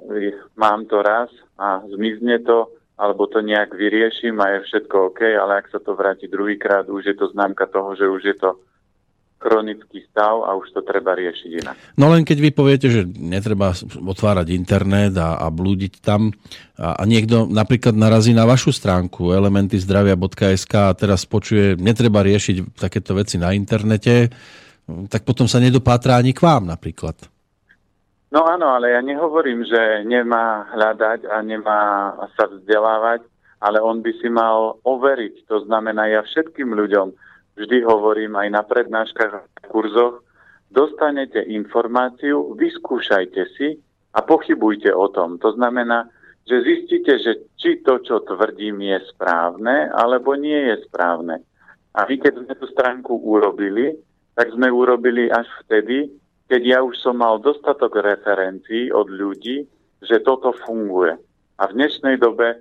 mám 0.55 0.85
to 0.85 1.01
raz 1.01 1.33
a 1.57 1.81
zmizne 1.89 2.39
to, 2.45 2.71
alebo 2.95 3.25
to 3.27 3.41
nejak 3.41 3.73
vyrieším 3.73 4.37
a 4.39 4.55
je 4.55 4.59
všetko 4.69 4.95
OK, 5.11 5.21
ale 5.25 5.65
ak 5.65 5.73
sa 5.73 5.81
to 5.81 5.97
vráti 5.97 6.29
druhýkrát, 6.29 6.85
už 6.87 7.03
je 7.11 7.15
to 7.17 7.33
známka 7.33 7.65
toho, 7.67 7.97
že 7.97 8.05
už 8.05 8.21
je 8.23 8.35
to 8.37 8.61
chronický 9.41 10.05
stav 10.05 10.45
a 10.45 10.53
už 10.53 10.69
to 10.69 10.85
treba 10.85 11.17
riešiť 11.17 11.51
inak. 11.65 11.75
No 11.97 12.13
len 12.13 12.21
keď 12.21 12.37
vy 12.37 12.49
poviete, 12.53 12.87
že 12.93 13.09
netreba 13.09 13.73
otvárať 13.97 14.53
internet 14.53 15.17
a, 15.17 15.41
a 15.41 15.49
blúdiť 15.49 15.97
tam 15.97 16.29
a, 16.77 17.01
a 17.01 17.03
niekto 17.09 17.49
napríklad 17.49 17.97
narazí 17.97 18.37
na 18.37 18.45
vašu 18.45 18.69
stránku 18.69 19.33
elementyzdravia.sk 19.33 20.73
a 20.77 20.93
teraz 20.93 21.25
počuje, 21.25 21.73
netreba 21.81 22.21
riešiť 22.21 22.77
takéto 22.77 23.17
veci 23.17 23.41
na 23.41 23.57
internete, 23.57 24.29
tak 25.09 25.25
potom 25.25 25.49
sa 25.49 25.57
nedopátra 25.57 26.21
ani 26.21 26.37
k 26.37 26.45
vám 26.45 26.69
napríklad. 26.69 27.17
No 28.31 28.47
áno, 28.47 28.71
ale 28.71 28.95
ja 28.95 29.03
nehovorím, 29.03 29.67
že 29.67 30.07
nemá 30.07 30.71
hľadať 30.71 31.27
a 31.27 31.43
nemá 31.43 32.15
sa 32.39 32.47
vzdelávať, 32.47 33.27
ale 33.59 33.83
on 33.83 33.99
by 33.99 34.11
si 34.23 34.31
mal 34.31 34.79
overiť. 34.87 35.51
To 35.51 35.67
znamená, 35.67 36.07
ja 36.07 36.23
všetkým 36.23 36.71
ľuďom, 36.71 37.11
vždy 37.59 37.77
hovorím 37.83 38.39
aj 38.39 38.47
na 38.55 38.63
prednáškach 38.63 39.31
a 39.35 39.43
kurzoch, 39.67 40.23
dostanete 40.71 41.43
informáciu, 41.43 42.55
vyskúšajte 42.55 43.43
si 43.59 43.75
a 44.15 44.23
pochybujte 44.23 44.95
o 44.95 45.11
tom. 45.11 45.35
To 45.43 45.51
znamená, 45.51 46.07
že 46.47 46.63
zistíte, 46.63 47.19
že 47.19 47.31
či 47.59 47.83
to, 47.83 47.99
čo 47.99 48.23
tvrdím, 48.23 48.79
je 48.79 48.97
správne, 49.11 49.91
alebo 49.91 50.39
nie 50.39 50.71
je 50.71 50.87
správne. 50.87 51.43
A 51.91 52.07
vy, 52.07 52.15
keď 52.15 52.47
sme 52.47 52.53
tú 52.55 52.65
stránku 52.71 53.11
urobili, 53.11 53.91
tak 54.39 54.55
sme 54.55 54.71
urobili 54.71 55.27
až 55.27 55.45
vtedy, 55.67 56.07
keď 56.51 56.61
ja 56.67 56.79
už 56.83 56.99
som 56.99 57.15
mal 57.15 57.39
dostatok 57.39 58.03
referencií 58.03 58.91
od 58.91 59.07
ľudí, 59.07 59.63
že 60.03 60.19
toto 60.19 60.51
funguje. 60.67 61.15
A 61.55 61.71
v 61.71 61.75
dnešnej 61.79 62.19
dobe 62.19 62.59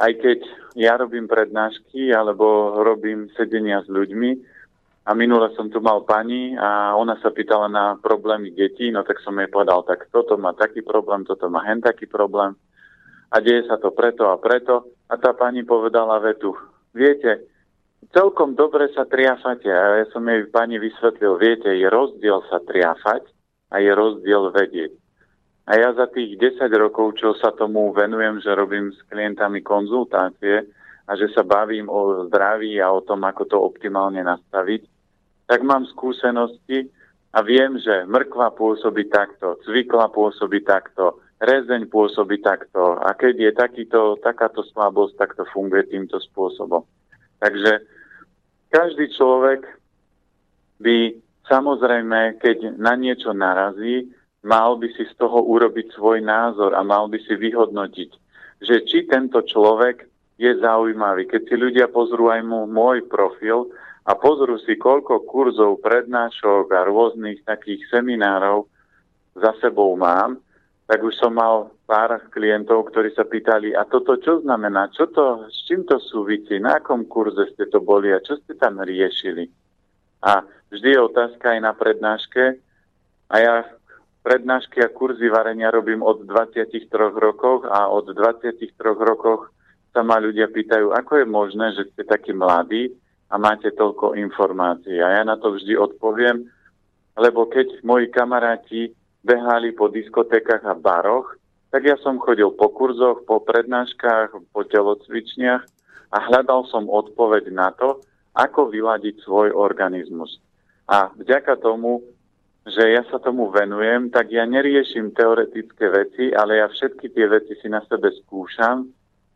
aj 0.00 0.12
keď 0.16 0.40
ja 0.78 0.96
robím 0.96 1.28
prednášky 1.28 2.08
alebo 2.14 2.78
robím 2.80 3.28
sedenia 3.36 3.84
s 3.84 3.90
ľuďmi 3.90 4.30
a 5.04 5.10
minule 5.12 5.52
som 5.58 5.68
tu 5.68 5.82
mal 5.82 6.06
pani 6.08 6.54
a 6.54 6.94
ona 6.94 7.18
sa 7.18 7.34
pýtala 7.34 7.66
na 7.68 7.98
problémy 7.98 8.54
detí, 8.54 8.88
no 8.94 9.02
tak 9.02 9.18
som 9.20 9.36
jej 9.36 9.50
povedal, 9.50 9.82
tak 9.84 10.06
toto 10.08 10.38
má 10.38 10.54
taký 10.54 10.86
problém, 10.86 11.26
toto 11.26 11.50
má 11.50 11.66
hen 11.66 11.82
taký 11.82 12.06
problém 12.06 12.54
a 13.34 13.36
deje 13.42 13.66
sa 13.66 13.76
to 13.76 13.90
preto 13.90 14.30
a 14.30 14.38
preto 14.38 14.88
a 15.10 15.18
tá 15.18 15.34
pani 15.34 15.66
povedala 15.66 16.22
vetu, 16.22 16.54
viete, 16.94 17.44
celkom 18.14 18.54
dobre 18.54 18.88
sa 18.94 19.04
triafate 19.04 19.68
a 19.68 20.02
ja 20.02 20.06
som 20.14 20.24
jej 20.26 20.46
pani 20.48 20.78
vysvetlil, 20.80 21.36
viete, 21.36 21.70
je 21.70 21.88
rozdiel 21.90 22.42
sa 22.48 22.62
triafať 22.62 23.26
a 23.74 23.82
je 23.82 23.90
rozdiel 23.92 24.54
vedieť. 24.54 24.92
A 25.68 25.76
ja 25.76 25.92
za 25.92 26.08
tých 26.08 26.40
10 26.40 26.64
rokov, 26.80 27.20
čo 27.20 27.36
sa 27.36 27.52
tomu 27.52 27.92
venujem, 27.92 28.40
že 28.40 28.56
robím 28.56 28.88
s 28.88 29.00
klientami 29.12 29.60
konzultácie 29.60 30.64
a 31.04 31.12
že 31.12 31.28
sa 31.36 31.44
bavím 31.44 31.92
o 31.92 32.24
zdraví 32.28 32.80
a 32.80 32.88
o 32.88 33.04
tom, 33.04 33.20
ako 33.28 33.44
to 33.44 33.56
optimálne 33.60 34.20
nastaviť, 34.24 34.88
tak 35.44 35.60
mám 35.60 35.84
skúsenosti 35.92 36.88
a 37.36 37.44
viem, 37.44 37.76
že 37.76 38.08
mrkva 38.08 38.56
pôsobí 38.56 39.12
takto, 39.12 39.60
cvikla 39.68 40.08
pôsobí 40.08 40.64
takto, 40.64 41.20
rezeň 41.44 41.92
pôsobí 41.92 42.40
takto 42.40 42.96
a 42.96 43.12
keď 43.12 43.34
je 43.36 43.52
takýto, 43.52 44.00
takáto 44.24 44.64
slabosť, 44.72 45.14
tak 45.20 45.30
to 45.36 45.44
funguje 45.52 45.84
týmto 45.92 46.16
spôsobom. 46.32 46.80
Takže 47.38 47.72
každý 48.68 49.10
človek 49.14 49.64
by 50.82 51.14
samozrejme, 51.46 52.38
keď 52.42 52.76
na 52.76 52.94
niečo 52.94 53.32
narazí, 53.32 54.10
mal 54.44 54.78
by 54.78 54.86
si 54.94 55.06
z 55.08 55.14
toho 55.18 55.42
urobiť 55.42 55.94
svoj 55.96 56.22
názor 56.22 56.74
a 56.74 56.82
mal 56.86 57.10
by 57.10 57.18
si 57.24 57.34
vyhodnotiť, 57.34 58.10
že 58.62 58.76
či 58.86 59.06
tento 59.08 59.42
človek 59.42 60.06
je 60.38 60.54
zaujímavý. 60.62 61.26
Keď 61.26 61.42
si 61.50 61.54
ľudia 61.58 61.90
pozrú 61.90 62.30
aj 62.30 62.46
mu 62.46 62.70
môj 62.70 63.02
profil 63.10 63.66
a 64.06 64.14
pozrú 64.14 64.56
si, 64.62 64.78
koľko 64.78 65.26
kurzov, 65.26 65.82
prednášok 65.82 66.70
a 66.70 66.86
rôznych 66.86 67.42
takých 67.42 67.82
seminárov 67.90 68.70
za 69.34 69.52
sebou 69.58 69.98
mám, 69.98 70.38
tak 70.88 71.04
už 71.04 71.20
som 71.20 71.36
mal 71.36 71.68
pár 71.84 72.16
klientov, 72.32 72.88
ktorí 72.88 73.12
sa 73.12 73.28
pýtali, 73.28 73.76
a 73.76 73.84
toto 73.84 74.16
čo 74.16 74.40
znamená, 74.40 74.88
čo 74.96 75.12
to, 75.12 75.44
s 75.52 75.68
čím 75.68 75.84
to 75.84 76.00
súvisí, 76.00 76.56
na 76.56 76.80
akom 76.80 77.04
kurze 77.04 77.52
ste 77.52 77.68
to 77.68 77.84
boli 77.84 78.08
a 78.08 78.24
čo 78.24 78.40
ste 78.40 78.56
tam 78.56 78.80
riešili. 78.80 79.52
A 80.24 80.40
vždy 80.72 80.88
je 80.96 81.00
otázka 81.04 81.52
aj 81.52 81.60
na 81.60 81.76
prednáške 81.76 82.56
a 83.28 83.34
ja 83.36 83.54
prednášky 84.24 84.80
a 84.80 84.88
kurzy 84.88 85.28
varenia 85.28 85.68
robím 85.68 86.00
od 86.00 86.24
23 86.24 86.72
rokov 87.20 87.68
a 87.68 87.92
od 87.92 88.08
23 88.08 88.72
rokoch 88.80 89.52
sa 89.92 90.00
ma 90.00 90.16
ľudia 90.16 90.48
pýtajú, 90.48 90.92
ako 90.96 91.12
je 91.20 91.26
možné, 91.28 91.66
že 91.76 91.84
ste 91.92 92.08
takí 92.08 92.32
mladí 92.32 92.96
a 93.28 93.36
máte 93.36 93.72
toľko 93.76 94.16
informácií. 94.16 94.96
A 95.04 95.20
ja 95.20 95.22
na 95.24 95.36
to 95.36 95.52
vždy 95.52 95.76
odpoviem, 95.76 96.48
lebo 97.12 97.44
keď 97.44 97.84
moji 97.84 98.08
kamaráti 98.08 98.96
behali 99.24 99.74
po 99.74 99.88
diskotékach 99.90 100.64
a 100.64 100.74
baroch, 100.74 101.36
tak 101.68 101.84
ja 101.84 101.96
som 102.00 102.16
chodil 102.22 102.48
po 102.54 102.72
kurzoch, 102.72 103.28
po 103.28 103.44
prednáškach, 103.44 104.32
po 104.52 104.60
telocvičniach 104.64 105.62
a 106.12 106.16
hľadal 106.30 106.64
som 106.72 106.88
odpoveď 106.88 107.52
na 107.52 107.68
to, 107.76 108.00
ako 108.32 108.72
vyladiť 108.72 109.20
svoj 109.26 109.52
organizmus. 109.52 110.40
A 110.88 111.12
vďaka 111.12 111.60
tomu 111.60 112.00
že 112.68 112.84
ja 112.84 113.02
sa 113.08 113.16
tomu 113.16 113.48
venujem, 113.48 114.12
tak 114.12 114.28
ja 114.28 114.44
neriešim 114.44 115.16
teoretické 115.16 115.88
veci, 115.88 116.28
ale 116.36 116.60
ja 116.60 116.68
všetky 116.68 117.08
tie 117.16 117.24
veci 117.24 117.56
si 117.56 117.68
na 117.72 117.80
sebe 117.88 118.12
skúšam. 118.12 118.84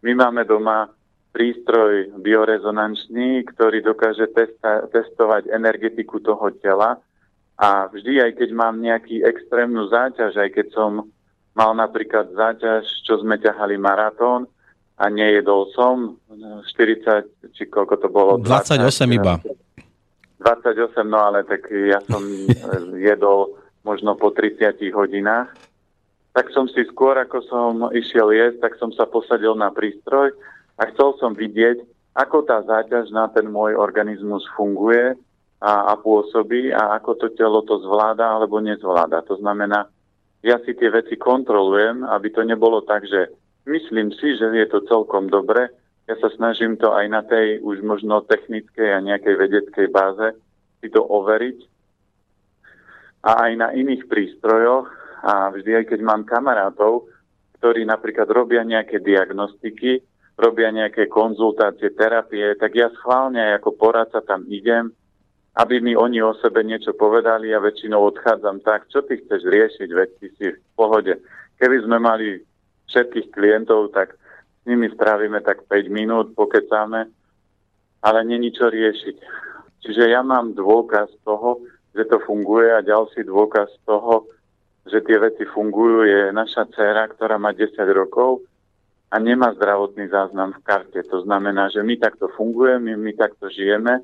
My 0.04 0.12
máme 0.12 0.44
doma 0.44 0.92
prístroj 1.32 2.12
biorezonančný, 2.20 3.48
ktorý 3.48 3.80
dokáže 3.80 4.28
testa- 4.36 4.84
testovať 4.92 5.48
energetiku 5.48 6.20
toho 6.20 6.52
tela 6.60 7.00
a 7.62 7.86
vždy, 7.86 8.18
aj 8.18 8.32
keď 8.42 8.50
mám 8.58 8.82
nejaký 8.82 9.22
extrémnu 9.22 9.86
záťaž, 9.86 10.34
aj 10.34 10.50
keď 10.50 10.66
som 10.74 11.06
mal 11.54 11.70
napríklad 11.78 12.34
záťaž, 12.34 12.90
čo 13.06 13.22
sme 13.22 13.38
ťahali 13.38 13.78
maratón 13.78 14.50
a 14.98 15.06
nejedol 15.06 15.70
som 15.70 16.18
40, 16.26 17.54
či 17.54 17.62
koľko 17.70 17.94
to 18.02 18.08
bolo? 18.10 18.42
28 18.42 18.82
20, 19.06 19.14
iba. 19.14 19.38
28, 20.42 21.06
no 21.06 21.18
ale 21.22 21.46
tak 21.46 21.70
ja 21.70 22.02
som 22.10 22.26
jedol 22.98 23.54
možno 23.86 24.18
po 24.18 24.34
30 24.34 24.82
hodinách. 24.90 25.54
Tak 26.34 26.50
som 26.50 26.66
si 26.66 26.82
skôr, 26.90 27.14
ako 27.14 27.38
som 27.46 27.70
išiel 27.94 28.34
jesť, 28.34 28.58
tak 28.58 28.74
som 28.82 28.90
sa 28.90 29.06
posadil 29.06 29.54
na 29.54 29.70
prístroj 29.70 30.34
a 30.80 30.90
chcel 30.90 31.14
som 31.22 31.30
vidieť, 31.30 31.78
ako 32.18 32.42
tá 32.42 32.58
záťaž 32.66 33.14
na 33.14 33.30
ten 33.30 33.46
môj 33.46 33.78
organizmus 33.78 34.42
funguje 34.58 35.14
a, 35.62 35.94
a 35.94 35.94
pôsobí 35.94 36.74
a 36.74 36.98
ako 36.98 37.10
to 37.22 37.26
telo 37.38 37.62
to 37.62 37.78
zvláda 37.86 38.26
alebo 38.26 38.58
nezvláda. 38.58 39.22
To 39.30 39.38
znamená, 39.38 39.86
ja 40.42 40.58
si 40.66 40.74
tie 40.74 40.90
veci 40.90 41.14
kontrolujem, 41.14 42.02
aby 42.02 42.28
to 42.34 42.42
nebolo 42.42 42.82
tak, 42.82 43.06
že 43.06 43.30
myslím 43.70 44.10
si, 44.10 44.34
že 44.34 44.50
je 44.50 44.66
to 44.66 44.82
celkom 44.90 45.30
dobre, 45.30 45.70
ja 46.10 46.18
sa 46.18 46.34
snažím 46.34 46.74
to 46.74 46.90
aj 46.90 47.06
na 47.06 47.22
tej 47.22 47.62
už 47.62 47.78
možno 47.86 48.26
technickej 48.26 48.90
a 48.90 49.04
nejakej 49.06 49.34
vedeckej 49.38 49.86
báze 49.94 50.34
si 50.82 50.90
to 50.90 50.98
overiť. 50.98 51.58
A 53.22 53.46
aj 53.46 53.52
na 53.54 53.68
iných 53.70 54.10
prístrojoch. 54.10 54.90
A 55.22 55.54
vždy, 55.54 55.78
aj 55.78 55.94
keď 55.94 56.00
mám 56.02 56.26
kamarátov, 56.26 57.06
ktorí 57.62 57.86
napríklad 57.86 58.26
robia 58.26 58.66
nejaké 58.66 58.98
diagnostiky, 58.98 60.02
robia 60.34 60.74
nejaké 60.74 61.06
konzultácie, 61.06 61.94
terapie, 61.94 62.58
tak 62.58 62.74
ja 62.74 62.90
schválne 62.98 63.54
ako 63.54 63.78
poradca 63.78 64.18
tam 64.26 64.42
idem, 64.50 64.90
aby 65.52 65.84
mi 65.84 65.92
oni 65.92 66.24
o 66.24 66.32
sebe 66.40 66.64
niečo 66.64 66.96
povedali 66.96 67.52
a 67.52 67.60
väčšinou 67.60 68.08
odchádzam 68.08 68.64
tak, 68.64 68.88
čo 68.88 69.04
ty 69.04 69.20
chceš 69.20 69.44
riešiť, 69.44 69.88
veď 69.92 70.08
ty 70.16 70.26
si 70.40 70.46
v 70.56 70.60
pohode. 70.72 71.20
Keby 71.60 71.76
sme 71.84 72.00
mali 72.00 72.40
všetkých 72.88 73.28
klientov, 73.36 73.92
tak 73.92 74.16
s 74.16 74.62
nimi 74.64 74.88
strávime 74.96 75.44
tak 75.44 75.68
5 75.68 75.92
minút, 75.92 76.32
pokecáme, 76.32 77.04
ale 78.00 78.18
není 78.24 78.48
čo 78.48 78.72
riešiť. 78.72 79.16
Čiže 79.84 80.08
ja 80.08 80.24
mám 80.24 80.56
dôkaz 80.56 81.12
toho, 81.20 81.60
že 81.92 82.08
to 82.08 82.16
funguje 82.24 82.72
a 82.72 82.80
ďalší 82.80 83.28
dôkaz 83.28 83.68
toho, 83.84 84.24
že 84.88 85.04
tie 85.04 85.20
veci 85.20 85.44
fungujú, 85.44 86.08
je 86.08 86.32
naša 86.32 86.64
dcera, 86.72 87.12
ktorá 87.12 87.36
má 87.36 87.52
10 87.52 87.76
rokov 87.92 88.40
a 89.12 89.20
nemá 89.20 89.52
zdravotný 89.52 90.08
záznam 90.08 90.56
v 90.56 90.64
karte. 90.64 91.04
To 91.12 91.20
znamená, 91.20 91.68
že 91.68 91.84
my 91.84 92.00
takto 92.00 92.32
fungujeme, 92.32 92.96
my 92.96 93.12
takto 93.12 93.52
žijeme 93.52 94.00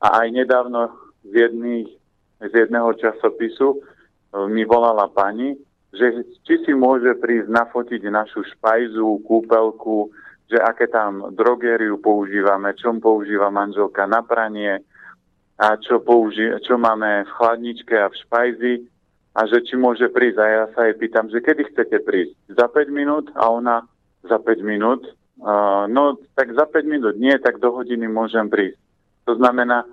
a 0.00 0.24
aj 0.24 0.28
nedávno 0.32 0.90
z, 1.26 1.48
jedných, 1.48 1.88
z 2.42 2.52
jedného 2.52 2.90
časopisu 2.98 3.68
e, 3.74 3.78
mi 4.50 4.66
volala 4.66 5.08
pani, 5.10 5.54
že 5.94 6.26
či 6.42 6.66
si 6.66 6.72
môže 6.74 7.14
prísť 7.22 7.48
nafotiť 7.50 8.02
našu 8.10 8.42
špajzu, 8.54 9.22
kúpelku, 9.22 10.10
že 10.50 10.58
aké 10.58 10.90
tam 10.90 11.32
drogériu 11.32 12.02
používame, 12.02 12.74
čo 12.76 12.92
používa 12.98 13.48
manželka 13.48 14.04
na 14.04 14.20
pranie 14.20 14.82
a 15.56 15.78
čo, 15.78 16.02
použi- 16.02 16.58
čo 16.66 16.74
máme 16.76 17.24
v 17.24 17.30
chladničke 17.38 17.94
a 17.94 18.10
v 18.10 18.18
špajzi 18.26 18.74
a 19.34 19.40
že 19.46 19.62
či 19.66 19.74
môže 19.78 20.10
prísť. 20.10 20.38
A 20.42 20.46
ja 20.46 20.64
sa 20.74 20.86
jej 20.90 20.98
pýtam, 20.98 21.30
že 21.30 21.42
kedy 21.42 21.74
chcete 21.74 22.02
prísť? 22.02 22.34
Za 22.54 22.66
5 22.70 22.90
minút? 22.90 23.30
A 23.38 23.50
ona 23.50 23.86
za 24.26 24.38
5 24.42 24.62
minút? 24.66 25.06
Uh, 25.38 25.90
no, 25.90 26.18
tak 26.38 26.54
za 26.54 26.66
5 26.66 26.86
minút 26.86 27.14
nie, 27.18 27.34
tak 27.42 27.58
do 27.58 27.74
hodiny 27.74 28.06
môžem 28.06 28.46
prísť. 28.46 28.78
To 29.24 29.32
znamená, 29.36 29.88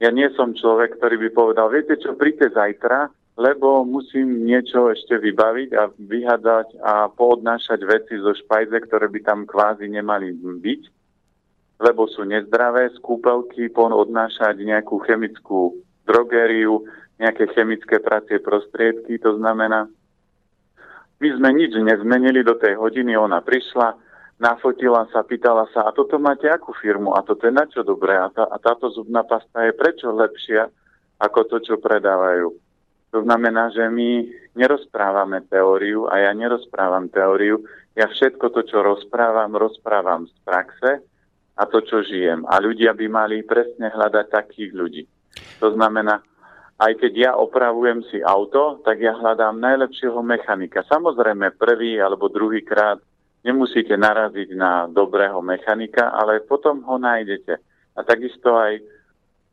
ja 0.00 0.08
nie 0.08 0.28
som 0.32 0.56
človek, 0.56 0.96
ktorý 0.96 1.28
by 1.28 1.30
povedal, 1.36 1.68
viete 1.68 2.00
čo, 2.00 2.16
príďte 2.16 2.56
zajtra, 2.56 3.12
lebo 3.36 3.84
musím 3.84 4.44
niečo 4.44 4.88
ešte 4.92 5.16
vybaviť 5.16 5.70
a 5.76 5.88
vyhadať 5.92 6.68
a 6.80 7.08
poodnášať 7.12 7.80
veci 7.84 8.16
zo 8.20 8.32
špajze, 8.36 8.76
ktoré 8.88 9.08
by 9.08 9.20
tam 9.24 9.40
kvázi 9.44 9.88
nemali 9.88 10.32
byť, 10.36 10.82
lebo 11.80 12.08
sú 12.08 12.28
nezdravé, 12.28 12.92
z 12.92 12.98
kúpelky 13.00 13.72
odnášať 13.72 14.60
nejakú 14.60 15.00
chemickú 15.04 15.80
drogériu, 16.04 16.84
nejaké 17.20 17.48
chemické 17.52 18.00
pracie 18.00 18.40
prostriedky, 18.40 19.20
to 19.20 19.36
znamená, 19.36 19.88
my 21.20 21.28
sme 21.36 21.52
nič 21.52 21.76
nezmenili 21.76 22.40
do 22.40 22.56
tej 22.56 22.80
hodiny, 22.80 23.12
ona 23.16 23.44
prišla, 23.44 23.92
nafotila 24.40 25.04
sa, 25.12 25.20
pýtala 25.22 25.68
sa, 25.70 25.86
a 25.86 25.94
toto 25.94 26.16
máte 26.16 26.48
akú 26.48 26.72
firmu, 26.72 27.12
a 27.12 27.20
toto 27.20 27.44
je 27.44 27.52
na 27.52 27.68
čo 27.68 27.84
dobré, 27.84 28.16
a, 28.16 28.32
tá, 28.32 28.48
a 28.48 28.56
táto 28.56 28.88
zubná 28.88 29.20
pasta 29.22 29.68
je 29.68 29.76
prečo 29.76 30.08
lepšia 30.10 30.66
ako 31.20 31.44
to, 31.44 31.56
čo 31.60 31.76
predávajú 31.76 32.56
to 33.10 33.26
znamená, 33.26 33.74
že 33.74 33.90
my 33.90 34.22
nerozprávame 34.54 35.42
teóriu 35.50 36.06
a 36.06 36.22
ja 36.22 36.30
nerozprávam 36.30 37.10
teóriu. 37.10 37.58
Ja 37.98 38.06
všetko 38.06 38.54
to, 38.54 38.62
čo 38.62 38.86
rozprávam, 38.86 39.58
rozprávam 39.58 40.30
z 40.30 40.34
praxe 40.46 40.90
a 41.58 41.62
to, 41.66 41.82
čo 41.82 42.06
žijem. 42.06 42.46
A 42.46 42.62
ľudia 42.62 42.94
by 42.94 43.06
mali 43.10 43.42
presne 43.42 43.90
hľadať 43.90 44.26
takých 44.30 44.72
ľudí. 44.72 45.02
To 45.58 45.74
znamená, 45.74 46.22
aj 46.78 47.02
keď 47.02 47.12
ja 47.18 47.32
opravujem 47.34 48.06
si 48.08 48.22
auto, 48.22 48.78
tak 48.86 49.02
ja 49.02 49.12
hľadám 49.12 49.58
najlepšieho 49.58 50.22
mechanika. 50.22 50.86
Samozrejme, 50.86 51.58
prvý 51.58 51.98
alebo 51.98 52.30
druhý 52.30 52.62
krát 52.62 53.02
nemusíte 53.44 53.96
naraziť 53.96 54.48
na 54.56 54.86
dobrého 54.88 55.40
mechanika, 55.40 56.12
ale 56.12 56.44
potom 56.44 56.84
ho 56.84 56.96
nájdete. 57.00 57.56
A 57.96 58.00
takisto 58.04 58.56
aj 58.56 58.80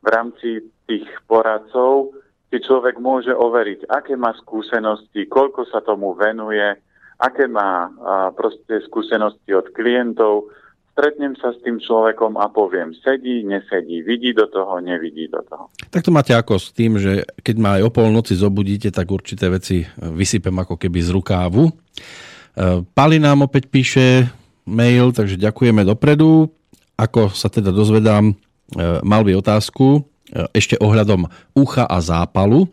v 0.03 0.07
rámci 0.07 0.49
tých 0.87 1.07
poradcov 1.27 2.15
si 2.47 2.63
človek 2.63 2.95
môže 2.99 3.35
overiť, 3.35 3.91
aké 3.91 4.15
má 4.15 4.31
skúsenosti, 4.39 5.27
koľko 5.27 5.67
sa 5.67 5.83
tomu 5.83 6.15
venuje, 6.15 6.63
aké 7.19 7.49
má 7.49 7.91
a, 7.91 8.31
proste 8.31 8.79
skúsenosti 8.87 9.51
od 9.51 9.67
klientov. 9.75 10.47
Stretnem 10.97 11.37
sa 11.37 11.53
s 11.53 11.61
tým 11.61 11.77
človekom 11.77 12.41
a 12.41 12.49
poviem, 12.49 12.89
sedí, 13.05 13.45
nesedí, 13.45 14.01
vidí 14.01 14.33
do 14.33 14.49
toho, 14.49 14.81
nevidí 14.81 15.29
do 15.29 15.43
toho. 15.45 15.69
Tak 15.93 16.01
to 16.01 16.09
máte 16.09 16.33
ako 16.33 16.57
s 16.57 16.73
tým, 16.73 16.97
že 16.97 17.21
keď 17.45 17.55
ma 17.61 17.69
aj 17.77 17.81
o 17.85 17.93
polnoci 17.93 18.33
zobudíte, 18.33 18.89
tak 18.89 19.05
určité 19.05 19.45
veci 19.45 19.85
vysypem 20.01 20.57
ako 20.57 20.73
keby 20.79 20.97
z 21.03 21.09
rukávu. 21.13 21.69
E, 22.57 22.81
Pali 22.97 23.21
nám 23.21 23.45
opäť 23.45 23.69
píše 23.69 24.25
mail, 24.65 25.13
takže 25.13 25.37
ďakujeme 25.37 25.85
dopredu. 25.85 26.49
Ako 26.97 27.29
sa 27.29 27.53
teda 27.53 27.69
dozvedám, 27.69 28.33
e, 28.33 28.35
mal 29.05 29.21
by 29.21 29.37
otázku, 29.37 30.01
ešte 30.51 30.75
ohľadom 30.83 31.23
ucha 31.55 31.87
a 31.87 32.03
zápalu, 32.03 32.67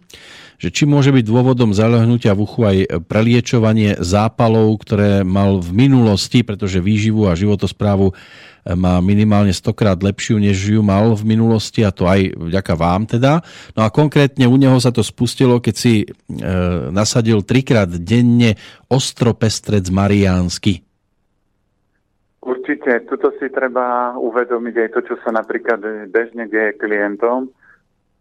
že 0.58 0.68
či 0.70 0.84
môže 0.86 1.10
byť 1.10 1.24
dôvodom 1.26 1.74
zalehnutia 1.74 2.34
v 2.34 2.42
uchu 2.44 2.60
aj 2.64 2.76
preliečovanie 3.06 3.98
zápalov, 4.00 4.80
ktoré 4.82 5.26
mal 5.26 5.58
v 5.60 5.86
minulosti, 5.86 6.46
pretože 6.46 6.82
výživu 6.82 7.26
a 7.28 7.38
životosprávu 7.38 8.14
má 8.72 8.96
minimálne 9.04 9.52
100 9.52 9.76
krát 9.76 9.98
lepšiu, 10.00 10.40
než 10.40 10.56
ju 10.56 10.80
mal 10.80 11.12
v 11.12 11.36
minulosti 11.36 11.84
a 11.84 11.92
to 11.92 12.08
aj 12.08 12.32
vďaka 12.32 12.74
vám 12.80 13.04
teda. 13.04 13.44
No 13.76 13.84
a 13.84 13.92
konkrétne 13.92 14.48
u 14.48 14.56
neho 14.56 14.80
sa 14.80 14.88
to 14.88 15.04
spustilo, 15.04 15.60
keď 15.60 15.74
si 15.76 15.94
e, 16.00 16.06
nasadil 16.88 17.44
trikrát 17.44 17.92
denne 17.92 18.56
ostropestrec 18.88 19.84
mariánsky. 19.92 20.80
Určite, 22.40 23.04
tuto 23.08 23.32
si 23.36 23.52
treba 23.52 24.16
uvedomiť 24.16 24.74
aj 24.80 24.88
to, 24.96 25.00
čo 25.12 25.14
sa 25.20 25.32
napríklad 25.32 26.08
bežne 26.08 26.48
deje 26.48 26.76
klientom, 26.80 27.52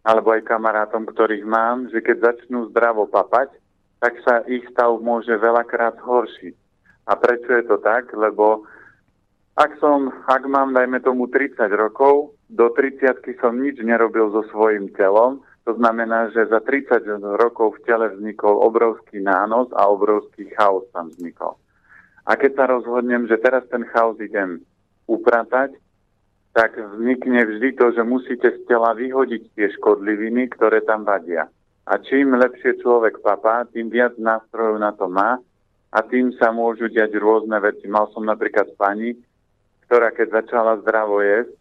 alebo 0.04 0.36
aj 0.36 0.44
kamarátom, 0.44 1.08
ktorých 1.08 1.48
mám, 1.48 1.88
že 1.88 2.04
keď 2.04 2.36
začnú 2.36 2.68
zdravo 2.68 3.08
papať, 3.08 3.56
tak 4.04 4.20
sa 4.20 4.44
ich 4.44 4.68
stav 4.68 5.00
môže 5.00 5.32
veľakrát 5.32 5.96
horšiť. 5.96 6.54
A 7.08 7.16
prečo 7.16 7.56
je 7.56 7.64
to 7.64 7.80
tak? 7.80 8.12
Lebo 8.12 8.68
ak 9.56 9.80
som, 9.80 10.12
ak 10.28 10.44
mám, 10.44 10.76
dajme 10.76 11.00
tomu 11.00 11.32
30 11.32 11.56
rokov, 11.72 12.36
do 12.52 12.68
30 12.68 13.24
som 13.40 13.56
nič 13.56 13.80
nerobil 13.80 14.28
so 14.28 14.44
svojím 14.52 14.92
telom, 14.92 15.40
to 15.64 15.72
znamená, 15.80 16.28
že 16.36 16.52
za 16.52 16.60
30 16.60 17.08
rokov 17.40 17.80
v 17.80 17.82
tele 17.88 18.06
vznikol 18.12 18.60
obrovský 18.60 19.24
nános 19.24 19.72
a 19.72 19.88
obrovský 19.88 20.52
chaos 20.52 20.84
tam 20.92 21.08
vznikol. 21.08 21.56
A 22.28 22.36
keď 22.36 22.52
sa 22.56 22.64
rozhodnem, 22.68 23.24
že 23.24 23.40
teraz 23.40 23.64
ten 23.72 23.88
chaos 23.88 24.20
idem 24.20 24.60
upratať, 25.08 25.72
tak 26.54 26.78
vznikne 26.78 27.42
vždy 27.50 27.74
to, 27.74 27.90
že 27.98 28.06
musíte 28.06 28.46
z 28.46 28.58
tela 28.70 28.94
vyhodiť 28.94 29.42
tie 29.58 29.66
škodliviny, 29.74 30.54
ktoré 30.54 30.86
tam 30.86 31.02
vadia. 31.02 31.50
A 31.84 31.98
čím 31.98 32.38
lepšie 32.38 32.78
človek 32.78 33.18
papá, 33.20 33.66
tým 33.68 33.90
viac 33.90 34.14
nástrojov 34.16 34.78
na 34.78 34.94
to 34.94 35.10
má 35.10 35.42
a 35.90 35.98
tým 36.06 36.30
sa 36.38 36.54
môžu 36.54 36.86
diať 36.86 37.18
rôzne 37.18 37.58
veci. 37.58 37.90
Mal 37.90 38.06
som 38.14 38.22
napríklad 38.22 38.70
pani, 38.78 39.18
ktorá 39.90 40.14
keď 40.14 40.46
začala 40.46 40.78
zdravo 40.80 41.20
jesť, 41.20 41.52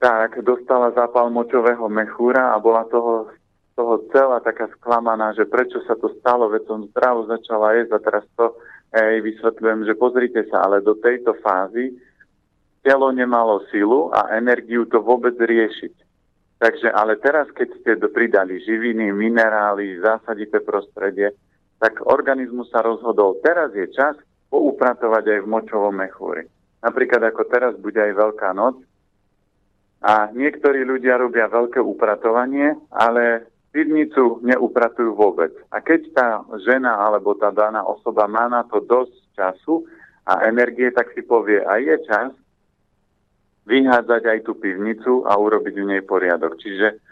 tak 0.00 0.40
dostala 0.40 0.90
zápal 0.96 1.28
močového 1.28 1.86
mechúra 1.92 2.52
a 2.52 2.56
bola 2.58 2.88
toho 2.88 3.30
toho 3.76 4.00
celá 4.08 4.40
taká 4.40 4.72
sklamaná, 4.80 5.36
že 5.36 5.44
prečo 5.44 5.84
sa 5.84 5.92
to 6.00 6.08
stalo, 6.16 6.48
veď 6.48 6.64
som 6.64 6.88
zdravo 6.96 7.28
začala 7.28 7.76
jesť 7.76 7.92
a 7.92 8.00
teraz 8.00 8.24
to 8.32 8.56
ej, 8.96 9.20
vysvetľujem, 9.20 9.84
že 9.84 10.00
pozrite 10.00 10.40
sa, 10.48 10.64
ale 10.64 10.80
do 10.80 10.96
tejto 10.96 11.36
fázy 11.44 11.92
telo 12.86 13.10
nemalo 13.10 13.66
silu 13.74 14.14
a 14.14 14.30
energiu 14.38 14.86
to 14.86 15.02
vôbec 15.02 15.34
riešiť. 15.34 16.06
Takže, 16.62 16.88
ale 16.94 17.18
teraz, 17.18 17.50
keď 17.50 17.68
ste 17.82 17.92
pridali 18.14 18.62
živiny, 18.62 19.10
minerály, 19.10 19.98
zásadité 19.98 20.62
prostredie, 20.62 21.34
tak 21.82 21.98
organizmus 22.06 22.70
sa 22.70 22.80
rozhodol, 22.80 23.42
teraz 23.42 23.74
je 23.74 23.90
čas 23.90 24.14
poupratovať 24.48 25.24
aj 25.36 25.40
v 25.42 25.50
močovom 25.50 25.92
mechúri. 25.98 26.46
Napríklad 26.80 27.26
ako 27.28 27.42
teraz 27.50 27.74
bude 27.76 27.98
aj 27.98 28.14
Veľká 28.14 28.54
noc 28.54 28.78
a 30.00 30.30
niektorí 30.32 30.86
ľudia 30.86 31.18
robia 31.18 31.50
veľké 31.50 31.82
upratovanie, 31.82 32.78
ale 32.94 33.50
pivnicu 33.74 34.40
neupratujú 34.40 35.12
vôbec. 35.12 35.52
A 35.74 35.82
keď 35.84 36.00
tá 36.16 36.28
žena 36.64 36.96
alebo 37.02 37.36
tá 37.36 37.52
daná 37.52 37.84
osoba 37.84 38.24
má 38.24 38.48
na 38.48 38.64
to 38.64 38.80
dosť 38.80 39.12
času 39.36 39.84
a 40.24 40.48
energie, 40.48 40.88
tak 40.94 41.12
si 41.12 41.20
povie, 41.20 41.60
a 41.60 41.76
je 41.76 42.00
čas 42.08 42.32
vyhádzať 43.66 44.22
aj 44.24 44.38
tú 44.46 44.54
pivnicu 44.56 45.26
a 45.26 45.34
urobiť 45.34 45.74
v 45.74 45.88
nej 45.90 46.02
poriadok. 46.06 46.54
Čiže 46.62 47.02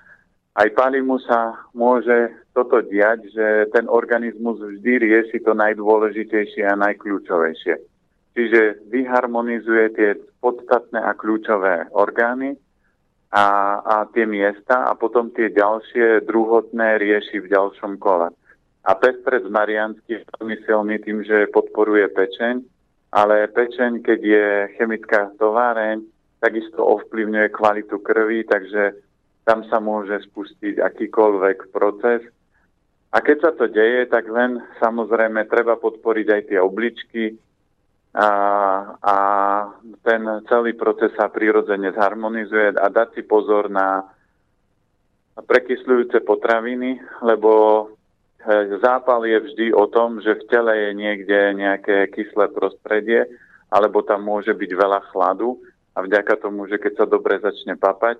aj 0.55 0.71
palimu 0.79 1.19
sa 1.19 1.67
môže 1.75 2.31
toto 2.55 2.79
diať, 2.79 3.27
že 3.35 3.47
ten 3.75 3.91
organizmus 3.91 4.63
vždy 4.63 5.03
rieši 5.03 5.43
to 5.43 5.51
najdôležitejšie 5.51 6.63
a 6.63 6.79
najkľúčovejšie. 6.79 7.75
Čiže 8.35 8.87
vyharmonizuje 8.91 9.85
tie 9.99 10.11
podstatné 10.39 11.03
a 11.03 11.15
kľúčové 11.19 11.91
orgány 11.91 12.55
a, 13.35 13.47
a 13.83 13.97
tie 14.15 14.27
miesta 14.31 14.87
a 14.87 14.95
potom 14.95 15.35
tie 15.35 15.51
ďalšie 15.51 16.23
druhotné 16.23 17.03
rieši 17.03 17.43
v 17.43 17.51
ďalšom 17.51 17.99
kole. 17.99 18.31
A 18.85 18.91
pestred 18.95 19.43
mariansky 19.51 20.23
je 20.23 20.27
veľmi 20.39 20.57
silný 20.63 20.97
tým, 21.03 21.27
že 21.27 21.51
podporuje 21.51 22.07
pečeň, 22.15 22.63
ale 23.11 23.51
pečeň, 23.51 24.07
keď 24.07 24.21
je 24.23 24.47
chemická 24.79 25.35
továreň, 25.35 26.14
takisto 26.41 26.83
ovplyvňuje 26.83 27.49
kvalitu 27.55 27.97
krvi, 28.01 28.45
takže 28.45 28.97
tam 29.45 29.65
sa 29.69 29.79
môže 29.79 30.25
spustiť 30.25 30.81
akýkoľvek 30.81 31.69
proces. 31.69 32.25
A 33.15 33.23
keď 33.23 33.37
sa 33.41 33.51
to 33.55 33.71
deje, 33.71 34.11
tak 34.11 34.27
len 34.27 34.59
samozrejme 34.83 35.47
treba 35.47 35.79
podporiť 35.79 36.27
aj 36.35 36.43
tie 36.51 36.59
obličky 36.59 37.25
a, 38.15 38.31
a 38.99 39.17
ten 40.03 40.23
celý 40.51 40.75
proces 40.75 41.15
sa 41.15 41.31
prirodzene 41.31 41.95
zharmonizuje 41.95 42.75
a 42.75 42.87
dať 42.91 43.09
si 43.15 43.23
pozor 43.23 43.71
na 43.71 44.03
prekysľujúce 45.35 46.23
potraviny, 46.23 47.03
lebo 47.27 47.53
e, 47.79 47.85
zápal 48.79 49.27
je 49.27 49.39
vždy 49.51 49.67
o 49.75 49.91
tom, 49.91 50.23
že 50.23 50.39
v 50.39 50.47
tele 50.47 50.73
je 50.79 50.91
niekde 50.95 51.39
nejaké 51.59 52.07
kyslé 52.15 52.55
prostredie, 52.55 53.27
alebo 53.67 54.07
tam 54.07 54.23
môže 54.23 54.55
byť 54.55 54.71
veľa 54.71 55.01
chladu 55.11 55.59
a 55.95 55.99
vďaka 56.03 56.35
tomu, 56.43 56.67
že 56.67 56.83
keď 56.83 56.93
sa 57.03 57.07
dobre 57.07 57.39
začne 57.39 57.79
papať, 57.79 58.19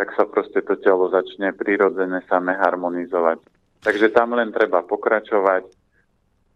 tak 0.00 0.16
sa 0.16 0.24
proste 0.24 0.64
to 0.64 0.80
telo 0.80 1.12
začne 1.12 1.52
prirodzene 1.52 2.24
same 2.24 2.56
harmonizovať. 2.56 3.44
Takže 3.84 4.12
tam 4.12 4.32
len 4.36 4.48
treba 4.48 4.80
pokračovať, 4.84 5.68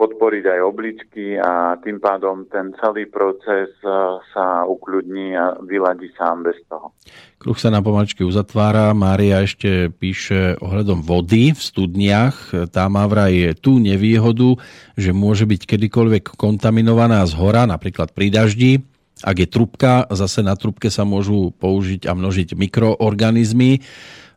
podporiť 0.01 0.45
aj 0.49 0.61
obličky 0.65 1.37
a 1.37 1.77
tým 1.81 2.01
pádom 2.01 2.49
ten 2.49 2.73
celý 2.81 3.05
proces 3.05 3.71
e, 3.85 3.89
sa 4.33 4.65
ukľudní 4.65 5.37
a 5.37 5.61
vyladí 5.61 6.09
sám 6.17 6.49
bez 6.49 6.59
toho. 6.69 6.91
Kruh 7.37 7.57
sa 7.57 7.69
na 7.69 7.85
pomaličky 7.85 8.25
uzatvára. 8.25 8.97
Mária 8.97 9.45
ešte 9.45 9.93
píše 9.93 10.57
ohľadom 10.65 11.05
vody 11.05 11.53
v 11.53 11.61
studniach. 11.61 12.69
Tá 12.73 12.89
má 12.89 13.05
vraj 13.05 13.55
tú 13.61 13.77
nevýhodu, 13.77 14.57
že 14.97 15.13
môže 15.13 15.45
byť 15.45 15.69
kedykoľvek 15.69 16.35
kontaminovaná 16.41 17.23
z 17.29 17.37
hora, 17.37 17.69
napríklad 17.69 18.11
pri 18.17 18.33
daždi 18.33 18.81
ak 19.23 19.37
je 19.39 19.49
trubka, 19.49 20.11
zase 20.11 20.43
na 20.43 20.59
trubke 20.59 20.91
sa 20.91 21.07
môžu 21.07 21.55
použiť 21.55 22.11
a 22.11 22.17
množiť 22.19 22.59
mikroorganizmy. 22.59 23.85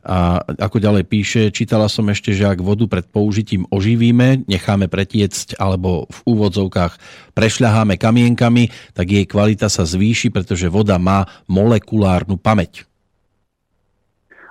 A 0.08 0.40
ako 0.40 0.80
ďalej 0.80 1.04
píše, 1.04 1.42
čítala 1.52 1.92
som 1.92 2.08
ešte, 2.08 2.32
že 2.32 2.48
ak 2.48 2.64
vodu 2.64 2.88
pred 2.88 3.04
použitím 3.04 3.68
oživíme, 3.68 4.48
necháme 4.48 4.88
pretiecť 4.88 5.60
alebo 5.60 6.08
v 6.08 6.20
úvodzovkách 6.32 6.94
prešľaháme 7.36 8.00
kamienkami, 8.00 8.72
tak 8.96 9.12
jej 9.12 9.28
kvalita 9.28 9.68
sa 9.68 9.84
zvýši, 9.84 10.32
pretože 10.32 10.72
voda 10.72 10.96
má 10.96 11.28
molekulárnu 11.52 12.40
pamäť. 12.40 12.88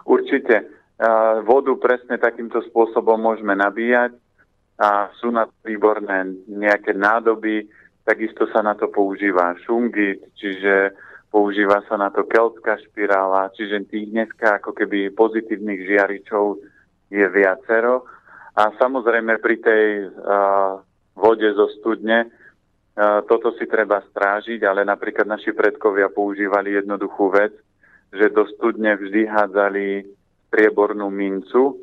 Určite. 0.04 0.68
Vodu 1.48 1.72
presne 1.80 2.20
takýmto 2.20 2.60
spôsobom 2.68 3.16
môžeme 3.16 3.56
nabíjať 3.56 4.12
a 4.76 5.08
sú 5.16 5.32
na 5.32 5.48
výborné 5.64 6.36
nejaké 6.52 6.92
nádoby, 6.92 7.64
Takisto 8.06 8.46
sa 8.54 8.62
na 8.62 8.78
to 8.78 8.86
používa 8.86 9.58
šungit, 9.66 10.22
čiže 10.38 10.94
používa 11.34 11.82
sa 11.90 11.98
na 11.98 12.14
to 12.14 12.22
keltská 12.22 12.78
špirála, 12.78 13.50
čiže 13.50 13.90
tých 13.90 14.14
dneska 14.14 14.62
ako 14.62 14.70
keby 14.78 15.10
pozitívnych 15.10 15.90
žiaričov 15.90 16.62
je 17.10 17.26
viacero. 17.26 18.06
A 18.54 18.70
samozrejme 18.78 19.42
pri 19.42 19.56
tej 19.58 19.84
uh, 20.06 20.78
vode 21.18 21.50
zo 21.58 21.66
studne 21.82 22.30
uh, 22.30 23.26
toto 23.26 23.50
si 23.58 23.66
treba 23.66 23.98
strážiť, 24.06 24.62
ale 24.62 24.86
napríklad 24.86 25.26
naši 25.26 25.50
predkovia 25.50 26.06
používali 26.06 26.78
jednoduchú 26.78 27.34
vec, 27.34 27.58
že 28.14 28.30
do 28.30 28.46
studne 28.54 28.94
vždy 28.94 29.26
hádzali 29.26 30.06
striebornú 30.46 31.10
mincu, 31.10 31.74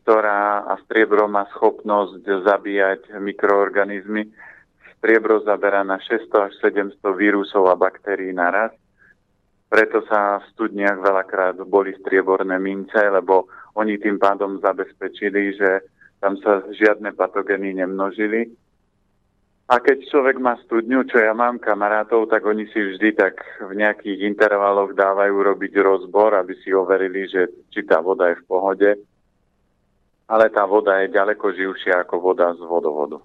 ktorá 0.00 0.64
a 0.64 0.80
striebro 0.88 1.28
má 1.28 1.44
schopnosť 1.52 2.24
zabíjať 2.24 3.20
mikroorganizmy 3.20 4.32
striebro 4.98 5.40
zaberá 5.46 5.86
na 5.86 6.02
600 6.02 6.50
až 6.50 6.52
700 6.60 6.98
vírusov 7.14 7.70
a 7.70 7.78
baktérií 7.78 8.34
naraz. 8.34 8.74
Preto 9.68 10.02
sa 10.08 10.42
v 10.42 10.48
studniach 10.56 10.98
veľakrát 10.98 11.56
boli 11.68 11.94
strieborné 12.02 12.56
mince, 12.58 12.98
lebo 12.98 13.46
oni 13.76 14.00
tým 14.00 14.18
pádom 14.18 14.58
zabezpečili, 14.58 15.54
že 15.54 15.70
tam 16.18 16.34
sa 16.42 16.66
žiadne 16.72 17.14
patogény 17.14 17.78
nemnožili. 17.78 18.50
A 19.68 19.84
keď 19.84 20.08
človek 20.08 20.40
má 20.40 20.56
studňu, 20.64 21.04
čo 21.04 21.20
ja 21.20 21.36
mám 21.36 21.60
kamarátov, 21.60 22.32
tak 22.32 22.40
oni 22.48 22.64
si 22.72 22.80
vždy 22.80 23.12
tak 23.12 23.36
v 23.60 23.76
nejakých 23.76 24.24
intervaloch 24.24 24.96
dávajú 24.96 25.44
robiť 25.44 25.72
rozbor, 25.84 26.32
aby 26.40 26.56
si 26.64 26.72
overili, 26.72 27.28
že 27.28 27.52
či 27.68 27.84
tá 27.84 28.00
voda 28.00 28.32
je 28.32 28.40
v 28.40 28.48
pohode. 28.48 28.90
Ale 30.28 30.52
tá 30.52 30.68
voda 30.68 31.00
je 31.00 31.08
ďaleko 31.08 31.56
živšia 31.56 32.04
ako 32.04 32.20
voda 32.20 32.52
z 32.52 32.60
vodovodu. 32.60 33.16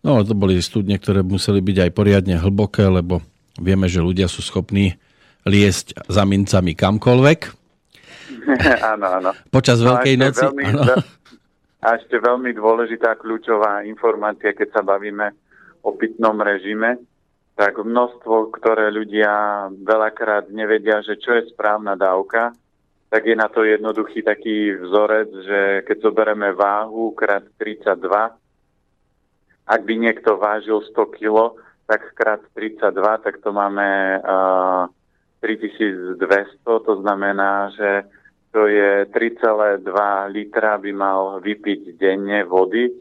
No, 0.00 0.24
to 0.24 0.32
boli 0.32 0.56
studne, 0.64 0.96
ktoré 0.96 1.20
museli 1.20 1.60
byť 1.60 1.76
aj 1.84 1.90
poriadne 1.92 2.40
hlboké, 2.40 2.88
lebo 2.88 3.20
vieme, 3.60 3.84
že 3.90 4.00
ľudia 4.00 4.30
sú 4.30 4.40
schopní 4.40 4.96
liesť 5.44 6.08
za 6.08 6.24
mincami 6.24 6.72
kamkoľvek. 6.72 7.40
áno, 8.96 9.06
áno. 9.20 9.30
Počas 9.52 9.82
Veľkej 9.84 10.16
noci. 10.16 10.44
Veľmi, 10.48 10.64
A 11.84 11.86
ešte 12.00 12.16
veľmi 12.16 12.50
dôležitá 12.56 13.20
kľúčová 13.20 13.84
informácia, 13.84 14.56
keď 14.56 14.80
sa 14.80 14.82
bavíme 14.82 15.36
o 15.84 15.94
pitnom 15.94 16.36
režime, 16.40 16.98
tak 17.58 17.74
množstvo, 17.78 18.54
ktoré 18.54 18.94
ľudia 18.94 19.66
veľakrát 19.82 20.46
nevedia, 20.54 21.02
že 21.02 21.18
čo 21.18 21.34
je 21.34 21.50
správna 21.50 21.98
dávka, 21.98 22.54
tak 23.08 23.24
je 23.24 23.36
na 23.36 23.48
to 23.48 23.64
jednoduchý 23.64 24.20
taký 24.20 24.76
vzorec, 24.76 25.30
že 25.32 25.60
keď 25.88 25.96
zoberieme 26.04 26.52
váhu 26.52 27.16
krát 27.16 27.42
32, 27.56 27.96
ak 29.68 29.80
by 29.84 29.94
niekto 29.96 30.36
vážil 30.36 30.84
100 30.92 31.16
kg, 31.16 31.56
tak 31.88 32.12
krát 32.12 32.40
32, 32.52 33.24
tak 33.24 33.40
to 33.40 33.48
máme 33.52 34.20
uh, 34.20 34.92
3200, 35.40 36.20
to 36.64 36.94
znamená, 37.00 37.72
že 37.72 38.04
to 38.52 38.68
je 38.68 39.08
3,2 39.12 39.84
litra 40.32 40.76
by 40.76 40.92
mal 40.92 41.40
vypiť 41.40 41.96
denne 41.96 42.44
vody, 42.44 42.92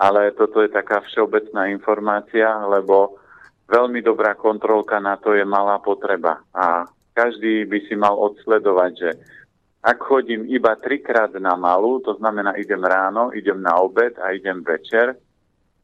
ale 0.00 0.32
toto 0.32 0.64
je 0.64 0.72
taká 0.72 1.04
všeobecná 1.04 1.68
informácia, 1.68 2.48
lebo 2.64 3.20
veľmi 3.68 4.00
dobrá 4.00 4.32
kontrolka 4.36 5.00
na 5.00 5.20
to 5.20 5.36
je 5.36 5.44
malá 5.44 5.80
potreba. 5.80 6.40
A 6.56 6.88
každý 7.12 7.68
by 7.68 7.78
si 7.84 7.94
mal 7.96 8.16
odsledovať, 8.16 8.92
že 8.96 9.10
ak 9.80 9.98
chodím 10.04 10.44
iba 10.44 10.76
trikrát 10.76 11.32
na 11.40 11.56
malú, 11.56 12.04
to 12.04 12.12
znamená 12.20 12.52
idem 12.60 12.84
ráno, 12.84 13.32
idem 13.32 13.56
na 13.56 13.80
obed 13.80 14.12
a 14.20 14.36
idem 14.36 14.60
večer, 14.60 15.16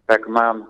tak 0.05 0.28
mám 0.28 0.68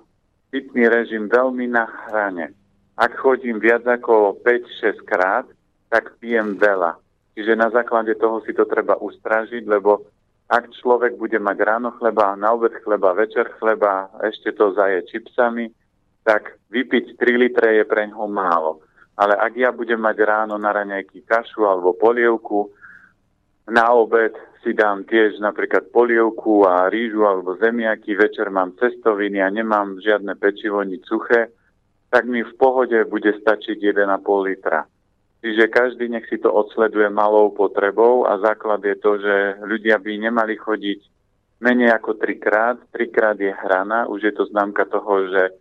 pitný 0.54 0.86
režim 0.86 1.26
veľmi 1.26 1.66
na 1.66 1.84
hrane. 1.84 2.54
Ak 2.96 3.18
chodím 3.18 3.58
viac 3.58 3.82
ako 3.84 4.40
5-6 4.40 5.02
krát, 5.04 5.44
tak 5.90 6.16
pijem 6.22 6.56
veľa. 6.56 6.96
Čiže 7.36 7.52
na 7.52 7.68
základe 7.68 8.14
toho 8.16 8.40
si 8.46 8.56
to 8.56 8.64
treba 8.64 8.96
ustražiť, 8.96 9.66
lebo 9.68 10.06
ak 10.46 10.70
človek 10.78 11.18
bude 11.18 11.36
mať 11.42 11.58
ráno 11.66 11.90
chleba, 11.98 12.38
na 12.38 12.54
obed 12.54 12.72
chleba, 12.80 13.12
večer 13.12 13.50
chleba, 13.58 14.08
ešte 14.22 14.54
to 14.54 14.70
zaje 14.72 15.02
čipsami, 15.10 15.68
tak 16.22 16.56
vypiť 16.70 17.18
3 17.18 17.42
litre 17.42 17.82
je 17.82 17.84
pre 17.84 18.06
ňoho 18.06 18.30
málo. 18.30 18.80
Ale 19.18 19.34
ak 19.34 19.52
ja 19.58 19.74
budem 19.74 19.98
mať 19.98 20.16
ráno 20.22 20.54
na 20.56 20.70
raňajky 20.70 21.26
kašu 21.26 21.66
alebo 21.66 21.98
polievku, 21.98 22.70
na 23.66 23.90
obed 23.92 24.34
si 24.62 24.74
dám 24.74 25.06
tiež 25.06 25.38
napríklad 25.38 25.90
polievku 25.94 26.66
a 26.66 26.90
rýžu 26.90 27.26
alebo 27.26 27.54
zemiaky, 27.58 28.18
večer 28.18 28.50
mám 28.50 28.74
cestoviny 28.78 29.42
a 29.42 29.50
nemám 29.50 30.02
žiadne 30.02 30.34
pečivo, 30.38 30.82
nič 30.82 31.06
suché, 31.06 31.54
tak 32.10 32.26
mi 32.26 32.42
v 32.42 32.54
pohode 32.58 32.98
bude 33.06 33.30
stačiť 33.30 33.78
1,5 33.78 34.46
litra. 34.46 34.86
Čiže 35.44 35.70
každý 35.70 36.10
nech 36.10 36.26
si 36.26 36.42
to 36.42 36.50
odsleduje 36.50 37.06
malou 37.12 37.54
potrebou 37.54 38.26
a 38.26 38.40
základ 38.42 38.82
je 38.82 38.96
to, 38.98 39.22
že 39.22 39.62
ľudia 39.62 40.02
by 40.02 40.18
nemali 40.18 40.58
chodiť 40.58 41.00
menej 41.62 41.94
ako 41.94 42.18
trikrát. 42.18 42.80
Trikrát 42.90 43.38
je 43.38 43.52
hrana, 43.54 44.10
už 44.10 44.26
je 44.26 44.32
to 44.34 44.50
známka 44.50 44.88
toho, 44.90 45.28
že 45.30 45.54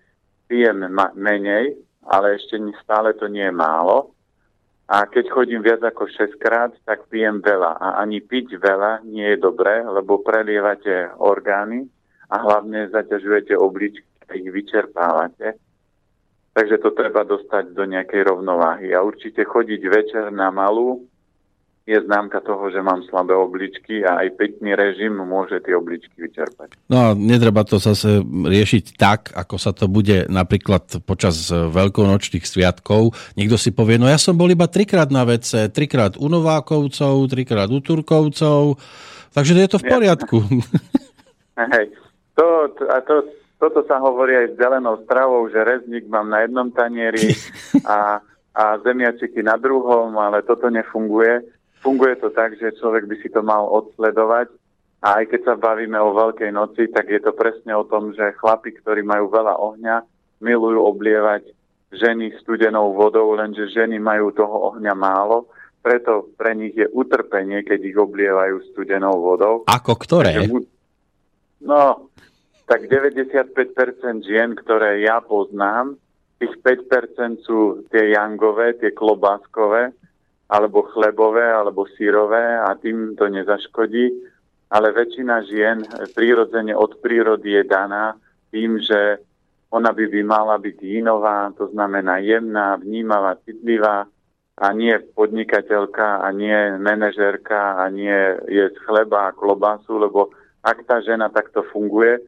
pijem 0.49 0.89
menej, 1.14 1.78
ale 2.08 2.41
ešte 2.41 2.58
stále 2.82 3.14
to 3.14 3.30
nie 3.30 3.45
je 3.45 3.53
málo. 3.53 4.14
A 4.86 5.10
keď 5.10 5.34
chodím 5.34 5.66
viac 5.66 5.82
ako 5.82 6.06
6 6.06 6.38
krát, 6.38 6.70
tak 6.86 7.10
pijem 7.10 7.42
veľa. 7.42 7.82
A 7.82 7.88
ani 8.06 8.22
piť 8.22 8.62
veľa 8.62 9.02
nie 9.10 9.34
je 9.34 9.42
dobré, 9.42 9.82
lebo 9.82 10.22
prelievate 10.22 11.10
orgány 11.18 11.90
a 12.30 12.38
hlavne 12.38 12.94
zaťažujete 12.94 13.58
obličky 13.58 14.06
a 14.30 14.38
ich 14.38 14.46
vyčerpávate. 14.46 15.58
Takže 16.54 16.78
to 16.86 16.94
treba 16.94 17.26
dostať 17.26 17.74
do 17.74 17.84
nejakej 17.90 18.30
rovnováhy. 18.30 18.94
A 18.94 19.02
určite 19.02 19.42
chodiť 19.42 19.82
večer 19.90 20.26
na 20.30 20.54
malú 20.54 21.02
je 21.86 22.02
známka 22.02 22.42
toho, 22.42 22.74
že 22.74 22.82
mám 22.82 23.06
slabé 23.06 23.38
obličky 23.38 24.02
a 24.02 24.26
aj 24.26 24.42
pekný 24.42 24.74
režim 24.74 25.14
môže 25.22 25.62
tie 25.62 25.78
obličky 25.78 26.18
vyčerpať. 26.18 26.74
No 26.90 26.98
a 26.98 27.08
netreba 27.14 27.62
to 27.62 27.78
zase 27.78 28.26
riešiť 28.26 28.98
tak, 28.98 29.30
ako 29.38 29.56
sa 29.62 29.70
to 29.70 29.86
bude 29.86 30.26
napríklad 30.26 31.06
počas 31.06 31.54
veľkonočných 31.54 32.42
sviatkov. 32.42 33.14
Niekto 33.38 33.62
si 33.62 33.70
povie, 33.70 34.02
no 34.02 34.10
ja 34.10 34.18
som 34.18 34.34
bol 34.34 34.50
iba 34.50 34.66
trikrát 34.66 35.14
na 35.14 35.30
vece, 35.30 35.70
trikrát 35.70 36.18
u 36.18 36.26
Novákovcov, 36.26 37.30
trikrát 37.30 37.70
u 37.70 37.78
Turkovcov, 37.78 38.82
takže 39.38 39.54
je 39.54 39.70
to 39.70 39.78
v 39.78 39.86
poriadku. 39.86 40.38
Hej, 41.78 41.94
to, 42.34 42.74
a 42.90 42.98
to, 43.06 43.30
toto 43.62 43.86
sa 43.86 44.02
hovorí 44.02 44.34
aj 44.34 44.48
s 44.52 44.56
zelenou 44.58 45.06
stravou, 45.06 45.46
že 45.54 45.62
rezník 45.62 46.10
mám 46.10 46.34
na 46.34 46.50
jednom 46.50 46.74
tanieri 46.74 47.30
a, 47.86 48.26
a 48.58 48.64
zemiačiky 48.82 49.46
na 49.46 49.54
druhom, 49.62 50.18
ale 50.18 50.42
toto 50.42 50.74
nefunguje 50.74 51.55
funguje 51.86 52.18
to 52.18 52.34
tak, 52.34 52.58
že 52.58 52.74
človek 52.82 53.06
by 53.06 53.16
si 53.22 53.30
to 53.30 53.46
mal 53.46 53.70
odsledovať 53.70 54.50
a 55.06 55.22
aj 55.22 55.30
keď 55.30 55.42
sa 55.46 55.54
bavíme 55.54 56.02
o 56.02 56.18
Veľkej 56.18 56.50
noci, 56.50 56.90
tak 56.90 57.14
je 57.14 57.22
to 57.22 57.30
presne 57.38 57.70
o 57.78 57.86
tom, 57.86 58.10
že 58.18 58.34
chlapi, 58.42 58.74
ktorí 58.82 59.06
majú 59.06 59.30
veľa 59.30 59.54
ohňa, 59.62 60.02
milujú 60.42 60.82
oblievať 60.82 61.46
ženy 61.94 62.34
studenou 62.42 62.98
vodou, 62.98 63.38
lenže 63.38 63.70
ženy 63.70 64.02
majú 64.02 64.34
toho 64.34 64.74
ohňa 64.74 64.98
málo, 64.98 65.46
preto 65.86 66.34
pre 66.34 66.58
nich 66.58 66.74
je 66.74 66.90
utrpenie, 66.90 67.62
keď 67.62 67.80
ich 67.86 67.94
oblievajú 67.94 68.74
studenou 68.74 69.22
vodou. 69.22 69.70
Ako 69.70 69.94
ktoré? 70.02 70.42
No, 71.62 72.10
tak 72.66 72.90
95% 72.90 74.26
žien, 74.26 74.58
ktoré 74.58 75.06
ja 75.06 75.22
poznám, 75.22 76.02
tých 76.42 76.58
5% 76.66 77.46
sú 77.46 77.86
tie 77.94 78.18
jangové, 78.18 78.74
tie 78.82 78.90
klobáskové, 78.90 79.94
alebo 80.46 80.86
chlebové, 80.93 81.50
alebo 81.50 81.89
sírové 81.98 82.62
a 82.62 82.74
tým 82.78 83.18
to 83.18 83.26
nezaškodí. 83.30 84.14
Ale 84.70 84.93
väčšina 84.93 85.36
žien 85.46 85.78
prírodzene 86.14 86.74
od 86.74 87.02
prírody 87.02 87.58
je 87.62 87.64
daná 87.66 88.18
tým, 88.50 88.82
že 88.82 89.22
ona 89.74 89.91
by, 89.91 90.06
by 90.08 90.22
mala 90.24 90.56
byť 90.62 90.78
inová, 90.82 91.52
to 91.58 91.68
znamená 91.74 92.22
jemná, 92.22 92.78
vnímavá, 92.78 93.36
citlivá 93.43 94.08
a 94.56 94.68
nie 94.72 94.96
podnikateľka 95.14 96.24
a 96.24 96.28
nie 96.32 96.80
manažerka 96.80 97.84
a 97.84 97.91
nie 97.91 98.39
je 98.48 98.72
z 98.72 98.78
chleba 98.88 99.28
a 99.28 99.36
klobásu, 99.36 100.00
lebo 100.00 100.32
ak 100.64 100.88
tá 100.88 101.04
žena 101.04 101.28
takto 101.28 101.62
funguje, 101.76 102.24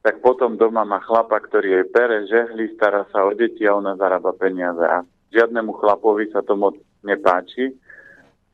tak 0.00 0.20
potom 0.20 0.56
doma 0.56 0.84
má 0.84 1.00
chlapa, 1.00 1.40
ktorý 1.40 1.80
jej 1.80 1.86
pere, 1.88 2.24
žehli, 2.28 2.76
stará 2.76 3.04
sa 3.12 3.24
o 3.24 3.32
deti 3.36 3.64
a 3.68 3.76
ona 3.76 3.96
zarába 3.96 4.32
peniaze. 4.32 4.80
A 4.80 5.04
žiadnemu 5.32 5.76
chlapovi 5.76 6.28
sa 6.32 6.40
to 6.44 6.56
moc 6.56 6.76
nepáči. 7.04 7.74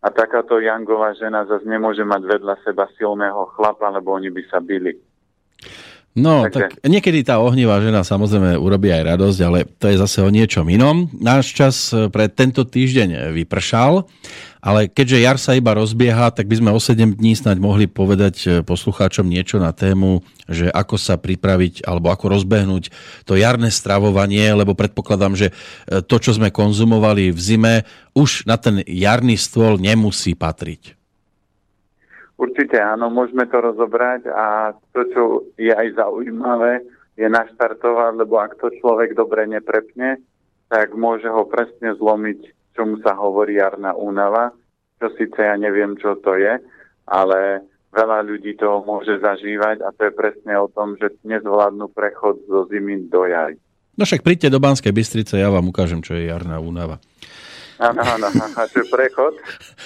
A 0.05 0.13
takáto 0.13 0.63
Jangová 0.63 1.17
žena 1.19 1.43
zase 1.49 1.67
nemôže 1.67 2.07
mať 2.07 2.23
vedľa 2.25 2.55
seba 2.63 2.87
silného 2.95 3.51
chlapa, 3.59 3.91
lebo 3.91 4.15
oni 4.15 4.31
by 4.31 4.43
sa 4.47 4.63
bili. 4.63 4.95
No, 6.17 6.49
Takže... 6.49 6.53
tak 6.57 6.69
niekedy 6.89 7.21
tá 7.29 7.45
ohnivá 7.45 7.77
žena 7.85 8.01
samozrejme 8.01 8.57
urobí 8.57 8.89
aj 8.89 9.05
radosť, 9.05 9.39
ale 9.45 9.69
to 9.69 9.93
je 9.93 10.01
zase 10.01 10.25
o 10.25 10.33
niečom 10.33 10.65
inom. 10.73 11.13
Náš 11.13 11.53
čas 11.53 11.93
pre 12.09 12.33
tento 12.33 12.65
týždeň 12.65 13.37
vypršal. 13.37 14.09
Ale 14.67 14.91
keďže 14.91 15.23
jar 15.23 15.39
sa 15.39 15.55
iba 15.55 15.79
rozbieha, 15.79 16.35
tak 16.35 16.51
by 16.51 16.59
sme 16.59 16.75
o 16.75 16.81
7 16.83 17.23
dní 17.23 17.39
snáď 17.39 17.62
mohli 17.62 17.87
povedať 17.87 18.35
e, 18.43 18.47
poslucháčom 18.67 19.23
niečo 19.23 19.62
na 19.62 19.71
tému, 19.71 20.27
že 20.51 20.67
ako 20.75 20.99
sa 20.99 21.14
pripraviť 21.14 21.87
alebo 21.87 22.11
ako 22.11 22.35
rozbehnúť 22.35 22.91
to 23.23 23.39
jarné 23.39 23.71
stravovanie, 23.71 24.51
lebo 24.59 24.75
predpokladám, 24.75 25.39
že 25.39 25.55
e, 25.87 26.03
to, 26.03 26.19
čo 26.19 26.35
sme 26.35 26.51
konzumovali 26.51 27.31
v 27.31 27.39
zime, 27.39 27.75
už 28.19 28.51
na 28.51 28.59
ten 28.59 28.83
jarný 28.83 29.39
stôl 29.39 29.79
nemusí 29.79 30.35
patriť. 30.35 30.99
Určite 32.35 32.83
áno, 32.83 33.07
môžeme 33.07 33.47
to 33.47 33.62
rozobrať 33.62 34.27
a 34.35 34.75
to, 34.91 35.07
čo 35.14 35.23
je 35.62 35.71
aj 35.71 35.95
zaujímavé, 35.95 36.83
je 37.14 37.31
naštartovať, 37.31 38.19
lebo 38.19 38.43
ak 38.43 38.59
to 38.59 38.75
človek 38.83 39.14
dobre 39.14 39.47
neprepne, 39.47 40.19
tak 40.67 40.91
môže 40.99 41.31
ho 41.31 41.47
presne 41.47 41.95
zlomiť 41.95 42.57
čomu 42.77 43.01
sa 43.01 43.16
hovorí 43.16 43.57
jarná 43.57 43.97
únava, 43.97 44.53
čo 45.01 45.09
síce 45.16 45.41
ja 45.41 45.57
neviem, 45.57 45.97
čo 45.97 46.20
to 46.20 46.37
je, 46.37 46.61
ale 47.09 47.64
veľa 47.97 48.18
ľudí 48.29 48.61
to 48.61 48.85
môže 48.85 49.16
zažívať 49.24 49.81
a 49.81 49.89
to 49.97 50.09
je 50.09 50.12
presne 50.12 50.55
o 50.61 50.68
tom, 50.68 51.01
že 51.01 51.16
nezvládnu 51.24 51.89
prechod 51.97 52.45
zo 52.45 52.68
zimy 52.68 53.09
do 53.09 53.24
jary. 53.24 53.57
No 53.97 54.05
však 54.05 54.20
príďte 54.20 54.53
do 54.53 54.61
Banskej 54.61 54.93
Bystrice, 54.93 55.41
ja 55.41 55.49
vám 55.49 55.72
ukážem, 55.72 56.05
čo 56.05 56.12
je 56.12 56.29
jarná 56.29 56.61
únava. 56.61 57.01
Áno, 57.77 58.01
áno, 58.01 58.29
čo 58.72 58.85
je 58.85 58.89
prechod? 58.89 59.37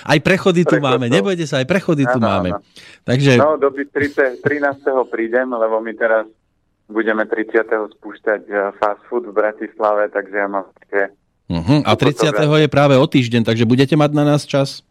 Aj 0.06 0.18
prechody 0.22 0.62
tu 0.62 0.78
prechod 0.78 0.86
máme, 0.86 1.06
to... 1.10 1.14
nebojte 1.14 1.46
sa, 1.46 1.62
aj 1.62 1.66
prechody 1.66 2.06
tu 2.06 2.18
máme. 2.22 2.54
Takže... 3.02 3.38
No, 3.38 3.58
do 3.58 3.70
Bystrice 3.70 4.38
13. 4.42 4.82
prídem, 5.10 5.50
lebo 5.50 5.82
my 5.82 5.94
teraz 5.94 6.26
budeme 6.90 7.26
30. 7.26 7.66
spúšťať 7.98 8.42
eh, 8.50 8.58
fast 8.78 9.02
food 9.06 9.30
v 9.30 9.34
Bratislave, 9.34 10.10
takže 10.10 10.34
ja 10.34 10.48
mám 10.50 10.66
také 10.74 11.14
Uh-huh. 11.50 11.82
A 11.82 11.98
30. 11.98 12.30
je 12.38 12.70
práve 12.70 12.94
o 12.94 13.02
týždeň, 13.10 13.42
takže 13.42 13.66
budete 13.66 13.98
mať 13.98 14.10
na 14.14 14.22
nás 14.22 14.46
čas? 14.46 14.86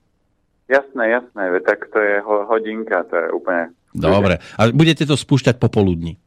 Jasné, 0.68 1.16
jasné, 1.16 1.56
tak 1.64 1.88
to 1.88 1.98
je 1.98 2.20
hodinka, 2.22 3.08
to 3.08 3.16
je 3.16 3.28
úplne... 3.32 3.72
Dobre, 3.96 4.44
a 4.60 4.62
budete 4.70 5.08
to 5.08 5.16
spúšťať 5.16 5.56
popoludní? 5.58 6.20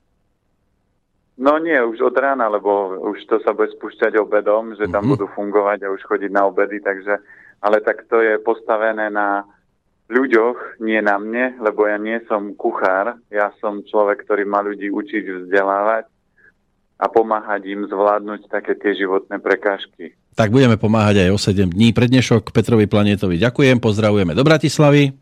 No 1.36 1.60
nie, 1.60 1.76
už 1.76 2.00
od 2.00 2.16
rána, 2.16 2.48
lebo 2.48 2.96
už 3.12 3.28
to 3.28 3.44
sa 3.44 3.52
bude 3.52 3.70
spúšťať 3.76 4.16
obedom, 4.16 4.72
že 4.72 4.88
tam 4.88 5.04
uh-huh. 5.04 5.20
budú 5.20 5.28
fungovať 5.36 5.84
a 5.84 5.92
už 5.92 6.00
chodiť 6.08 6.30
na 6.32 6.48
obedy, 6.48 6.80
takže... 6.80 7.20
Ale 7.62 7.78
tak 7.78 8.10
to 8.10 8.18
je 8.18 8.42
postavené 8.42 9.06
na 9.06 9.46
ľuďoch, 10.10 10.82
nie 10.82 10.98
na 10.98 11.14
mne, 11.14 11.62
lebo 11.62 11.86
ja 11.86 11.94
nie 11.94 12.18
som 12.26 12.58
kuchár, 12.58 13.20
ja 13.30 13.54
som 13.62 13.86
človek, 13.86 14.26
ktorý 14.26 14.42
má 14.42 14.64
ľudí 14.66 14.90
učiť 14.90 15.46
vzdelávať 15.46 16.10
a 16.98 17.06
pomáhať 17.06 17.62
im 17.70 17.86
zvládnuť 17.86 18.50
také 18.50 18.74
tie 18.74 18.98
životné 18.98 19.38
prekážky 19.38 20.18
tak 20.32 20.48
budeme 20.52 20.80
pomáhať 20.80 21.28
aj 21.28 21.30
o 21.32 21.38
7 21.38 21.72
dní. 21.72 21.92
Prednešok 21.92 22.52
Petrovi 22.52 22.88
Planetovi 22.88 23.36
ďakujem, 23.36 23.78
pozdravujeme 23.78 24.32
do 24.32 24.44
Bratislavy. 24.44 25.12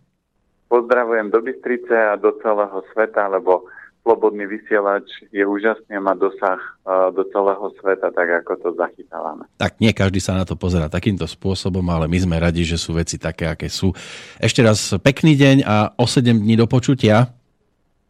Pozdravujem 0.71 1.35
do 1.35 1.43
Bystrice 1.43 1.95
a 1.95 2.15
do 2.15 2.31
celého 2.39 2.79
sveta, 2.95 3.27
lebo 3.27 3.67
slobodný 4.07 4.47
vysielač 4.47 5.07
je 5.35 5.43
úžasný 5.43 5.99
a 5.99 6.03
má 6.03 6.15
dosah 6.15 6.59
e, 6.59 6.91
do 7.13 7.27
celého 7.29 7.67
sveta, 7.83 8.15
tak 8.15 8.29
ako 8.43 8.53
to 8.63 8.69
zachytávame. 8.79 9.45
Tak 9.61 9.83
nie 9.83 9.93
každý 9.93 10.23
sa 10.23 10.39
na 10.39 10.47
to 10.47 10.55
pozera 10.57 10.87
takýmto 10.87 11.27
spôsobom, 11.29 11.85
ale 11.91 12.07
my 12.07 12.19
sme 12.23 12.37
radi, 12.41 12.65
že 12.65 12.81
sú 12.81 12.97
veci 12.97 13.21
také, 13.21 13.51
aké 13.51 13.69
sú. 13.69 13.93
Ešte 14.41 14.63
raz 14.65 14.95
pekný 15.03 15.37
deň 15.37 15.57
a 15.67 15.93
o 15.99 16.07
7 16.07 16.39
dní 16.39 16.55
do 16.57 16.71
počutia. 16.71 17.35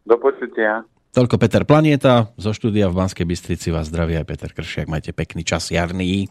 Do 0.06 0.16
počutia. 0.20 0.84
Toľko 1.10 1.42
Peter 1.42 1.66
Planieta, 1.66 2.30
zo 2.38 2.54
štúdia 2.54 2.86
v 2.86 3.02
Banskej 3.02 3.26
Bystrici 3.26 3.74
vás 3.74 3.90
zdraví 3.90 4.14
aj 4.14 4.26
Peter 4.30 4.50
Kršiak. 4.54 4.86
Majte 4.86 5.10
pekný 5.10 5.42
čas 5.42 5.74
jarný. 5.74 6.30